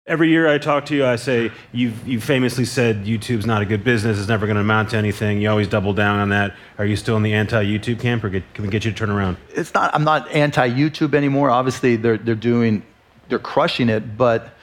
Every 0.05 0.29
year 0.29 0.49
I 0.49 0.57
talk 0.57 0.85
to 0.87 0.95
you, 0.95 1.05
I 1.05 1.15
say 1.15 1.51
you've 1.71 2.07
you 2.07 2.19
famously 2.19 2.65
said 2.65 3.05
YouTube's 3.05 3.45
not 3.45 3.61
a 3.61 3.65
good 3.65 3.83
business; 3.83 4.19
it's 4.19 4.27
never 4.27 4.45
going 4.45 4.55
to 4.55 4.61
amount 4.61 4.89
to 4.89 4.97
anything. 4.97 5.41
You 5.41 5.49
always 5.49 5.67
double 5.67 5.93
down 5.93 6.19
on 6.19 6.29
that. 6.29 6.53
Are 6.77 6.85
you 6.85 6.95
still 6.97 7.15
in 7.17 7.23
the 7.23 7.33
anti-YouTube 7.33 7.99
camp, 7.99 8.23
or 8.23 8.29
get, 8.29 8.53
can 8.53 8.65
we 8.65 8.69
get 8.69 8.83
you 8.83 8.91
to 8.91 8.97
turn 8.97 9.09
around? 9.09 9.37
It's 9.53 9.73
not. 9.73 9.93
I'm 9.95 10.03
not 10.03 10.29
anti-YouTube 10.31 11.13
anymore. 11.13 11.49
Obviously, 11.49 11.95
they're 11.95 12.17
they're 12.17 12.35
doing, 12.35 12.83
they're 13.29 13.39
crushing 13.39 13.87
it. 13.87 14.17
But 14.17 14.53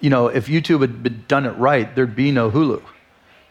you 0.00 0.10
know, 0.10 0.28
if 0.28 0.46
YouTube 0.46 0.80
had 0.80 1.28
done 1.28 1.44
it 1.44 1.56
right, 1.58 1.94
there'd 1.94 2.16
be 2.16 2.30
no 2.30 2.50
Hulu 2.50 2.82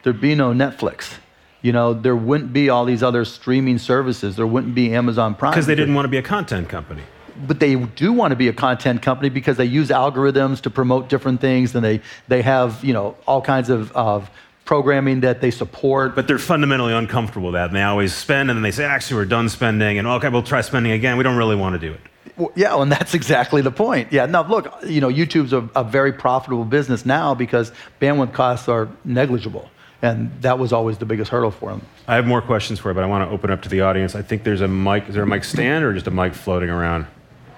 there'd 0.04 0.22
be 0.22 0.36
no 0.36 0.54
Netflix. 0.54 1.16
You 1.62 1.72
know, 1.72 1.94
there 1.94 2.16
wouldn't 2.16 2.52
be 2.52 2.70
all 2.70 2.86
these 2.86 3.02
other 3.02 3.24
streaming 3.26 3.78
services. 3.78 4.36
There 4.36 4.46
wouldn't 4.46 4.76
be 4.76 4.94
Amazon 4.94 5.34
Prime. 5.34 5.54
Because 5.54 5.66
they 5.66 5.76
didn't 5.76 5.96
want 5.96 6.06
to 6.06 6.10
be 6.10 6.18
a 6.18 6.22
content 6.22 6.70
company. 6.70 7.02
But 7.48 7.60
they 7.60 7.76
do 7.76 8.13
want 8.13 8.32
to 8.32 8.36
be 8.36 8.50
a 8.50 8.54
content 8.54 9.02
company 9.02 9.30
because 9.30 9.58
they 9.58 9.66
use 9.66 9.89
algorithms 9.89 10.62
to 10.62 10.70
promote 10.70 11.10
different 11.10 11.42
things, 11.42 11.74
and 11.74 11.84
they, 11.84 12.02
they 12.28 12.42
have, 12.42 12.84
you 12.84 12.94
know, 12.94 13.16
all 13.26 13.42
kinds 13.42 13.70
of, 13.70 13.92
of 13.94 14.30
programming 14.66 15.22
that 15.22 15.42
they 15.42 15.52
support. 15.52 16.16
But 16.16 16.28
they're 16.28 16.38
fundamentally 16.38 16.94
uncomfortable 16.94 17.48
with 17.48 17.54
that, 17.54 17.68
and 17.68 17.76
they 17.76 17.82
always 17.82 18.13
spend, 18.13 18.52
and 18.52 18.58
then 18.58 18.62
they 18.62 18.72
say, 18.72 18.84
actually, 18.84 19.18
we're 19.18 19.26
done 19.26 19.50
spending, 19.50 19.98
and 19.98 20.08
okay, 20.08 20.30
we'll 20.30 20.44
try 20.44 20.62
spending 20.62 20.92
again. 20.92 21.18
We 21.18 21.24
don't 21.24 21.38
really 21.38 21.56
want 21.56 21.80
to 21.80 21.80
do 21.80 21.94
it. 21.94 22.02
Well, 22.36 22.52
yeah, 22.56 22.80
and 22.80 22.92
that's 22.92 23.13
exactly 23.13 23.62
the 23.62 23.72
point. 23.72 24.12
Yeah, 24.12 24.26
now 24.26 24.48
look, 24.48 24.74
you 24.86 25.02
know, 25.02 25.10
YouTube's 25.10 25.54
a, 25.54 25.70
a 25.76 25.84
very 25.84 26.12
profitable 26.12 26.66
business 26.66 27.06
now 27.06 27.34
because 27.36 27.72
bandwidth 28.02 28.34
costs 28.34 28.68
are 28.68 28.89
negligible. 29.06 29.70
And 30.04 30.30
that 30.42 30.60
was 30.60 30.74
always 30.74 30.98
the 30.98 31.06
biggest 31.06 31.32
hurdle 31.32 31.50
for 31.50 31.72
him. 31.72 31.82
I 32.10 32.16
have 32.16 32.28
more 32.28 32.42
questions 32.42 32.78
for 32.78 32.89
you, 32.89 32.94
but 32.94 33.06
I 33.06 33.08
want 33.08 33.28
to 33.28 33.34
open 33.34 33.50
up 33.50 33.62
to 33.62 33.70
the 33.70 33.82
audience. 33.82 34.16
I 34.16 34.22
think 34.22 34.44
there's 34.44 34.60
a 34.60 34.68
mic. 34.68 35.08
Is 35.08 35.16
there 35.16 35.24
a 35.24 35.28
mic 35.28 35.46
stand 35.46 35.86
or 35.86 35.94
just 35.94 36.08
a 36.08 36.12
mic 36.12 36.34
floating 36.34 36.70
around? 36.70 37.08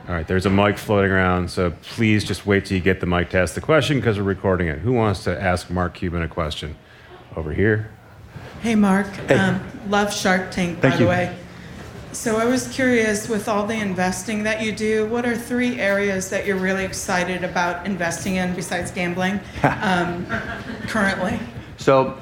All 0.08 0.14
right, 0.14 0.28
there's 0.28 0.46
a 0.46 0.52
mic 0.52 0.78
floating 0.78 1.10
around, 1.10 1.50
so 1.50 1.72
please 1.82 2.24
just 2.24 2.46
wait 2.46 2.66
till 2.66 2.78
you 2.78 2.84
get 2.84 3.00
the 3.00 3.08
mic 3.08 3.32
to 3.32 3.40
ask 3.40 3.56
the 3.56 3.62
question 3.62 3.98
because 3.98 4.20
we're 4.20 4.26
recording 4.26 4.68
it. 4.68 4.78
Who 4.78 4.94
wants 4.94 5.24
to 5.24 5.42
ask 5.42 5.72
Mark 5.72 5.96
Cuban 5.96 6.22
a 6.22 6.28
question? 6.28 6.76
Over 7.36 7.52
here. 7.52 7.90
Hey, 8.62 8.76
Mark. 8.76 9.08
Hey. 9.08 9.36
Um, 9.36 9.60
love 9.90 10.14
Shark 10.14 10.52
Tank, 10.52 10.80
Thank 10.80 10.94
by 10.94 11.00
you. 11.00 11.06
the 11.06 11.10
way. 11.10 11.38
So 12.12 12.38
I 12.38 12.46
was 12.46 12.68
curious, 12.68 13.28
with 13.28 13.50
all 13.50 13.66
the 13.66 13.74
investing 13.74 14.44
that 14.44 14.62
you 14.62 14.72
do, 14.72 15.08
what 15.08 15.26
are 15.26 15.36
three 15.36 15.80
areas 15.80 16.30
that 16.30 16.46
you're 16.46 16.56
really 16.58 16.86
excited 16.86 17.44
about 17.44 17.88
investing 17.88 18.36
in 18.36 18.54
besides 18.54 18.92
gambling 18.92 19.40
um, 19.64 20.28
currently? 20.88 21.40
So 21.78 22.18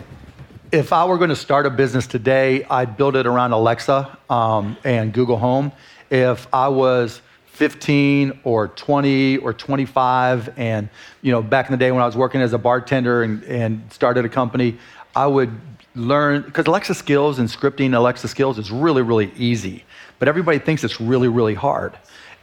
if 0.74 0.92
I 0.92 1.06
were 1.06 1.20
going 1.20 1.30
to 1.30 1.36
start 1.36 1.68
a 1.68 1.70
business 1.70 2.08
today, 2.08 2.64
I'd 2.64 2.98
build 2.98 3.16
it 3.16 3.28
around 3.28 3.52
Alexa 3.52 4.18
um, 4.28 4.76
and 4.84 5.14
Google 5.14 5.38
Home. 5.38 5.72
If 6.10 6.48
I 6.52 6.68
was 6.68 7.22
15 7.46 8.40
or 8.44 8.70
20 8.70 9.38
or 9.38 9.54
25, 9.54 10.58
and 10.58 10.90
you 11.22 11.32
know, 11.32 11.44
back 11.44 11.68
in 11.68 11.74
the 11.74 11.78
day 11.78 11.92
when 11.92 12.02
I 12.02 12.08
was 12.08 12.18
working 12.18 12.42
as 12.42 12.54
a 12.54 12.58
bartender 12.58 13.22
and, 13.22 13.44
and 13.44 13.94
started 13.94 14.26
a 14.26 14.30
company, 14.30 14.80
I 15.16 15.28
would 15.28 15.52
learn 15.94 16.42
because 16.42 16.66
Alexa 16.66 16.96
skills 16.96 17.38
and 17.38 17.48
scripting 17.48 17.96
Alexa 17.96 18.28
skills 18.28 18.58
is 18.58 18.72
really, 18.72 19.04
really 19.04 19.32
easy. 19.38 19.84
But 20.18 20.28
everybody 20.28 20.58
thinks 20.58 20.84
it's 20.84 21.00
really, 21.00 21.28
really 21.28 21.54
hard. 21.54 21.96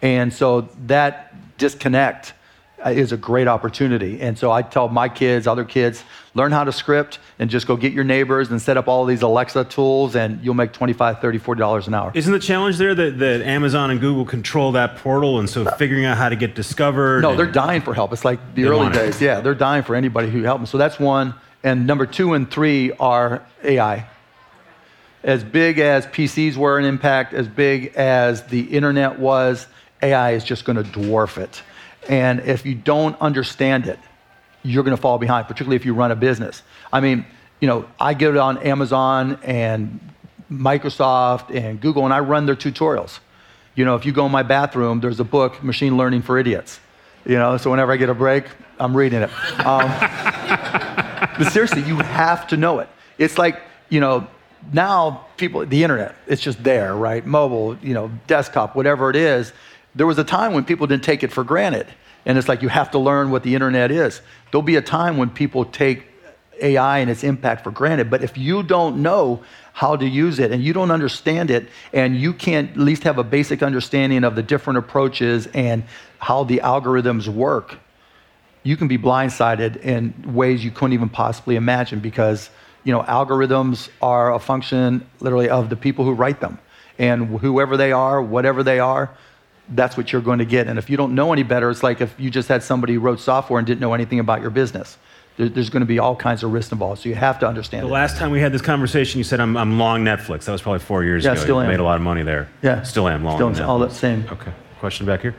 And 0.02 0.32
so 0.32 0.68
that 0.86 1.34
disconnect 1.58 2.34
is 2.86 3.12
a 3.12 3.16
great 3.16 3.48
opportunity. 3.48 4.20
And 4.20 4.38
so 4.38 4.50
I 4.50 4.62
tell 4.62 4.88
my 4.88 5.08
kids, 5.08 5.46
other 5.46 5.64
kids, 5.64 6.02
learn 6.34 6.52
how 6.52 6.64
to 6.64 6.72
script 6.72 7.18
and 7.38 7.50
just 7.50 7.66
go 7.66 7.76
get 7.76 7.92
your 7.92 8.04
neighbors 8.04 8.50
and 8.50 8.60
set 8.60 8.76
up 8.76 8.88
all 8.88 9.04
these 9.04 9.22
Alexa 9.22 9.64
tools 9.64 10.16
and 10.16 10.42
you'll 10.42 10.54
make 10.54 10.72
25, 10.72 11.20
30, 11.20 11.38
40 11.38 11.58
dollars 11.58 11.86
an 11.88 11.94
hour. 11.94 12.10
Isn't 12.14 12.32
the 12.32 12.38
challenge 12.38 12.78
there 12.78 12.94
that, 12.94 13.18
that 13.18 13.42
Amazon 13.42 13.90
and 13.90 14.00
Google 14.00 14.24
control 14.24 14.72
that 14.72 14.96
portal 14.96 15.38
and 15.40 15.48
so 15.48 15.64
figuring 15.72 16.04
out 16.04 16.16
how 16.16 16.28
to 16.28 16.36
get 16.36 16.54
discovered? 16.54 17.22
No, 17.22 17.36
they're 17.36 17.46
dying 17.46 17.82
for 17.82 17.94
help. 17.94 18.12
It's 18.12 18.24
like 18.24 18.54
the 18.54 18.64
early 18.64 18.90
days. 18.90 19.20
Yeah, 19.20 19.40
they're 19.40 19.54
dying 19.54 19.82
for 19.82 19.94
anybody 19.94 20.30
who 20.30 20.42
helps 20.42 20.60
them. 20.60 20.66
So 20.66 20.78
that's 20.78 20.98
one. 20.98 21.34
And 21.62 21.86
number 21.86 22.06
two 22.06 22.32
and 22.34 22.50
three 22.50 22.92
are 22.92 23.44
AI. 23.62 24.06
As 25.22 25.44
big 25.44 25.78
as 25.78 26.06
PCs 26.06 26.56
were 26.56 26.78
an 26.78 26.86
impact, 26.86 27.34
as 27.34 27.46
big 27.46 27.94
as 27.94 28.44
the 28.44 28.60
internet 28.60 29.18
was, 29.18 29.66
AI 30.02 30.30
is 30.30 30.44
just 30.44 30.64
going 30.64 30.82
to 30.82 30.90
dwarf 30.98 31.36
it. 31.36 31.62
And 32.10 32.40
if 32.40 32.66
you 32.66 32.74
don't 32.74 33.18
understand 33.20 33.86
it, 33.86 33.96
you're 34.64 34.82
going 34.82 34.96
to 34.96 35.00
fall 35.00 35.16
behind, 35.16 35.46
particularly 35.46 35.76
if 35.76 35.86
you 35.86 35.94
run 35.94 36.10
a 36.10 36.16
business. 36.16 36.64
I 36.92 36.98
mean, 36.98 37.24
you 37.60 37.68
know, 37.68 37.88
I 38.00 38.14
get 38.14 38.30
it 38.30 38.36
on 38.36 38.58
Amazon 38.58 39.38
and 39.44 40.00
Microsoft 40.50 41.54
and 41.54 41.80
Google, 41.80 42.04
and 42.04 42.12
I 42.12 42.18
run 42.18 42.46
their 42.46 42.56
tutorials. 42.56 43.20
You 43.76 43.84
know, 43.84 43.94
if 43.94 44.04
you 44.04 44.10
go 44.10 44.26
in 44.26 44.32
my 44.32 44.42
bathroom, 44.42 44.98
there's 44.98 45.20
a 45.20 45.24
book, 45.24 45.62
Machine 45.62 45.96
Learning 45.96 46.20
for 46.20 46.36
Idiots. 46.36 46.80
You 47.24 47.38
know, 47.38 47.56
so 47.58 47.70
whenever 47.70 47.92
I 47.92 47.96
get 47.96 48.08
a 48.08 48.14
break, 48.14 48.44
I'm 48.80 48.96
reading 48.96 49.22
it. 49.22 49.30
Um, 49.64 49.88
but 51.38 51.48
seriously, 51.52 51.82
you 51.82 51.94
have 51.98 52.48
to 52.48 52.56
know 52.56 52.80
it. 52.80 52.88
It's 53.18 53.38
like, 53.38 53.62
you 53.88 54.00
know, 54.00 54.26
now 54.72 55.26
people, 55.36 55.64
the 55.64 55.84
internet, 55.84 56.16
it's 56.26 56.42
just 56.42 56.60
there, 56.64 56.96
right? 56.96 57.24
Mobile, 57.24 57.76
you 57.76 57.94
know, 57.94 58.10
desktop, 58.26 58.74
whatever 58.74 59.10
it 59.10 59.16
is 59.16 59.52
there 59.94 60.06
was 60.06 60.18
a 60.18 60.24
time 60.24 60.52
when 60.52 60.64
people 60.64 60.86
didn't 60.86 61.04
take 61.04 61.22
it 61.22 61.32
for 61.32 61.44
granted. 61.44 61.86
And 62.26 62.36
it's 62.36 62.48
like 62.48 62.62
you 62.62 62.68
have 62.68 62.90
to 62.92 62.98
learn 62.98 63.30
what 63.30 63.42
the 63.42 63.54
internet 63.54 63.90
is. 63.90 64.20
There'll 64.50 64.62
be 64.62 64.76
a 64.76 64.82
time 64.82 65.16
when 65.16 65.30
people 65.30 65.64
take 65.64 66.04
AI 66.60 66.98
and 66.98 67.10
its 67.10 67.24
impact 67.24 67.64
for 67.64 67.70
granted. 67.70 68.10
But 68.10 68.22
if 68.22 68.36
you 68.36 68.62
don't 68.62 69.02
know 69.02 69.42
how 69.72 69.96
to 69.96 70.06
use 70.06 70.38
it 70.38 70.52
and 70.52 70.62
you 70.62 70.72
don't 70.72 70.90
understand 70.90 71.50
it 71.50 71.68
and 71.92 72.16
you 72.16 72.34
can't 72.34 72.70
at 72.72 72.76
least 72.76 73.04
have 73.04 73.18
a 73.18 73.24
basic 73.24 73.62
understanding 73.62 74.24
of 74.24 74.34
the 74.34 74.42
different 74.42 74.78
approaches 74.78 75.48
and 75.54 75.84
how 76.18 76.44
the 76.44 76.60
algorithms 76.62 77.28
work, 77.28 77.78
you 78.62 78.76
can 78.76 78.88
be 78.88 78.98
blindsided 78.98 79.82
in 79.82 80.34
ways 80.34 80.64
you 80.64 80.70
couldn't 80.70 80.92
even 80.92 81.08
possibly 81.08 81.56
imagine 81.56 82.00
because 82.00 82.50
you 82.84 82.92
know 82.92 83.02
algorithms 83.02 83.88
are 84.02 84.34
a 84.34 84.38
function 84.38 85.06
literally 85.20 85.48
of 85.48 85.70
the 85.70 85.76
people 85.76 86.04
who 86.04 86.12
write 86.12 86.40
them 86.40 86.58
and 86.98 87.38
whoever 87.40 87.76
they 87.76 87.92
are 87.92 88.22
whatever 88.22 88.62
they 88.62 88.78
are 88.78 89.10
that's 89.70 89.96
what 89.96 90.12
you're 90.12 90.22
going 90.22 90.38
to 90.40 90.44
get. 90.44 90.66
And 90.66 90.78
if 90.78 90.90
you 90.90 90.96
don't 90.96 91.14
know 91.14 91.32
any 91.32 91.42
better, 91.42 91.70
it's 91.70 91.82
like 91.82 92.00
if 92.00 92.14
you 92.18 92.30
just 92.30 92.48
had 92.48 92.62
somebody 92.62 92.94
who 92.94 93.00
wrote 93.00 93.20
software 93.20 93.58
and 93.58 93.66
didn't 93.66 93.80
know 93.80 93.94
anything 93.94 94.18
about 94.18 94.40
your 94.40 94.50
business. 94.50 94.98
there, 95.36 95.48
there's 95.48 95.70
going 95.70 95.80
to 95.80 95.86
be 95.86 95.98
all 95.98 96.16
kinds 96.16 96.42
of 96.42 96.52
risks 96.52 96.72
involved. 96.72 97.02
So 97.02 97.08
you 97.08 97.14
have 97.14 97.38
to 97.40 97.46
understand. 97.48 97.84
The 97.84 97.88
it. 97.88 97.92
last 97.92 98.16
time 98.16 98.30
we 98.32 98.40
had 98.40 98.52
this 98.52 98.62
conversation, 98.62 99.18
you 99.18 99.24
said 99.24 99.40
I'm, 99.40 99.56
I'm 99.56 99.78
long 99.78 100.04
Netflix. 100.04 100.44
That 100.44 100.52
was 100.52 100.62
probably 100.62 100.80
four 100.80 101.04
years 101.04 101.24
Yeah, 101.24 101.32
ago. 101.32 101.40
still 101.40 101.56
you 101.56 101.62
am. 101.62 101.68
made 101.68 101.80
a 101.80 101.84
lot 101.84 101.96
of 101.96 102.02
money 102.02 102.22
there. 102.22 102.48
Yeah. 102.62 102.82
Still 102.82 103.08
am 103.08 103.24
long. 103.24 103.36
Still 103.36 103.46
on 103.48 103.60
all 103.62 103.78
Netflix. 103.80 103.88
that 103.90 103.94
same. 103.94 104.24
Okay. 104.32 104.52
Question 104.80 105.06
back 105.06 105.20
here. 105.22 105.34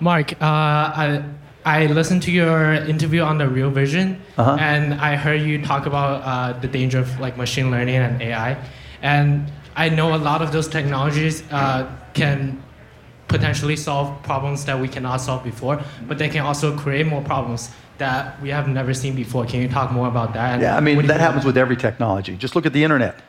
Mark, 0.00 0.32
uh, 0.32 0.36
I, 0.44 1.22
I 1.64 1.86
listened 1.86 2.22
to 2.24 2.32
your 2.32 2.72
interview 2.74 3.22
on 3.22 3.38
the 3.38 3.48
Real 3.48 3.70
Vision, 3.70 4.20
Uh-huh. 4.36 4.56
and 4.58 4.94
I 4.94 5.14
heard 5.16 5.42
you 5.42 5.62
talk 5.64 5.86
about 5.86 6.22
uh, 6.22 6.58
the 6.58 6.66
danger 6.66 6.98
of 6.98 7.20
like 7.20 7.36
machine 7.36 7.70
learning 7.70 7.96
and 7.96 8.20
AI. 8.20 8.56
And 9.02 9.50
I 9.76 9.88
know 9.88 10.14
a 10.14 10.18
lot 10.18 10.42
of 10.42 10.52
those 10.52 10.68
technologies 10.68 11.42
uh, 11.50 11.90
can 12.14 12.62
potentially 13.28 13.76
solve 13.76 14.22
problems 14.22 14.64
that 14.66 14.78
we 14.78 14.88
cannot 14.88 15.18
solve 15.18 15.42
before, 15.42 15.82
but 16.06 16.18
they 16.18 16.28
can 16.28 16.44
also 16.44 16.76
create 16.76 17.06
more 17.06 17.22
problems 17.22 17.70
that 17.98 18.40
we 18.42 18.50
have 18.50 18.68
never 18.68 18.92
seen 18.92 19.14
before. 19.14 19.46
Can 19.46 19.60
you 19.60 19.68
talk 19.68 19.90
more 19.92 20.08
about 20.08 20.34
that? 20.34 20.54
And 20.54 20.62
Yeah, 20.62 20.76
I 20.76 20.80
mean, 20.80 21.06
that 21.06 21.20
happens 21.20 21.44
with 21.44 21.56
every 21.56 21.76
technology. 21.76 22.36
Just 22.36 22.54
look 22.54 22.66
at 22.66 22.72
the 22.72 22.84
internet. 22.84 23.20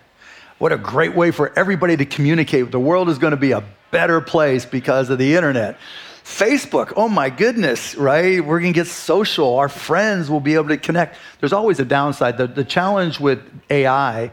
What 0.57 0.71
a 0.71 0.77
great 0.77 1.15
way 1.15 1.31
for 1.31 1.57
everybody 1.57 1.97
to 1.97 2.05
communicate. 2.05 2.71
The 2.71 2.79
world 2.79 3.09
is 3.09 3.17
going 3.17 3.31
to 3.31 3.37
be 3.37 3.51
a 3.51 3.63
better 3.91 4.21
place 4.21 4.65
because 4.65 5.09
of 5.09 5.17
the 5.17 5.35
internet. 5.35 5.77
Facebook, 6.23 6.93
oh 6.95 7.09
my 7.09 7.29
goodness, 7.29 7.95
right? 7.95 8.43
We're 8.43 8.61
going 8.61 8.73
to 8.73 8.79
get 8.79 8.87
social. 8.87 9.57
Our 9.57 9.67
friends 9.67 10.29
will 10.29 10.39
be 10.39 10.53
able 10.53 10.69
to 10.69 10.77
connect. 10.77 11.17
There's 11.39 11.53
always 11.53 11.79
a 11.79 11.85
downside. 11.85 12.37
The, 12.37 12.47
the 12.47 12.63
challenge 12.63 13.19
with 13.19 13.41
AI, 13.69 14.31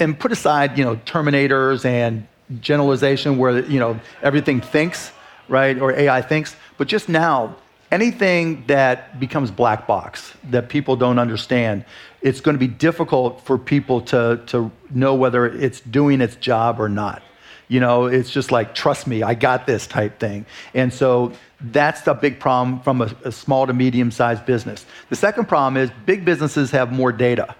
and 0.00 0.18
put 0.18 0.32
aside, 0.32 0.78
you 0.78 0.84
know, 0.84 0.96
terminators 0.96 1.84
and 1.84 2.26
generalization 2.60 3.38
where, 3.38 3.64
you 3.64 3.78
know, 3.78 4.00
everything 4.22 4.60
thinks, 4.60 5.12
right? 5.48 5.78
Or 5.78 5.92
AI 5.92 6.22
thinks. 6.22 6.56
But 6.76 6.88
just 6.88 7.08
now, 7.08 7.56
anything 7.90 8.64
that 8.66 9.18
becomes 9.20 9.50
black 9.50 9.86
box 9.86 10.32
that 10.50 10.68
people 10.68 10.96
don't 10.96 11.18
understand, 11.18 11.84
it's 12.22 12.40
going 12.40 12.54
to 12.54 12.58
be 12.58 12.68
difficult 12.68 13.44
for 13.44 13.58
people 13.58 14.00
to, 14.02 14.40
to 14.46 14.70
know 14.90 15.14
whether 15.14 15.46
it's 15.46 15.80
doing 15.80 16.20
its 16.20 16.36
job 16.36 16.80
or 16.80 16.88
not. 16.88 17.22
You 17.68 17.80
know, 17.80 18.06
it's 18.06 18.30
just 18.30 18.50
like, 18.50 18.74
trust 18.74 19.06
me, 19.06 19.22
I 19.22 19.34
got 19.34 19.66
this 19.66 19.86
type 19.86 20.18
thing. 20.18 20.46
And 20.72 20.92
so 20.92 21.32
that's 21.60 22.00
the 22.00 22.14
big 22.14 22.40
problem 22.40 22.80
from 22.80 23.02
a, 23.02 23.14
a 23.24 23.32
small 23.32 23.66
to 23.66 23.74
medium 23.74 24.10
sized 24.10 24.46
business. 24.46 24.86
The 25.10 25.16
second 25.16 25.48
problem 25.48 25.76
is 25.76 25.90
big 26.06 26.24
businesses 26.24 26.70
have 26.70 26.92
more 26.92 27.12
data. 27.12 27.54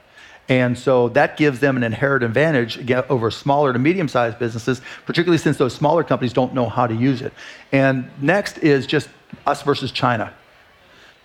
And 0.49 0.79
so 0.79 1.11
that 1.11 1.37
gives 1.37 1.61
them 1.61 1.77
an 1.77 1.83
inherent 1.83 2.25
advantage 2.25 2.91
over 3.11 3.31
smaller 3.31 3.73
to 3.73 3.79
medium 3.79 4.09
sized 4.09 4.39
businesses, 4.39 4.81
particularly 5.05 5.39
since 5.39 5.59
those 5.59 5.75
smaller 5.75 6.03
companies 6.03 6.33
don't 6.33 6.55
know 6.55 6.69
how 6.69 6.87
to 6.87 6.95
use 6.95 7.21
it. 7.21 7.33
And 7.71 8.11
next 8.21 8.59
is 8.59 8.87
just 8.87 9.11
us 9.47 9.63
versus 9.63 9.93
China. 9.93 10.33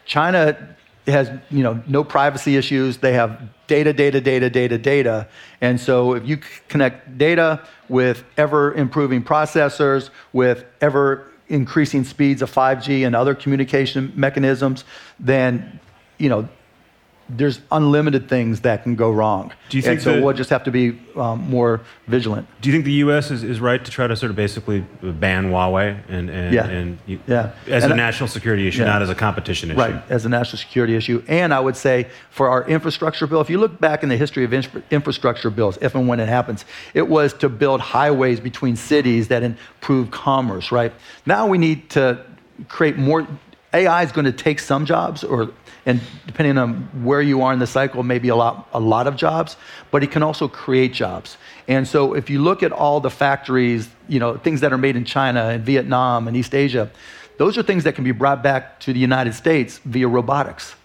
China 0.05 0.75
has 1.07 1.29
you 1.49 1.63
know 1.63 1.81
no 1.87 2.03
privacy 2.03 2.55
issues. 2.55 2.97
They 2.97 3.13
have 3.13 3.41
data, 3.67 3.93
data, 3.93 4.21
data, 4.21 4.49
data, 4.49 4.77
data. 4.77 5.27
And 5.61 5.79
so 5.79 6.13
if 6.13 6.25
you 6.27 6.37
connect 6.67 7.17
data 7.17 7.65
with 7.89 8.23
ever 8.37 8.73
improving 8.73 9.23
processors, 9.23 10.09
with 10.33 10.65
ever 10.81 11.27
increasing 11.49 12.03
speeds 12.03 12.41
of 12.41 12.51
5G 12.51 13.05
and 13.05 13.15
other 13.15 13.35
communication 13.35 14.11
mechanisms, 14.15 14.85
then 15.19 15.79
you 16.17 16.29
know 16.29 16.47
there's 17.29 17.61
unlimited 17.71 18.27
things 18.27 18.61
that 18.61 18.83
can 18.83 18.95
go 18.95 19.09
wrong. 19.11 19.51
Do 19.69 19.77
you 19.77 19.81
think 19.81 19.93
and 19.95 20.01
so 20.03 20.13
that- 20.13 20.23
we'll 20.23 20.33
just 20.35 20.49
have 20.49 20.63
to 20.65 20.71
be 20.71 20.99
um, 21.15 21.39
more 21.49 21.81
vigilant. 22.07 22.47
Do 22.61 22.69
you 22.69 22.73
think 22.73 22.85
the 22.85 22.91
U.S. 23.05 23.31
is, 23.31 23.43
is 23.43 23.59
right 23.59 23.83
to 23.83 23.89
try 23.91 24.07
to 24.07 24.15
sort 24.15 24.29
of 24.29 24.35
basically 24.35 24.81
ban 25.01 25.49
Huawei 25.51 25.97
and, 26.09 26.29
and, 26.29 26.53
Yeah. 26.53 26.65
and 26.67 26.97
you- 27.05 27.19
Yeah. 27.27 27.51
as 27.67 27.83
And 27.83 27.93
a 27.93 27.95
I- 27.95 27.97
national 27.97 28.27
security 28.27 28.67
issue, 28.67 28.81
Yeah. 28.81 28.87
not 28.87 29.01
as 29.01 29.09
a 29.09 29.15
competition 29.15 29.71
issue? 29.71 29.79
Right, 29.79 29.95
as 30.09 30.25
a 30.25 30.29
national 30.29 30.57
security 30.57 30.95
issue. 30.95 31.23
And 31.27 31.53
I 31.53 31.59
would 31.59 31.77
say 31.77 32.07
for 32.29 32.49
our 32.49 32.67
infrastructure 32.67 33.25
bill, 33.25 33.41
if 33.41 33.49
you 33.49 33.57
look 33.57 33.79
back 33.79 34.03
in 34.03 34.09
the 34.09 34.17
history 34.17 34.43
of 34.43 34.53
infra- 34.53 34.83
infrastructure 34.91 35.49
bills, 35.49 35.77
if 35.81 35.95
and 35.95 36.07
when 36.07 36.19
it 36.19 36.27
happens, 36.27 36.65
it 36.93 37.07
was 37.07 37.33
to 37.35 37.47
build 37.49 37.79
highways 37.79 38.39
between 38.41 38.75
cities 38.75 39.29
that 39.29 39.43
improve 39.43 40.11
commerce, 40.11 40.71
right? 40.71 40.91
Now 41.25 41.47
we 41.47 41.57
need 41.57 41.89
to 41.91 42.19
create 42.67 42.97
more. 42.97 43.25
AI 43.73 44.03
is 44.03 44.11
going 44.11 44.25
to 44.25 44.31
take 44.31 44.59
some 44.59 44.85
jobs, 44.85 45.23
or 45.23 45.51
and 45.85 45.99
depending 46.25 46.57
on 46.57 47.03
where 47.03 47.21
you 47.21 47.41
are 47.41 47.51
in 47.51 47.59
the 47.59 47.67
cycle, 47.67 48.03
maybe 48.03 48.29
a 48.29 48.35
lot, 48.35 48.69
a 48.73 48.79
lot 48.79 49.05
of 49.05 49.17
jobs, 49.17 49.57
but 49.91 50.03
it 50.03 50.11
can 50.11 50.23
also 50.23 50.47
create 50.47 50.93
jobs. 50.93 51.37
And 51.67 51.87
so 51.87 52.13
if 52.13 52.29
you 52.29 52.41
look 52.41 52.63
at 52.63 52.71
all 52.71 52.99
the 53.01 53.09
factories, 53.09 53.89
you 54.07 54.19
know, 54.19 54.37
things 54.37 54.61
that 54.61 54.71
are 54.71 54.77
made 54.77 54.95
in 54.95 55.03
China 55.03 55.49
and 55.49 55.65
Vietnam 55.65 56.27
and 56.27 56.37
East 56.37 56.55
Asia, 56.55 56.89
those 57.37 57.57
are 57.57 57.63
things 57.63 57.83
that 57.83 57.95
can 57.95 58.03
be 58.03 58.11
brought 58.11 58.41
back 58.41 58.79
to 58.81 58.93
the 58.93 58.99
United 58.99 59.33
States 59.33 59.79
via 59.79 60.07
robotics. 60.07 60.75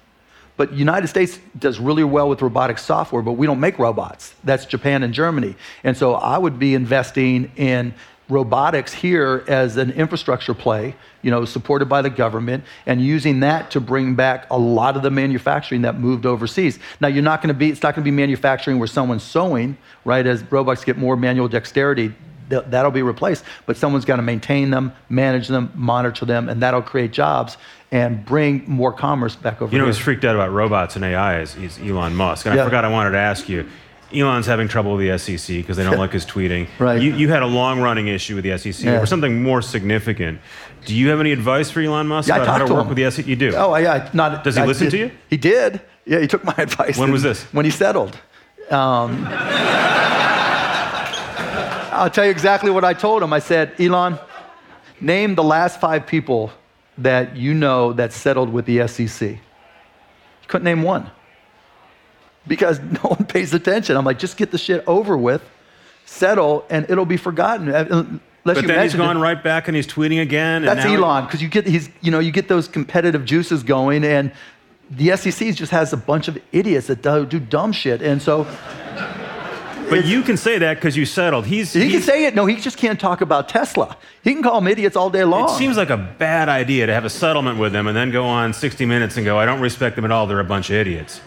But 0.57 0.72
United 0.72 1.07
States 1.07 1.38
does 1.57 1.79
really 1.79 2.03
well 2.03 2.29
with 2.29 2.42
robotic 2.42 2.79
software, 2.79 3.22
but 3.22 3.33
we 3.33 3.46
don't 3.46 3.61
make 3.61 3.79
robots. 3.79 4.35
That's 4.42 4.66
Japan 4.66 5.05
and 5.05 5.14
Germany. 5.14 5.55
And 5.85 5.96
so 5.96 6.14
I 6.14 6.37
would 6.37 6.59
be 6.59 6.74
investing 6.74 7.53
in 7.55 7.94
robotics 8.29 8.93
here 8.93 9.45
as 9.49 9.77
an 9.77 9.91
infrastructure 9.93 10.55
play, 10.55 10.95
you 11.23 11.31
know, 11.31 11.45
supported 11.45 11.87
by 11.87 12.03
the 12.03 12.11
government, 12.11 12.64
and 12.87 13.01
using 13.01 13.41
that 13.41 13.71
to 13.71 13.81
bring 13.81 14.14
back 14.14 14.47
a 14.51 14.59
lot 14.59 14.97
of 14.97 15.03
the 15.03 15.11
manufacturing 15.11 15.83
that 15.83 15.99
moved 15.99 16.27
overseas. 16.27 16.79
Now, 17.01 17.09
you're 17.09 17.23
not 17.23 17.41
going 17.43 17.49
to 17.49 17.59
be, 17.59 17.71
it's 17.71 17.83
not 17.83 17.95
going 17.95 18.05
to 18.05 18.11
be 18.11 18.14
manufacturing 18.14 18.79
where 18.79 18.87
someone's 18.88 19.23
sewing, 19.23 19.77
right? 20.05 20.27
As 20.27 20.43
robots 20.53 20.85
get 20.85 20.99
more 20.99 21.17
manual 21.17 21.49
dexterity, 21.49 22.12
th- 22.51 22.64
that'll 22.69 22.91
be 22.91 23.03
replaced. 23.03 23.45
But 23.67 23.77
someone's 23.77 24.05
got 24.05 24.17
to 24.17 24.23
maintain 24.23 24.71
them, 24.71 24.93
manage 25.09 25.49
them, 25.49 25.73
monitor 25.75 26.27
them, 26.27 26.49
and 26.49 26.62
that'll 26.62 26.83
create 26.83 27.12
jobs 27.12 27.57
and 27.91 28.25
bring 28.27 28.62
more 28.69 28.93
commerce 28.93 29.35
back 29.35 29.62
over 29.62 29.73
You 29.73 29.79
know 29.79 29.85
here. 29.85 29.95
who's 29.95 29.99
freaked 30.03 30.25
out 30.27 30.35
about 30.35 30.53
robots 30.53 30.97
and 30.97 31.05
AI 31.05 31.41
is, 31.41 31.57
is 31.57 31.79
Elon 31.79 32.14
Musk. 32.14 32.45
And 32.45 32.59
I 32.59 32.62
forgot 32.62 32.85
I 32.85 32.88
wanted 32.88 33.12
to 33.12 33.19
ask 33.19 33.49
you. 33.49 33.67
Elon's 34.14 34.47
having 34.47 34.68
trouble 34.68 34.94
with 34.97 35.07
the 35.07 35.18
SEC 35.18 35.57
because 35.57 35.77
they 35.77 35.85
don't 35.85 35.99
like 36.05 36.12
his 36.12 36.25
tweeting. 36.25 36.66
Right. 36.79 37.01
You, 37.01 37.14
you 37.14 37.29
had 37.29 37.42
a 37.42 37.47
long 37.47 37.81
running 37.81 38.09
issue 38.09 38.35
with 38.37 38.44
the 38.44 38.57
SEC 38.57 38.85
Yeah. 38.85 39.01
or 39.01 39.07
something 39.07 39.42
more 39.42 39.61
significant. 39.62 40.40
Do 40.87 40.94
you 40.94 41.09
have 41.11 41.21
any 41.21 41.33
advice 41.33 41.71
for 41.71 41.81
Elon 41.81 42.07
Musk 42.09 42.29
Yeah, 42.29 42.37
about 42.37 42.47
how 42.49 42.59
to 42.59 42.66
to 42.66 42.73
work 42.75 42.83
him. 42.85 42.88
with 42.88 42.97
the 42.99 43.11
SEC? 43.11 43.27
You 43.27 43.37
do. 43.37 43.53
Oh, 43.55 43.75
yeah. 43.77 44.09
Not, 44.14 44.44
Does 44.44 44.57
he 44.57 44.62
I 44.62 44.66
listen 44.66 44.87
did- 44.87 44.90
to 44.92 44.97
you? 44.99 45.11
He 45.29 45.37
did. 45.37 45.81
Yeah, 46.07 46.21
he 46.21 46.27
took 46.27 46.42
my 46.44 46.55
advice. 46.59 46.97
When 46.97 47.12
was 47.12 47.23
this? 47.23 47.42
When 47.53 47.64
he 47.66 47.71
settled. 47.71 48.16
Um, 48.71 49.27
I'll 51.92 52.11
tell 52.11 52.25
you 52.25 52.31
exactly 52.31 52.71
what 52.71 52.85
I 52.85 52.92
told 52.94 53.23
him. 53.23 53.33
I 53.33 53.38
said, 53.40 53.73
Elon, 53.81 54.18
name 55.01 55.35
the 55.35 55.42
last 55.42 55.81
five 55.81 56.07
people 56.07 56.53
that 56.99 57.37
you 57.37 57.55
know 57.55 57.92
that 57.94 58.12
settled 58.12 58.51
with 58.53 58.66
the 58.66 58.87
SEC. 58.88 59.31
He 59.31 60.47
couldn't 60.47 60.64
name 60.64 60.83
one 60.83 61.11
because 62.48 62.80
no 62.80 63.00
one 63.00 63.24
pays 63.26 63.54
attention. 63.54 63.96
I'm 63.96 64.04
like, 64.04 64.18
just 64.18 64.37
get 64.37 64.50
the 64.50 64.58
shit 64.58 64.82
over 64.87 65.16
with, 65.16 65.42
settle, 66.06 66.64
and 66.70 66.88
it'll 66.90 67.04
be 67.06 67.16
forgotten. 67.16 67.68
Uh, 67.68 68.20
Unless 68.44 68.56
but 68.56 68.62
you 68.62 68.68
then 68.68 68.82
he's 68.82 68.92
mention 68.94 69.00
it. 69.00 69.04
gone 69.04 69.20
right 69.20 69.42
back 69.42 69.68
and 69.68 69.76
he's 69.76 69.87
tweeting 69.87 70.22
again. 70.22 70.64
That's 70.64 70.87
Elon 70.87 71.24
because 71.26 71.42
you 71.42 71.48
get 71.48 71.66
he's 71.66 71.90
you 72.00 72.11
know 72.11 72.18
you 72.18 72.30
get 72.30 72.48
those 72.48 72.66
competitive 72.66 73.24
juices 73.26 73.62
going, 73.62 74.04
and 74.04 74.32
the 74.90 75.14
SEC 75.16 75.54
just 75.54 75.70
has 75.70 75.92
a 75.92 75.98
bunch 75.98 76.28
of 76.28 76.38
idiots 76.52 76.87
that 76.87 77.02
do, 77.02 77.26
do 77.26 77.38
dumb 77.38 77.72
shit, 77.72 78.00
and 78.00 78.22
so 78.22 78.46
But 79.90 80.06
you 80.06 80.22
can 80.22 80.37
say 80.37 80.58
that 80.58 80.74
because 80.74 80.96
you 80.96 81.04
settled. 81.06 81.46
He's, 81.46 81.72
he 81.72 81.90
can 81.90 82.02
say 82.02 82.26
it. 82.26 82.34
No, 82.34 82.46
he 82.46 82.56
just 82.56 82.76
can't 82.76 83.00
talk 83.00 83.20
about 83.22 83.48
Tesla. 83.48 83.96
He 84.22 84.32
can 84.34 84.42
call 84.42 84.61
them 84.61 84.68
idiots 84.68 84.96
all 84.96 85.08
day 85.11 85.24
long. 85.24 85.44
It 85.50 85.56
seems 85.58 85.76
like 85.76 85.90
a 85.90 85.96
bad 85.96 86.48
idea 86.48 86.87
to 86.87 86.92
have 86.92 87.04
a 87.06 87.11
settlement 87.11 87.58
with 87.58 87.72
them 87.72 87.87
and 87.87 87.96
then 87.96 88.11
go 88.11 88.24
on 88.24 88.52
60 88.52 88.84
Minutes 88.87 89.16
and 89.16 89.24
go, 89.24 89.38
I 89.38 89.46
don't 89.46 89.61
respect 89.61 89.96
them 89.96 90.04
at 90.04 90.11
all. 90.11 90.26
They're 90.26 90.40
a 90.40 90.44
bunch 90.44 90.68
of 90.70 90.76
idiots. 90.76 91.20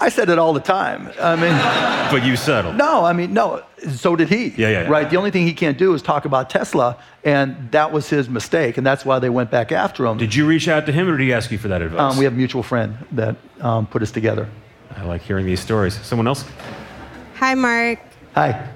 I 0.00 0.08
said 0.10 0.28
it 0.28 0.38
all 0.38 0.52
the 0.52 0.60
time. 0.60 1.10
I 1.20 1.34
mean, 1.36 1.52
But 2.12 2.24
you 2.24 2.36
settled. 2.36 2.76
no, 2.76 3.04
I 3.04 3.12
mean 3.12 3.32
no. 3.34 3.62
So 3.90 4.16
did 4.16 4.28
he. 4.28 4.48
Yeah, 4.48 4.68
yeah, 4.68 4.82
yeah. 4.82 4.88
Right. 4.88 5.08
The 5.10 5.16
only 5.16 5.30
thing 5.30 5.46
he 5.46 5.52
can't 5.52 5.76
do 5.78 5.92
is 5.94 6.02
talk 6.02 6.24
about 6.24 6.48
Tesla, 6.50 6.96
and 7.24 7.70
that 7.72 7.92
was 7.92 8.08
his 8.08 8.28
mistake, 8.28 8.76
and 8.78 8.86
that's 8.86 9.04
why 9.04 9.18
they 9.18 9.28
went 9.30 9.50
back 9.50 9.70
after 9.72 10.06
him. 10.06 10.16
Did 10.18 10.34
you 10.34 10.46
reach 10.46 10.68
out 10.68 10.86
to 10.86 10.92
him 10.92 11.08
or 11.08 11.16
did 11.16 11.24
he 11.24 11.32
ask 11.32 11.50
you 11.50 11.58
for 11.58 11.68
that 11.68 11.82
advice? 11.82 12.00
um, 12.12 12.18
we 12.18 12.24
have 12.24 12.32
a 12.32 12.36
mutual 12.36 12.62
friend 12.62 12.96
that 13.12 13.36
um, 13.60 13.86
put 13.86 14.02
us 14.02 14.10
together. 14.10 14.48
I 14.96 15.04
like 15.04 15.22
hearing 15.22 15.46
these 15.46 15.60
stories. 15.60 15.94
Someone 16.04 16.26
else? 16.26 16.44
Hi, 17.36 17.54
Mark. 17.54 18.00
Hi. 18.34 18.68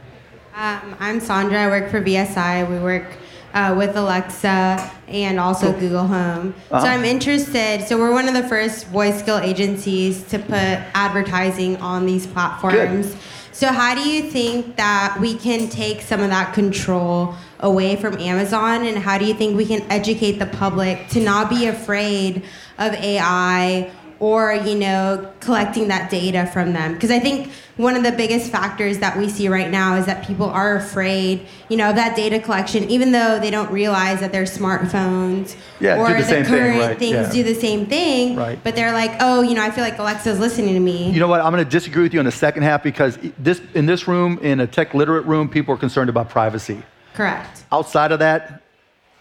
Um, 0.55 0.97
I'm 1.01 1.19
Sandra. 1.21 1.59
I 1.63 1.67
work 1.69 1.91
for 1.91 2.01
VSI. 2.03 2.69
We 2.69 2.79
work 2.79 3.07
uh, 3.55 3.75
with 3.77 3.97
Alexa 3.97 4.91
and 5.09 5.39
also 5.39 5.73
Google 5.73 6.07
Home. 6.07 6.55
So 6.71 6.77
Uh-huh. 6.77 6.87
I'm 6.87 7.05
interested. 7.05 7.85
So 7.87 7.99
we're 7.99 8.13
one 8.13 8.29
of 8.29 8.35
the 8.35 8.49
first 8.49 8.87
voice 8.89 9.19
skill 9.19 9.39
agencies 9.39 10.23
to 10.25 10.39
put 10.39 10.79
advertising 10.95 11.77
on 11.79 12.07
these 12.07 12.27
platforms. 12.27 13.15
So 13.53 13.69
how 13.69 13.95
do 13.95 14.09
you 14.09 14.23
think 14.31 14.77
that 14.77 15.19
we 15.21 15.35
can 15.35 15.69
take 15.69 16.01
some 16.01 16.21
of 16.23 16.31
that 16.31 16.55
control 16.55 17.35
away 17.61 17.97
from 17.97 18.19
Amazon, 18.19 18.85
and 18.87 18.97
how 18.99 19.19
do 19.19 19.25
you 19.27 19.35
think 19.35 19.57
we 19.57 19.67
can 19.67 19.83
educate 19.93 20.39
the 20.39 20.47
public 20.47 21.09
to 21.11 21.21
not 21.21 21.49
be 21.51 21.67
afraid 21.67 22.43
of 22.79 22.93
AI? 22.95 23.91
Or 24.23 24.55
you 24.55 24.77
know 24.77 25.29
collecting 25.41 25.89
that 25.89 26.09
data 26.09 26.47
from 26.53 26.73
them 26.73 26.95
because 26.95 27.11
i 27.11 27.19
think 27.19 27.51
one 27.77 27.97
of 27.97 28.05
the 28.05 28.13
biggest 28.13 28.53
factors 28.53 28.99
that 28.99 29.19
we 29.19 29.29
see 29.29 29.49
right 29.49 29.71
now 29.71 29.97
is 29.97 30.07
that 30.07 30.25
people 30.25 30.47
are 30.49 30.77
afraid 30.77 31.45
you 31.69 31.77
know 31.77 31.91
of 31.91 31.97
that 31.97 32.15
data 32.15 32.39
collection 32.39 32.85
even 32.89 33.11
though 33.11 33.41
they 33.41 33.51
don't 33.51 33.71
realize 33.73 34.21
that 34.21 34.31
their 34.31 34.45
smartphones 34.45 35.57
Yeah, 35.81 35.99
or 35.99 36.09
the 36.11 36.19
the, 36.19 36.25
same 36.25 36.45
thing, 36.45 36.53
current 36.55 36.79
right, 36.79 36.99
things 36.99 37.13
yeah. 37.15 37.33
do 37.33 37.43
the 37.43 37.55
same 37.55 37.87
thing 37.87 38.37
Right. 38.37 38.59
but 38.63 38.77
they're 38.77 38.93
like 38.93 39.13
oh 39.21 39.43
you 39.43 39.55
know 39.57 39.63
i 39.65 39.71
feel 39.73 39.83
like 39.83 39.99
alexa's 39.99 40.39
listening 40.39 40.75
to 40.75 40.81
me 40.81 41.11
You 41.11 41.19
know 41.19 41.27
what? 41.29 41.41
I'm 41.41 41.51
going 41.53 41.65
to 41.65 41.71
disagree 41.71 42.05
with 42.05 42.15
you 42.15 42.21
in 42.21 42.27
the 42.27 42.31
second 42.47 42.63
half 42.63 42.83
because 42.85 43.19
this, 43.39 43.61
in 43.75 43.87
this 43.87 44.07
room, 44.07 44.39
in 44.43 44.61
a 44.61 44.67
tech 44.67 44.95
literate 44.95 45.27
room, 45.27 45.49
people 45.49 45.75
are 45.75 45.79
concerned 45.79 46.09
about 46.11 46.29
privacy. 46.31 46.81
correct 47.15 47.65
Outside 47.73 48.13
of 48.13 48.21
that, 48.21 48.63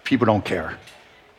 people 0.04 0.26
don't 0.28 0.46
care. 0.46 0.78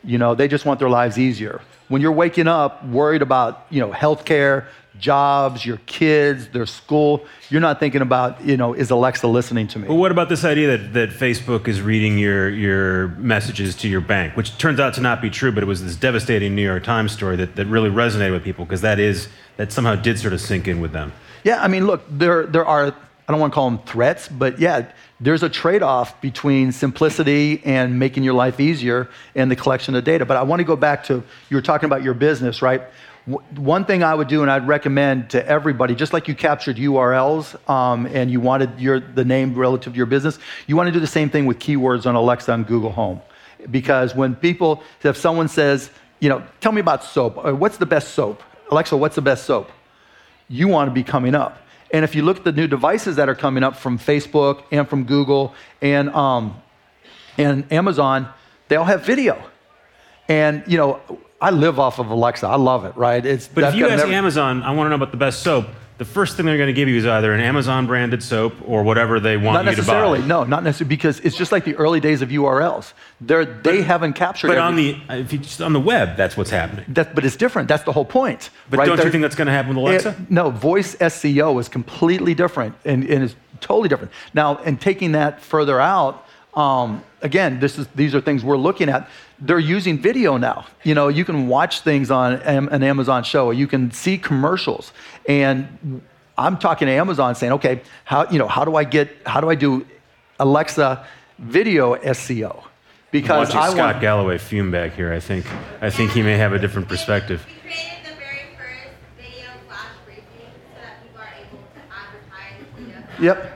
You 0.03 0.17
know, 0.17 0.35
they 0.35 0.47
just 0.49 0.65
want 0.65 0.79
their 0.81 0.89
lives 0.89 1.17
easier. 1.17 1.61
When 1.89 2.01
you're 2.01 2.11
waking 2.11 2.47
up 2.47 2.85
worried 2.85 3.21
about, 3.21 3.65
you 3.69 3.79
know, 3.81 3.91
healthcare, 3.91 4.65
jobs, 4.99 5.65
your 5.65 5.77
kids, 5.85 6.47
their 6.49 6.65
school, 6.65 7.25
you're 7.49 7.61
not 7.61 7.79
thinking 7.79 8.01
about, 8.01 8.43
you 8.43 8.57
know, 8.57 8.73
is 8.73 8.91
Alexa 8.91 9.27
listening 9.27 9.67
to 9.69 9.79
me? 9.79 9.87
But 9.87 9.95
what 9.95 10.11
about 10.11 10.29
this 10.29 10.45
idea 10.45 10.77
that, 10.77 10.93
that 10.93 11.09
Facebook 11.09 11.67
is 11.67 11.81
reading 11.81 12.17
your, 12.17 12.49
your 12.49 13.09
messages 13.09 13.75
to 13.77 13.89
your 13.89 14.01
bank, 14.01 14.37
which 14.37 14.57
turns 14.57 14.79
out 14.79 14.93
to 14.95 15.01
not 15.01 15.21
be 15.21 15.29
true, 15.29 15.51
but 15.51 15.63
it 15.63 15.65
was 15.65 15.83
this 15.83 15.95
devastating 15.95 16.55
New 16.55 16.63
York 16.63 16.83
Times 16.83 17.11
story 17.11 17.35
that, 17.37 17.55
that 17.55 17.65
really 17.65 17.89
resonated 17.89 18.31
with 18.31 18.43
people 18.43 18.65
because 18.65 18.81
that 18.81 18.99
is, 18.99 19.27
that 19.57 19.71
somehow 19.71 19.95
did 19.95 20.19
sort 20.19 20.33
of 20.33 20.41
sink 20.41 20.67
in 20.67 20.79
with 20.79 20.91
them. 20.91 21.11
Yeah, 21.43 21.61
I 21.61 21.67
mean, 21.67 21.85
look, 21.85 22.03
there, 22.09 22.45
there 22.45 22.65
are, 22.65 22.87
I 23.27 23.31
don't 23.31 23.39
want 23.39 23.51
to 23.51 23.55
call 23.55 23.69
them 23.69 23.79
threats, 23.79 24.27
but 24.27 24.59
yeah, 24.59 24.85
there's 25.23 25.41
a 25.41 25.49
trade 25.49 25.81
off 25.81 26.19
between 26.21 26.71
simplicity 26.71 27.61
and 27.63 27.97
making 27.97 28.23
your 28.23 28.33
life 28.33 28.59
easier 28.59 29.09
and 29.35 29.49
the 29.49 29.55
collection 29.55 29.95
of 29.95 30.03
data. 30.03 30.25
But 30.25 30.37
I 30.37 30.43
want 30.43 30.59
to 30.59 30.65
go 30.65 30.75
back 30.75 31.05
to, 31.05 31.23
you 31.49 31.57
were 31.57 31.61
talking 31.61 31.85
about 31.85 32.03
your 32.03 32.13
business, 32.13 32.61
right? 32.61 32.81
One 33.55 33.85
thing 33.85 34.03
I 34.03 34.13
would 34.13 34.27
do, 34.27 34.41
and 34.41 34.51
I'd 34.51 34.67
recommend 34.67 35.29
to 35.29 35.47
everybody, 35.47 35.95
just 35.95 36.11
like 36.11 36.27
you 36.27 36.35
captured 36.35 36.75
URLs 36.75 37.69
um, 37.69 38.05
and 38.07 38.29
you 38.29 38.41
wanted 38.41 38.81
your, 38.81 38.99
the 38.99 39.23
name 39.23 39.55
relative 39.55 39.93
to 39.93 39.97
your 39.97 40.05
business, 40.07 40.39
you 40.67 40.75
want 40.75 40.87
to 40.87 40.91
do 40.91 40.99
the 40.99 41.07
same 41.07 41.29
thing 41.29 41.45
with 41.45 41.57
keywords 41.57 42.05
on 42.05 42.15
Alexa 42.15 42.51
and 42.51 42.67
Google 42.67 42.91
Home. 42.91 43.21
Because 43.71 44.13
when 44.13 44.35
people, 44.35 44.83
if 45.03 45.15
someone 45.15 45.47
says, 45.47 45.89
you 46.19 46.27
know, 46.27 46.43
tell 46.59 46.73
me 46.73 46.81
about 46.81 47.01
soap, 47.03 47.37
what's 47.45 47.77
the 47.77 47.85
best 47.85 48.13
soap? 48.13 48.43
Alexa, 48.71 48.97
what's 48.97 49.15
the 49.15 49.21
best 49.21 49.45
soap? 49.45 49.71
you 50.49 50.67
want 50.67 50.89
to 50.89 50.93
be 50.93 51.03
coming 51.03 51.35
up. 51.35 51.57
And 51.93 52.03
if 52.03 52.15
you 52.15 52.23
look 52.23 52.37
at 52.37 52.43
the 52.43 52.51
new 52.51 52.67
devices 52.67 53.15
that 53.17 53.29
are 53.29 53.35
coming 53.35 53.63
up 53.63 53.77
from 53.77 53.99
Facebook 53.99 54.63
and 54.71 54.89
from 54.89 55.03
Google 55.03 55.53
and, 55.79 56.09
um, 56.09 56.59
and 57.37 57.71
Amazon, 57.71 58.27
they 58.67 58.75
all 58.75 58.85
have 58.85 59.05
video. 59.05 59.41
And, 60.27 60.63
you 60.65 60.77
know, 60.77 60.99
I 61.39 61.51
live 61.51 61.79
off 61.79 61.99
of 61.99 62.09
Alexa. 62.09 62.47
I 62.47 62.55
love 62.55 62.85
it, 62.85 62.97
right? 62.97 63.23
It's, 63.23 63.47
But 63.47 63.65
I've 63.65 63.73
if 63.73 63.79
you 63.79 63.87
ask 63.87 64.07
Amazon, 64.07 64.63
I 64.63 64.71
want 64.73 64.87
to 64.87 64.89
know 64.89 64.95
about 64.95 65.11
the 65.11 65.17
best 65.17 65.43
soap, 65.43 65.67
the 65.97 66.05
first 66.05 66.35
thing 66.35 66.45
they're 66.45 66.57
going 66.57 66.67
to 66.67 66.73
give 66.73 66.89
you 66.89 66.97
is 66.97 67.05
either 67.05 67.33
an 67.33 67.39
Amazon 67.39 67.85
branded 67.87 68.23
soap 68.23 68.53
or 68.65 68.83
whatever 68.83 69.19
they 69.19 69.37
want 69.37 69.63
not 69.65 69.71
you 69.71 69.75
to 69.81 69.81
buy. 69.83 69.93
Not 69.93 70.11
necessarily, 70.11 70.21
no, 70.27 70.43
not 70.43 70.63
necessarily, 70.63 70.89
because 70.89 71.19
it's 71.19 71.35
just 71.37 71.51
like 71.51 71.65
the 71.65 71.75
early 71.75 71.99
days 71.99 72.21
of 72.21 72.29
URLs. 72.29 72.93
They're, 73.21 73.45
they 73.45 73.81
haven't 73.83 74.13
captured 74.13 74.47
But 74.47 74.57
every- 74.57 74.61
on 74.61 74.75
the, 74.75 75.19
if 75.21 75.31
you 75.31 75.39
just 75.39 75.61
on 75.61 75.73
the 75.73 75.79
web, 75.79 76.17
that's 76.17 76.35
what's 76.35 76.49
happening. 76.49 76.85
that, 76.89 77.13
but 77.15 77.23
it's 77.25 77.35
different. 77.35 77.67
That's 77.67 77.83
the 77.83 77.91
whole 77.91 78.05
point. 78.05 78.49
But 78.69 78.79
right? 78.79 78.85
don't 78.85 78.97
you 78.97 79.03
They're- 79.03 79.11
think 79.11 79.21
that's 79.21 79.35
going 79.35 79.45
to 79.47 79.51
happen 79.53 79.69
with 79.69 79.77
Alexa? 79.77 80.09
It- 80.09 80.31
no, 80.31 80.49
voice 80.49 80.95
SEO 80.95 81.59
is 81.59 81.69
completely 81.69 82.33
different 82.33 82.75
and, 82.85 83.03
and 83.07 83.23
is 83.23 83.35
totally 83.61 83.87
different. 83.89 84.11
Now, 84.33 84.57
and 84.65 84.81
taking 84.81 85.11
that 85.13 85.41
further 85.41 85.79
out, 85.79 86.25
um, 86.55 87.03
again, 87.23 87.59
this 87.59 87.79
is, 87.79 87.87
these 87.95 88.13
are 88.13 88.21
things 88.21 88.43
we're 88.43 88.57
looking 88.57 88.89
at. 88.89 89.09
They're 89.39 89.57
using 89.57 89.97
video 89.97 90.37
now. 90.37 90.67
You 90.83 90.93
know, 90.93 91.07
you 91.07 91.25
can 91.25 91.47
watch 91.47 91.81
things 91.81 92.11
on 92.11 92.33
an 92.33 92.83
Amazon 92.83 93.23
show, 93.23 93.47
or 93.47 93.53
you 93.53 93.65
can 93.65 93.91
see 93.91 94.17
commercials. 94.17 94.93
And 95.27 96.01
I'm 96.37 96.57
talking 96.57 96.85
to 96.87 96.91
Amazon 96.91 97.33
saying, 97.33 97.53
okay, 97.53 97.81
how, 98.03 98.29
you 98.29 98.37
know, 98.37 98.47
how 98.47 98.65
do 98.65 98.75
I 98.75 98.83
get, 98.83 99.09
how 99.25 99.41
do 99.41 99.49
I 99.49 99.55
do 99.55 99.85
Alexa 100.39 101.05
video 101.39 101.95
SEO? 101.95 102.63
Because 103.11 103.29
I'm 103.29 103.57
Watching 103.57 103.57
I 103.57 103.69
Scott 103.69 103.93
want, 103.93 104.01
Galloway 104.01 104.37
fume 104.37 104.71
back 104.71 104.93
here, 104.93 105.13
I 105.13 105.19
think, 105.19 105.45
I 105.81 105.89
think 105.89 106.11
he 106.11 106.21
may 106.21 106.35
have 106.37 106.53
a 106.53 106.59
different 106.59 106.87
perspective. 106.87 107.45
We 107.45 107.69
created 107.69 108.05
the 108.05 108.15
very 108.15 108.57
first 108.57 108.95
video 109.17 109.49
flash 109.67 109.95
briefing 110.05 110.25
so 110.73 110.81
that 110.81 111.03
people 111.03 111.21
are 111.21 111.33
able 111.39 111.59
to 111.59 111.81
advertise. 111.93 112.65
You 112.79 112.87
know, 112.87 113.33
yep. 113.33 113.52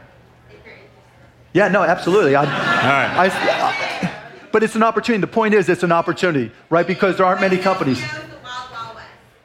Yeah, 1.57 1.69
no, 1.69 1.81
absolutely. 1.81 2.35
I, 2.35 2.43
right. 2.43 3.31
I, 3.31 4.13
but 4.51 4.61
it's 4.61 4.75
an 4.75 4.83
opportunity. 4.83 5.21
The 5.21 5.27
point 5.41 5.55
is, 5.55 5.67
it's 5.69 5.81
an 5.81 5.91
opportunity, 5.91 6.51
right? 6.69 6.85
Because 6.85 7.17
there 7.17 7.25
aren't 7.25 7.41
many 7.41 7.57
companies. 7.57 7.99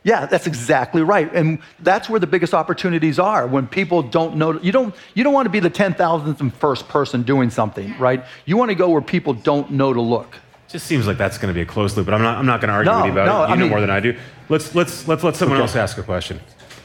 Yeah, 0.05 0.27
that's 0.27 0.47
exactly 0.47 1.01
right, 1.03 1.33
and 1.33 1.61
that's 1.79 2.11
where 2.11 2.19
the 2.21 2.27
biggest 2.27 2.53
opportunities 2.55 3.19
are. 3.19 3.47
When 3.47 3.67
people 3.69 4.03
don't 4.03 4.37
know, 4.37 4.61
you 4.61 4.73
don't, 4.73 4.95
you 5.15 5.23
don't 5.25 5.33
want 5.33 5.47
to 5.47 5.51
be 5.51 5.61
the 5.61 5.71
ten 5.71 5.95
thousandth 5.95 6.41
and 6.41 6.53
first 6.53 6.87
person 6.89 7.23
doing 7.23 7.49
something, 7.51 7.97
right? 7.99 8.25
You 8.45 8.57
want 8.59 8.71
to 8.71 8.75
go 8.75 8.91
where 8.91 9.01
people 9.01 9.33
don't 9.33 9.71
know 9.71 9.93
to 9.95 10.01
look. 10.03 10.37
Just 10.69 10.87
seems 10.87 11.07
like 11.07 11.17
that's 11.19 11.39
going 11.39 11.55
to 11.55 11.55
be 11.55 11.63
a 11.63 11.67
closed 11.67 11.97
loop, 11.97 12.05
but 12.07 12.15
I'm 12.15 12.21
not, 12.23 12.37
I'm 12.37 12.45
not 12.47 12.61
going 12.61 12.69
to 12.69 12.75
argue 12.75 12.91
No, 12.93 12.99
with 12.99 13.07
you 13.07 13.13
about 13.13 13.27
no, 13.27 13.45
it. 13.45 13.47
You 13.49 13.53
I 13.53 13.57
know 13.57 13.61
mean- 13.63 13.71
more 13.71 13.81
than 13.81 13.91
I 13.91 14.01
do. 14.01 14.19
Let's, 14.51 14.75
let's, 14.75 15.07
let's 15.09 15.23
let 15.23 15.37
someone 15.37 15.57
Okay. 15.59 15.63
else 15.63 15.77
ask 15.77 15.97
a 15.97 16.03
question 16.03 16.41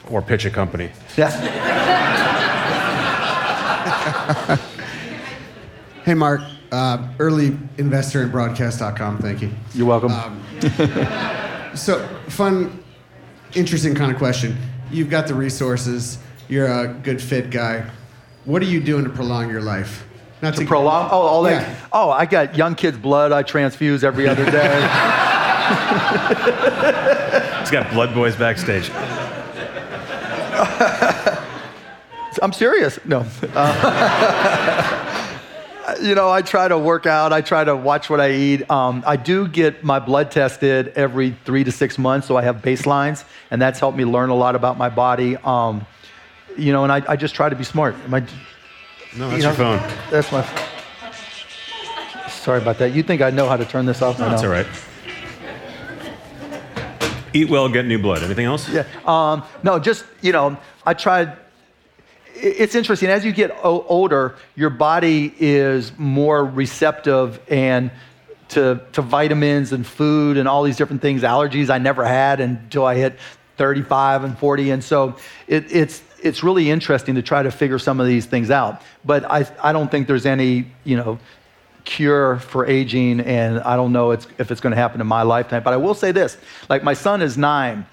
or 0.10 0.22
pitch 0.22 0.46
a 0.46 0.50
company. 0.52 0.92
Yeah. 1.18 1.32
Hey, 6.08 6.14
Mark. 6.14 6.40
Uh, 6.72 7.06
early 7.20 7.58
investor 7.78 8.24
in 8.24 8.32
broadcast.com. 8.32 9.18
Thank 9.18 9.42
you. 9.42 9.52
You're 9.74 9.88
welcome. 9.88 10.12
So, 11.76 12.08
fun, 12.30 12.82
interesting 13.56 13.94
kind 13.94 14.10
of 14.10 14.18
question. 14.18 14.56
You've 14.90 15.10
got 15.10 15.28
the 15.28 15.34
resources. 15.34 16.18
You're 16.48 16.68
a 16.68 16.88
good 16.88 17.22
fit 17.22 17.50
guy. 17.50 17.90
What 18.46 18.62
are 18.62 18.68
you 18.68 18.80
doing 18.80 19.04
to 19.04 19.10
prolong 19.10 19.50
your 19.50 19.60
life? 19.60 20.08
Not 20.42 20.56
to 20.56 20.66
prolong. 20.66 21.10
Oh, 21.12 21.20
all 21.20 21.44
that. 21.44 21.62
Yeah. 21.62 21.76
Oh, 21.92 22.10
I 22.10 22.26
got 22.26 22.56
young 22.56 22.76
kids' 22.76 22.98
blood. 22.98 23.34
I 23.34 23.44
transfuse 23.44 24.06
every 24.06 24.30
other 24.30 24.46
day. 24.46 24.80
He's 27.60 27.70
got 27.70 27.92
blood 27.92 28.14
boys 28.14 28.38
backstage. 28.38 28.90
I'm 32.42 32.54
serious. 32.54 32.98
No. 33.04 33.26
Uh, 33.54 35.14
you 36.02 36.16
know, 36.16 36.30
I 36.30 36.42
try 36.42 36.68
to 36.68 36.78
work 36.78 37.06
out. 37.06 37.34
I 37.34 37.42
try 37.42 37.64
to 37.64 37.76
watch 37.76 38.10
what 38.10 38.20
I 38.20 38.32
eat. 38.32 38.70
Um, 38.70 39.04
I 39.06 39.16
do 39.16 39.48
get 39.48 39.84
my 39.84 40.00
blood 40.00 40.32
tested 40.32 40.90
every 40.90 41.36
three 41.46 41.64
to 41.64 41.72
six 41.72 41.98
months, 41.98 42.28
so 42.28 42.38
I 42.38 42.42
have 42.44 42.58
baselines, 42.58 43.24
and 43.52 43.62
that's 43.62 43.80
helped 43.80 43.98
me 43.98 44.06
learn 44.06 44.30
a 44.30 44.36
lot 44.36 44.56
about 44.56 44.78
my 44.78 44.90
body. 44.90 45.38
Um, 45.38 45.86
you 46.58 46.72
know, 46.72 46.84
and 46.84 46.92
I, 46.92 47.04
I 47.08 47.16
just 47.16 47.36
try 47.36 47.50
to 47.50 47.56
be 47.56 47.64
smart. 47.64 47.96
Am 48.06 48.14
I, 48.14 48.20
No, 49.18 49.26
you 49.26 49.42
that's 49.42 49.44
your 49.44 49.54
phone. 49.54 49.80
That's 50.10 50.32
my. 50.32 50.44
Sorry 52.30 52.62
about 52.62 52.78
that. 52.80 52.94
You 52.94 53.04
think 53.04 53.22
I 53.22 53.30
know 53.30 53.48
how 53.50 53.58
to 53.58 53.66
turn 53.66 53.86
this 53.86 54.02
off? 54.02 54.20
No, 54.20 54.30
that's 54.30 54.42
know. 54.42 54.48
all 54.48 54.54
right. 54.54 54.68
Eat 57.34 57.50
well, 57.50 57.68
get 57.70 57.86
new 57.86 58.00
blood. 58.00 58.24
Anything 58.24 58.46
else? 58.46 58.70
Yeah. 58.70 58.86
Um, 59.06 59.44
no, 59.62 59.80
just, 59.80 60.06
you 60.22 60.32
know, 60.32 60.58
I 60.86 60.94
tried. 60.94 61.38
It's 62.40 62.76
interesting. 62.76 63.10
As 63.10 63.26
you 63.26 63.32
get 63.32 63.52
older, 63.64 64.36
your 64.56 64.70
body 64.70 65.34
is 65.40 65.92
more 65.98 66.46
receptive 66.46 67.40
and 67.50 67.92
to, 68.50 68.82
to 68.94 69.02
vitamins 69.02 69.74
and 69.74 69.86
food 69.86 70.38
and 70.38 70.48
all 70.48 70.64
these 70.64 70.78
different 70.78 71.02
things, 71.02 71.24
allergies 71.24 71.70
I 71.70 71.80
never 71.80 72.06
had 72.06 72.40
until 72.40 72.86
I 72.86 72.96
hit 72.96 73.18
35 73.58 74.24
and 74.24 74.38
40. 74.38 74.72
And 74.72 74.84
so 74.84 75.16
it, 75.48 75.72
it's, 75.72 76.02
it's 76.24 76.44
really 76.44 76.70
interesting 76.70 77.16
to 77.16 77.22
try 77.22 77.44
to 77.44 77.52
figure 77.52 77.80
some 77.80 78.00
of 78.00 78.08
these 78.08 78.26
things 78.26 78.50
out. 78.50 78.82
But 79.04 79.26
I, 79.26 79.50
I 79.62 79.74
don't 79.74 79.90
think 79.90 80.08
there's 80.08 80.26
any, 80.26 80.68
you 80.84 80.96
know, 80.96 81.20
cure 81.84 82.40
for 82.40 82.66
aging, 82.66 83.22
and 83.22 83.60
I 83.62 83.78
don't 83.78 83.94
know 83.94 84.12
it's, 84.12 84.28
if 84.38 84.52
it's 84.52 84.60
going 84.60 84.72
to 84.72 84.78
happen 84.78 85.00
in 85.00 85.08
my 85.08 85.22
lifetime. 85.22 85.64
But 85.64 85.74
I 85.74 85.78
will 85.78 85.94
say 85.94 86.12
this 86.12 86.38
like, 86.70 86.84
my 86.84 86.94
son 86.94 87.22
is 87.22 87.38
nine, 87.38 87.86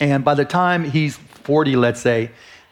and 0.00 0.24
by 0.24 0.34
the 0.34 0.44
time 0.44 0.84
he's 0.84 1.16
40, 1.16 1.76
let's 1.76 2.00
say, 2.00 2.30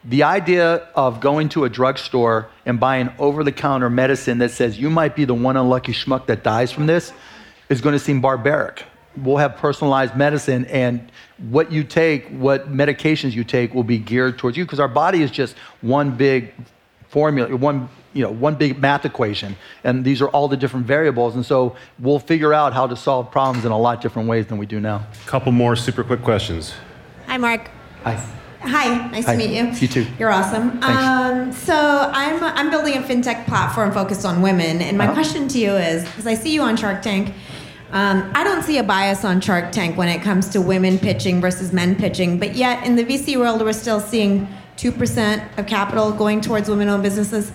the 0.09 0.22
idea 0.22 0.88
of 0.94 1.20
going 1.20 1.48
to 1.50 1.64
a 1.64 1.68
drugstore 1.68 2.48
and 2.64 2.78
buying 2.78 3.11
over 3.18 3.42
the 3.42 3.52
counter 3.52 3.90
medicine 3.90 4.38
that 4.38 4.50
says 4.50 4.78
you 4.78 4.88
might 4.88 5.16
be 5.16 5.24
the 5.24 5.34
one 5.34 5.57
unlucky 5.57 5.92
schmuck 5.92 6.26
that 6.26 6.44
dies 6.44 6.70
from 6.70 6.86
this 6.86 7.12
is 7.68 7.80
going 7.80 7.92
to 7.92 7.98
seem 7.98 8.20
barbaric. 8.20 8.84
We'll 9.16 9.38
have 9.38 9.57
personalized 9.57 10.14
medicine, 10.14 10.66
and 10.66 11.11
what 11.38 11.72
you 11.72 11.84
take, 11.84 12.28
what 12.28 12.70
medications 12.70 13.32
you 13.32 13.44
take, 13.44 13.74
will 13.74 13.82
be 13.82 13.98
geared 13.98 14.38
towards 14.38 14.59
you 14.59 14.64
because 14.64 14.78
our 14.78 14.88
body 14.88 15.22
is 15.22 15.30
just 15.30 15.57
one 15.80 16.16
big 16.16 16.52
formula, 17.09 17.57
one 17.57 17.88
you 18.12 18.22
know, 18.22 18.30
one 18.30 18.54
big 18.54 18.78
math 18.78 19.04
equation, 19.04 19.57
and 19.84 20.04
these 20.04 20.22
are 20.22 20.28
all 20.28 20.48
the 20.48 20.57
different 20.57 20.86
variables, 20.86 21.34
and 21.34 21.44
so 21.44 21.76
we'll 21.98 22.18
figure 22.18 22.54
out 22.54 22.72
how 22.72 22.86
to 22.86 22.96
solve 22.96 23.30
problems 23.30 23.64
in 23.64 23.72
a 23.72 23.78
lot 23.78 24.00
different 24.00 24.28
ways 24.28 24.46
than 24.46 24.59
we 24.59 24.66
do 24.66 24.80
now. 24.80 25.07
Couple 25.26 25.52
more 25.52 25.76
super 25.76 26.04
quick 26.04 26.22
questions. 26.22 26.74
Hi, 27.26 27.36
Mark. 27.36 27.70
Hi. 28.04 28.22
Hi, 28.66 29.08
nice 29.10 29.24
Hi. 29.26 29.32
to 29.32 29.38
meet 29.38 29.50
you. 29.56 29.66
You 29.72 29.88
too. 29.88 30.06
You're 30.18 30.30
awesome. 30.32 30.82
Um, 30.82 31.52
so 31.52 31.74
I'm 32.12 32.42
I'm 32.42 32.68
building 32.70 32.94
a 32.94 33.00
fintech 33.02 33.46
platform 33.46 33.92
focused 33.92 34.24
on 34.24 34.42
women, 34.42 34.80
and 34.82 34.98
my 34.98 35.04
Uh-huh. 35.04 35.14
question 35.14 35.46
to 35.48 35.58
you 35.58 35.72
is, 35.76 36.04
because 36.04 36.26
I 36.26 36.34
see 36.34 36.52
you 36.52 36.62
on 36.62 36.76
Shark 36.76 37.02
Tank, 37.02 37.32
Um, 37.92 38.32
I 38.34 38.42
don't 38.42 38.64
see 38.64 38.78
a 38.78 38.82
bias 38.82 39.24
on 39.24 39.40
Shark 39.40 39.70
Tank 39.70 39.96
when 39.96 40.08
it 40.08 40.20
comes 40.20 40.48
to 40.48 40.60
women 40.60 40.98
pitching 40.98 41.40
versus 41.40 41.72
men 41.72 41.94
pitching, 41.94 42.36
but 42.40 42.56
yet 42.56 42.84
in 42.84 42.96
the 42.96 43.04
VC 43.04 43.36
world, 43.38 43.60
we're 43.62 43.72
still 43.72 44.00
seeing 44.00 44.48
2% 44.76 45.40
of 45.56 45.66
capital 45.66 46.10
going 46.10 46.40
towards 46.40 46.68
women 46.68 46.88
owned 46.88 47.04
businesses. 47.04 47.52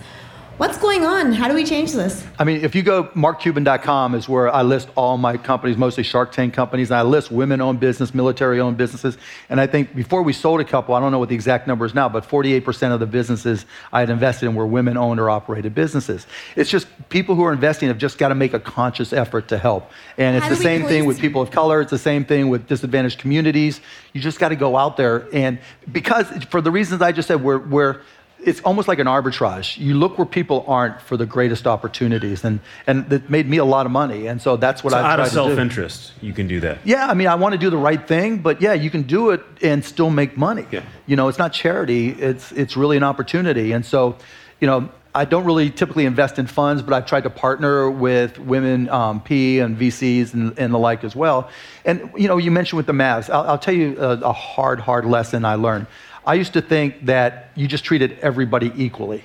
What's 0.58 0.76
going 0.76 1.04
on? 1.04 1.32
How 1.32 1.48
do 1.48 1.54
we 1.54 1.64
change 1.64 1.92
this? 1.92 2.24
I 2.38 2.44
mean, 2.44 2.62
if 2.62 2.74
you 2.74 2.82
go, 2.82 3.04
markcuban.com 3.04 4.14
is 4.14 4.28
where 4.28 4.52
I 4.54 4.60
list 4.60 4.90
all 4.96 5.16
my 5.16 5.38
companies, 5.38 5.78
mostly 5.78 6.04
Shark 6.04 6.30
Tank 6.30 6.52
companies, 6.52 6.90
and 6.90 6.98
I 6.98 7.02
list 7.02 7.30
women 7.30 7.62
owned 7.62 7.80
business, 7.80 8.12
military 8.12 8.60
owned 8.60 8.76
businesses. 8.76 9.16
And 9.48 9.58
I 9.58 9.66
think 9.66 9.94
before 9.94 10.22
we 10.22 10.34
sold 10.34 10.60
a 10.60 10.64
couple, 10.64 10.94
I 10.94 11.00
don't 11.00 11.10
know 11.10 11.18
what 11.18 11.30
the 11.30 11.34
exact 11.34 11.66
number 11.66 11.86
is 11.86 11.94
now, 11.94 12.08
but 12.10 12.28
48% 12.28 12.92
of 12.92 13.00
the 13.00 13.06
businesses 13.06 13.64
I 13.94 14.00
had 14.00 14.10
invested 14.10 14.46
in 14.46 14.54
were 14.54 14.66
women 14.66 14.98
owned 14.98 15.18
or 15.20 15.30
operated 15.30 15.74
businesses. 15.74 16.26
It's 16.54 16.70
just 16.70 16.86
people 17.08 17.34
who 17.34 17.44
are 17.44 17.52
investing 17.52 17.88
have 17.88 17.98
just 17.98 18.18
got 18.18 18.28
to 18.28 18.34
make 18.34 18.52
a 18.52 18.60
conscious 18.60 19.14
effort 19.14 19.48
to 19.48 19.58
help. 19.58 19.90
And 20.18 20.36
it's 20.36 20.44
How 20.44 20.50
the 20.50 20.56
same 20.56 20.86
thing 20.86 21.06
with 21.06 21.18
people 21.18 21.40
of 21.40 21.50
color, 21.50 21.80
it's 21.80 21.90
the 21.90 21.98
same 21.98 22.26
thing 22.26 22.50
with 22.50 22.68
disadvantaged 22.68 23.18
communities. 23.18 23.80
You 24.12 24.20
just 24.20 24.38
got 24.38 24.50
to 24.50 24.56
go 24.56 24.76
out 24.76 24.98
there. 24.98 25.28
And 25.32 25.60
because, 25.90 26.26
for 26.50 26.60
the 26.60 26.70
reasons 26.70 27.00
I 27.00 27.10
just 27.10 27.26
said, 27.26 27.42
we're, 27.42 27.58
we're 27.58 28.02
it's 28.44 28.60
almost 28.62 28.88
like 28.88 28.98
an 28.98 29.06
arbitrage. 29.06 29.78
You 29.78 29.94
look 29.94 30.18
where 30.18 30.26
people 30.26 30.64
aren't 30.66 31.00
for 31.00 31.16
the 31.16 31.26
greatest 31.26 31.66
opportunities, 31.66 32.44
and 32.44 32.60
and 32.86 33.08
that 33.10 33.30
made 33.30 33.48
me 33.48 33.56
a 33.58 33.64
lot 33.64 33.86
of 33.86 33.92
money, 33.92 34.26
and 34.26 34.40
so 34.40 34.56
that's 34.56 34.82
what 34.82 34.92
So 34.92 34.98
I 34.98 35.02
out 35.02 35.16
tried 35.16 35.24
of 35.24 35.30
to 35.30 35.34
do. 35.34 35.34
self-interest, 35.48 36.12
you 36.20 36.32
can 36.32 36.46
do 36.48 36.60
that. 36.60 36.78
Yeah, 36.84 37.06
I 37.08 37.14
mean, 37.14 37.28
I 37.28 37.34
want 37.36 37.52
to 37.52 37.58
do 37.58 37.70
the 37.70 37.76
right 37.76 38.06
thing, 38.06 38.38
but 38.38 38.60
yeah, 38.60 38.72
you 38.72 38.90
can 38.90 39.02
do 39.02 39.30
it 39.30 39.42
and 39.62 39.84
still 39.84 40.10
make 40.10 40.36
money. 40.36 40.66
Yeah. 40.70 40.82
You 41.06 41.16
know, 41.16 41.28
it's 41.28 41.38
not 41.38 41.52
charity; 41.52 42.10
it's 42.10 42.52
it's 42.52 42.76
really 42.76 42.96
an 42.96 43.04
opportunity, 43.04 43.72
and 43.72 43.84
so, 43.84 44.16
you 44.60 44.66
know. 44.66 44.88
I 45.14 45.26
don't 45.26 45.44
really 45.44 45.68
typically 45.68 46.06
invest 46.06 46.38
in 46.38 46.46
funds, 46.46 46.80
but 46.80 46.94
I've 46.94 47.04
tried 47.04 47.24
to 47.24 47.28
partner 47.28 47.90
with 47.90 48.38
women 48.38 48.88
um, 48.88 49.20
P 49.20 49.58
and 49.58 49.76
VCs 49.76 50.32
and, 50.32 50.58
and 50.58 50.72
the 50.72 50.78
like 50.78 51.04
as 51.04 51.14
well. 51.14 51.50
And 51.84 52.10
you 52.16 52.28
know, 52.28 52.38
you 52.38 52.50
mentioned 52.50 52.78
with 52.78 52.86
the 52.86 52.94
Mavs. 52.94 53.28
I'll, 53.28 53.42
I'll 53.42 53.58
tell 53.58 53.74
you 53.74 53.94
a, 54.00 54.12
a 54.20 54.32
hard, 54.32 54.80
hard 54.80 55.04
lesson 55.04 55.44
I 55.44 55.56
learned. 55.56 55.86
I 56.24 56.34
used 56.34 56.52
to 56.52 56.60
think 56.60 57.06
that 57.06 57.50
you 57.54 57.66
just 57.66 57.84
treated 57.84 58.18
everybody 58.20 58.72
equally, 58.76 59.24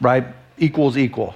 right? 0.00 0.26
Equals 0.56 0.96
equal. 0.96 1.34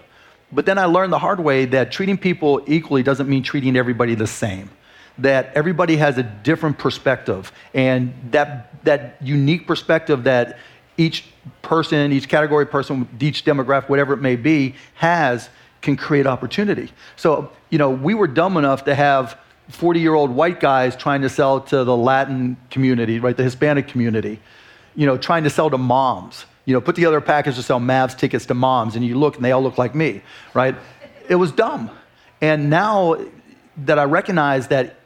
But 0.51 0.67
then 0.67 0.79
I 0.79 0.85
learned 0.85 1.13
the 1.13 1.19
hard 1.19 1.41
way 1.41 1.65
that 1.67 1.93
treating 1.93 2.19
people 2.19 2.63
equally 2.67 3.03
doesn't 3.03 3.29
mean 3.29 3.43
treating 3.43 3.77
everybody 3.77 4.15
the 4.15 4.27
same. 4.27 4.71
That 5.19 5.53
everybody 5.55 5.97
has 5.97 6.17
a 6.19 6.23
different 6.23 6.79
perspective, 6.79 7.53
and 7.75 8.15
that 8.31 8.85
that 8.85 9.19
unique 9.21 9.67
perspective 9.67 10.25
that 10.25 10.59
each 10.97 11.27
person, 11.61 12.13
each 12.13 12.29
category 12.29 12.67
person, 12.67 13.09
each 13.21 13.45
demographic, 13.45 13.89
whatever 13.89 14.15
it 14.15 14.21
may 14.21 14.37
be, 14.37 14.75
has 14.95 15.51
can 15.83 15.97
create 15.97 16.27
opportunity. 16.27 16.91
So, 17.17 17.51
you 17.71 17.79
know, 17.79 17.91
we 17.91 18.15
were 18.15 18.27
dumb 18.27 18.57
enough 18.57 18.85
to 18.85 18.95
have 18.95 19.39
40 19.69 20.01
year 20.01 20.15
old 20.15 20.31
white 20.31 20.61
guys 20.61 20.97
trying 20.97 21.23
to 21.23 21.29
sell 21.29 21.61
to 21.61 21.85
the 21.85 21.97
Latin 21.97 22.57
community, 22.71 23.19
right, 23.19 23.37
the 23.37 23.43
Hispanic 23.43 23.89
community, 23.89 24.41
you 24.95 25.07
know, 25.07 25.17
trying 25.17 25.45
to 25.45 25.51
sell 25.51 25.71
to 25.71 25.79
moms. 25.79 26.47
You 26.65 26.75
know, 26.75 26.81
put 26.81 26.95
together 26.95 27.17
a 27.17 27.23
package 27.23 27.57
to 27.57 27.63
sell 27.63 27.81
Mavs 27.81 28.17
tickets 28.17 28.47
to 28.47 28.55
moms, 28.55 28.95
and 28.95 29.05
you 29.05 29.19
look 29.19 29.37
and 29.37 29.45
they 29.45 29.53
all 29.53 29.63
look 29.63 29.79
like 29.79 29.95
me, 29.95 30.23
right? 30.55 30.77
It 31.29 31.35
was 31.35 31.51
dumb. 31.51 31.91
And 32.41 32.71
now 32.71 33.17
that 33.79 33.99
I 33.99 34.05
recognize 34.05 34.69
that 34.69 34.97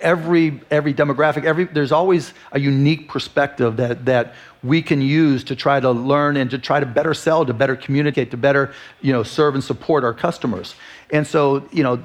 every 0.00 0.60
every 0.70 0.92
demographic 0.92 1.44
every 1.44 1.64
there's 1.64 1.92
always 1.92 2.34
a 2.52 2.60
unique 2.60 3.08
perspective 3.08 3.76
that 3.76 4.04
that 4.04 4.34
we 4.62 4.82
can 4.82 5.00
use 5.00 5.42
to 5.44 5.56
try 5.56 5.80
to 5.80 5.90
learn 5.90 6.36
and 6.36 6.50
to 6.50 6.58
try 6.58 6.78
to 6.78 6.86
better 6.86 7.14
sell 7.14 7.46
to 7.46 7.54
better 7.54 7.74
communicate 7.74 8.30
to 8.30 8.36
better 8.36 8.72
you 9.00 9.12
know 9.12 9.22
serve 9.22 9.54
and 9.54 9.64
support 9.64 10.04
our 10.04 10.12
customers 10.12 10.74
and 11.12 11.26
so 11.26 11.66
you 11.72 11.82
know 11.82 12.02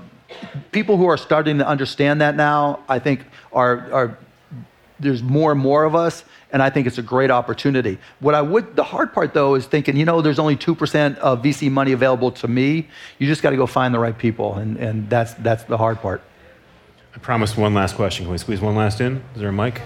people 0.72 0.96
who 0.96 1.06
are 1.06 1.18
starting 1.18 1.58
to 1.58 1.68
understand 1.68 2.22
that 2.22 2.36
now 2.36 2.80
i 2.88 2.98
think 2.98 3.26
are 3.52 3.92
are 3.92 4.18
there's 5.02 5.24
more 5.24 5.52
and 5.52 5.60
more 5.60 5.84
of 5.84 5.96
us 5.96 6.24
and 6.52 6.62
i 6.62 6.70
think 6.70 6.88
it's 6.88 6.98
a 6.98 7.02
great 7.02 7.32
opportunity 7.32 7.98
what 8.20 8.36
i 8.36 8.42
would 8.42 8.76
the 8.76 8.84
hard 8.84 9.12
part 9.14 9.34
though 9.34 9.56
is 9.56 9.66
thinking 9.66 9.98
you 9.98 10.06
know 10.06 10.22
there's 10.22 10.40
only 10.40 10.56
2% 10.56 11.18
of 11.18 11.42
vc 11.42 11.72
money 11.72 11.92
available 11.92 12.32
to 12.32 12.48
me 12.48 12.88
you 13.20 13.28
just 13.28 13.42
got 13.42 13.50
to 13.50 13.58
go 13.58 13.66
find 13.66 13.94
the 13.94 14.00
right 14.00 14.18
people 14.18 14.56
and 14.56 14.78
and 14.78 15.10
that's 15.10 15.34
that's 15.36 15.64
the 15.66 15.78
hard 15.78 16.00
part 16.02 16.22
I 17.14 17.18
promised 17.18 17.58
one 17.58 17.74
last 17.74 17.96
question. 17.96 18.26
Can 18.26 18.32
we 18.32 18.38
squeeze 18.38 18.62
one 18.62 18.76
last 18.76 19.02
in? 19.02 19.18
Is 19.36 19.42
there 19.42 19.50
a 19.50 19.54
mic? 19.54 19.82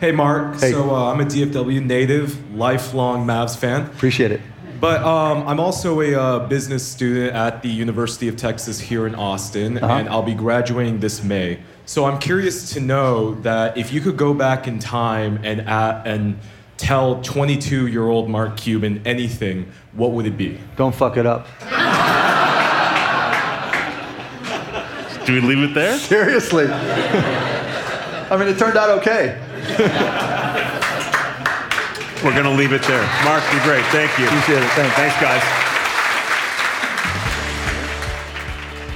Hey, 0.00 0.10
Mark. 0.10 0.58
Hey. 0.58 0.72
So 0.72 0.90
uh, 0.94 1.12
I'm 1.12 1.20
a 1.20 1.24
DFW 1.24 1.84
native, 1.84 2.56
lifelong 2.56 3.26
Mavs 3.26 3.56
fan. 3.56 3.82
appreciate 3.82 4.32
it 4.32 4.40
But 4.82 5.04
um, 5.04 5.46
I'm 5.46 5.60
also 5.60 6.00
a 6.00 6.12
uh, 6.20 6.38
business 6.48 6.84
student 6.84 7.36
at 7.36 7.62
the 7.62 7.68
University 7.68 8.26
of 8.26 8.36
Texas 8.36 8.80
here 8.80 9.06
in 9.06 9.14
Austin, 9.14 9.78
Uh-huh. 9.78 9.94
and 9.94 10.08
I'll 10.08 10.24
be 10.24 10.34
graduating 10.34 10.98
this 10.98 11.22
May. 11.22 11.60
So 11.86 12.04
I'm 12.04 12.18
curious 12.18 12.72
to 12.72 12.80
know 12.80 13.34
that 13.42 13.78
if 13.78 13.92
you 13.92 14.00
could 14.00 14.16
go 14.16 14.34
back 14.34 14.66
in 14.66 14.80
time 14.80 15.38
and 15.44 15.60
at, 15.68 16.04
and 16.04 16.36
tell 16.78 17.22
22 17.22 17.86
year 17.86 18.08
old 18.08 18.28
Mark 18.28 18.56
Cuban 18.56 19.00
anything, 19.04 19.70
what 19.92 20.10
would 20.10 20.26
it 20.26 20.36
be? 20.36 20.58
don't 20.76 20.94
fuck 20.96 21.16
it 21.16 21.26
up 21.26 21.46
Do 25.24 25.34
we 25.34 25.40
leave 25.40 25.70
it 25.70 25.74
there? 25.74 25.96
Seriously. 25.98 26.66
I 26.68 28.36
mean, 28.36 28.48
it 28.48 28.58
turned 28.58 28.76
out 28.76 28.90
okay. 28.98 29.38
We're 32.24 32.32
going 32.32 32.44
to 32.44 32.50
leave 32.50 32.72
it 32.72 32.82
there. 32.84 33.02
Mark, 33.24 33.42
you're 33.52 33.62
great. 33.64 33.84
Thank 33.86 34.16
you. 34.18 34.26
Appreciate 34.26 34.62
it. 34.62 34.70
Thanks. 34.70 34.94
Thanks, 34.94 35.20
guys. 35.20 35.72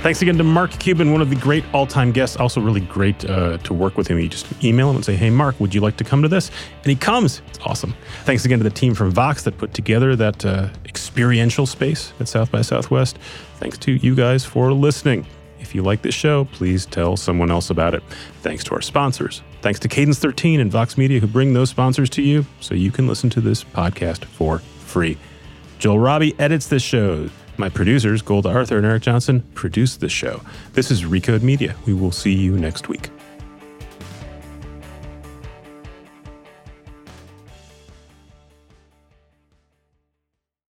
Thanks 0.03 0.23
again 0.23 0.39
to 0.39 0.45
Mark 0.45 0.71
Cuban, 0.79 1.11
one 1.11 1.21
of 1.21 1.31
the 1.31 1.35
great 1.35 1.65
all-time 1.75 2.13
guests. 2.13 2.37
Also, 2.37 2.61
really 2.61 2.83
great 2.83 3.25
uh, 3.25 3.59
to 3.59 3.75
work 3.75 3.97
with 3.97 4.07
him. 4.07 4.21
You 4.21 4.29
just 4.29 4.47
email 4.63 4.89
him 4.89 4.95
and 4.95 5.05
say, 5.05 5.17
"Hey, 5.17 5.31
Mark, 5.31 5.59
would 5.59 5.75
you 5.75 5.81
like 5.81 5.97
to 5.97 6.05
come 6.05 6.23
to 6.23 6.29
this?" 6.29 6.53
And 6.77 6.87
he 6.87 6.95
comes. 6.95 7.43
It's 7.49 7.59
awesome. 7.65 7.93
Thanks 8.25 8.45
again 8.45 8.59
to 8.59 8.63
the 8.63 8.71
team 8.71 8.95
from 8.95 9.11
Vox 9.11 9.43
that 9.43 9.59
put 9.59 9.75
together 9.75 10.15
that 10.15 10.45
uh, 10.45 10.69
experiential 10.85 11.67
space 11.67 12.13
at 12.21 12.29
South 12.29 12.53
by 12.53 12.63
Southwest. 12.63 13.19
Thanks 13.57 13.79
to 13.79 13.93
you 13.95 14.15
guys 14.15 14.45
for 14.45 14.73
listening. 14.73 15.27
If 15.59 15.75
you 15.75 15.83
like 15.83 16.03
this 16.03 16.15
show, 16.15 16.45
please 16.45 16.87
tell 16.87 17.17
someone 17.17 17.51
else 17.51 17.71
about 17.71 17.93
it. 17.93 18.05
Thanks 18.43 18.63
to 18.65 18.75
our 18.75 18.83
sponsors. 18.83 19.43
Thanks 19.63 19.81
to 19.81 19.89
Cadence 19.89 20.19
13 20.19 20.61
and 20.61 20.71
Vox 20.71 20.97
Media 20.97 21.21
who 21.21 21.27
bring 21.27 21.53
those 21.53 21.71
sponsors 21.71 22.11
to 22.11 22.23
you 22.23 22.47
so 22.61 22.75
you 22.75 22.91
can 22.91 23.07
listen 23.07 23.31
to 23.31 23.41
this 23.41 23.65
podcast 23.65 24.25
for 24.25 24.59
free. 24.59 25.19
Joel 25.79 25.99
Robbie 25.99 26.39
edits 26.39 26.69
this 26.69 26.83
show. 26.83 27.29
My 27.59 27.69
producers, 27.69 28.23
Golda 28.23 28.51
Arthur 28.51 28.77
and 28.77 28.87
Eric 28.87 29.03
Johnson, 29.03 29.43
produce 29.55 29.97
this 29.97 30.13
show. 30.13 30.43
This 30.75 30.91
is 30.91 31.05
Recode 31.05 31.43
Media. 31.43 31.75
We 31.87 31.95
will 31.95 32.13
see 32.13 32.35
you 32.35 32.57
next 32.59 32.89
week. 32.89 33.11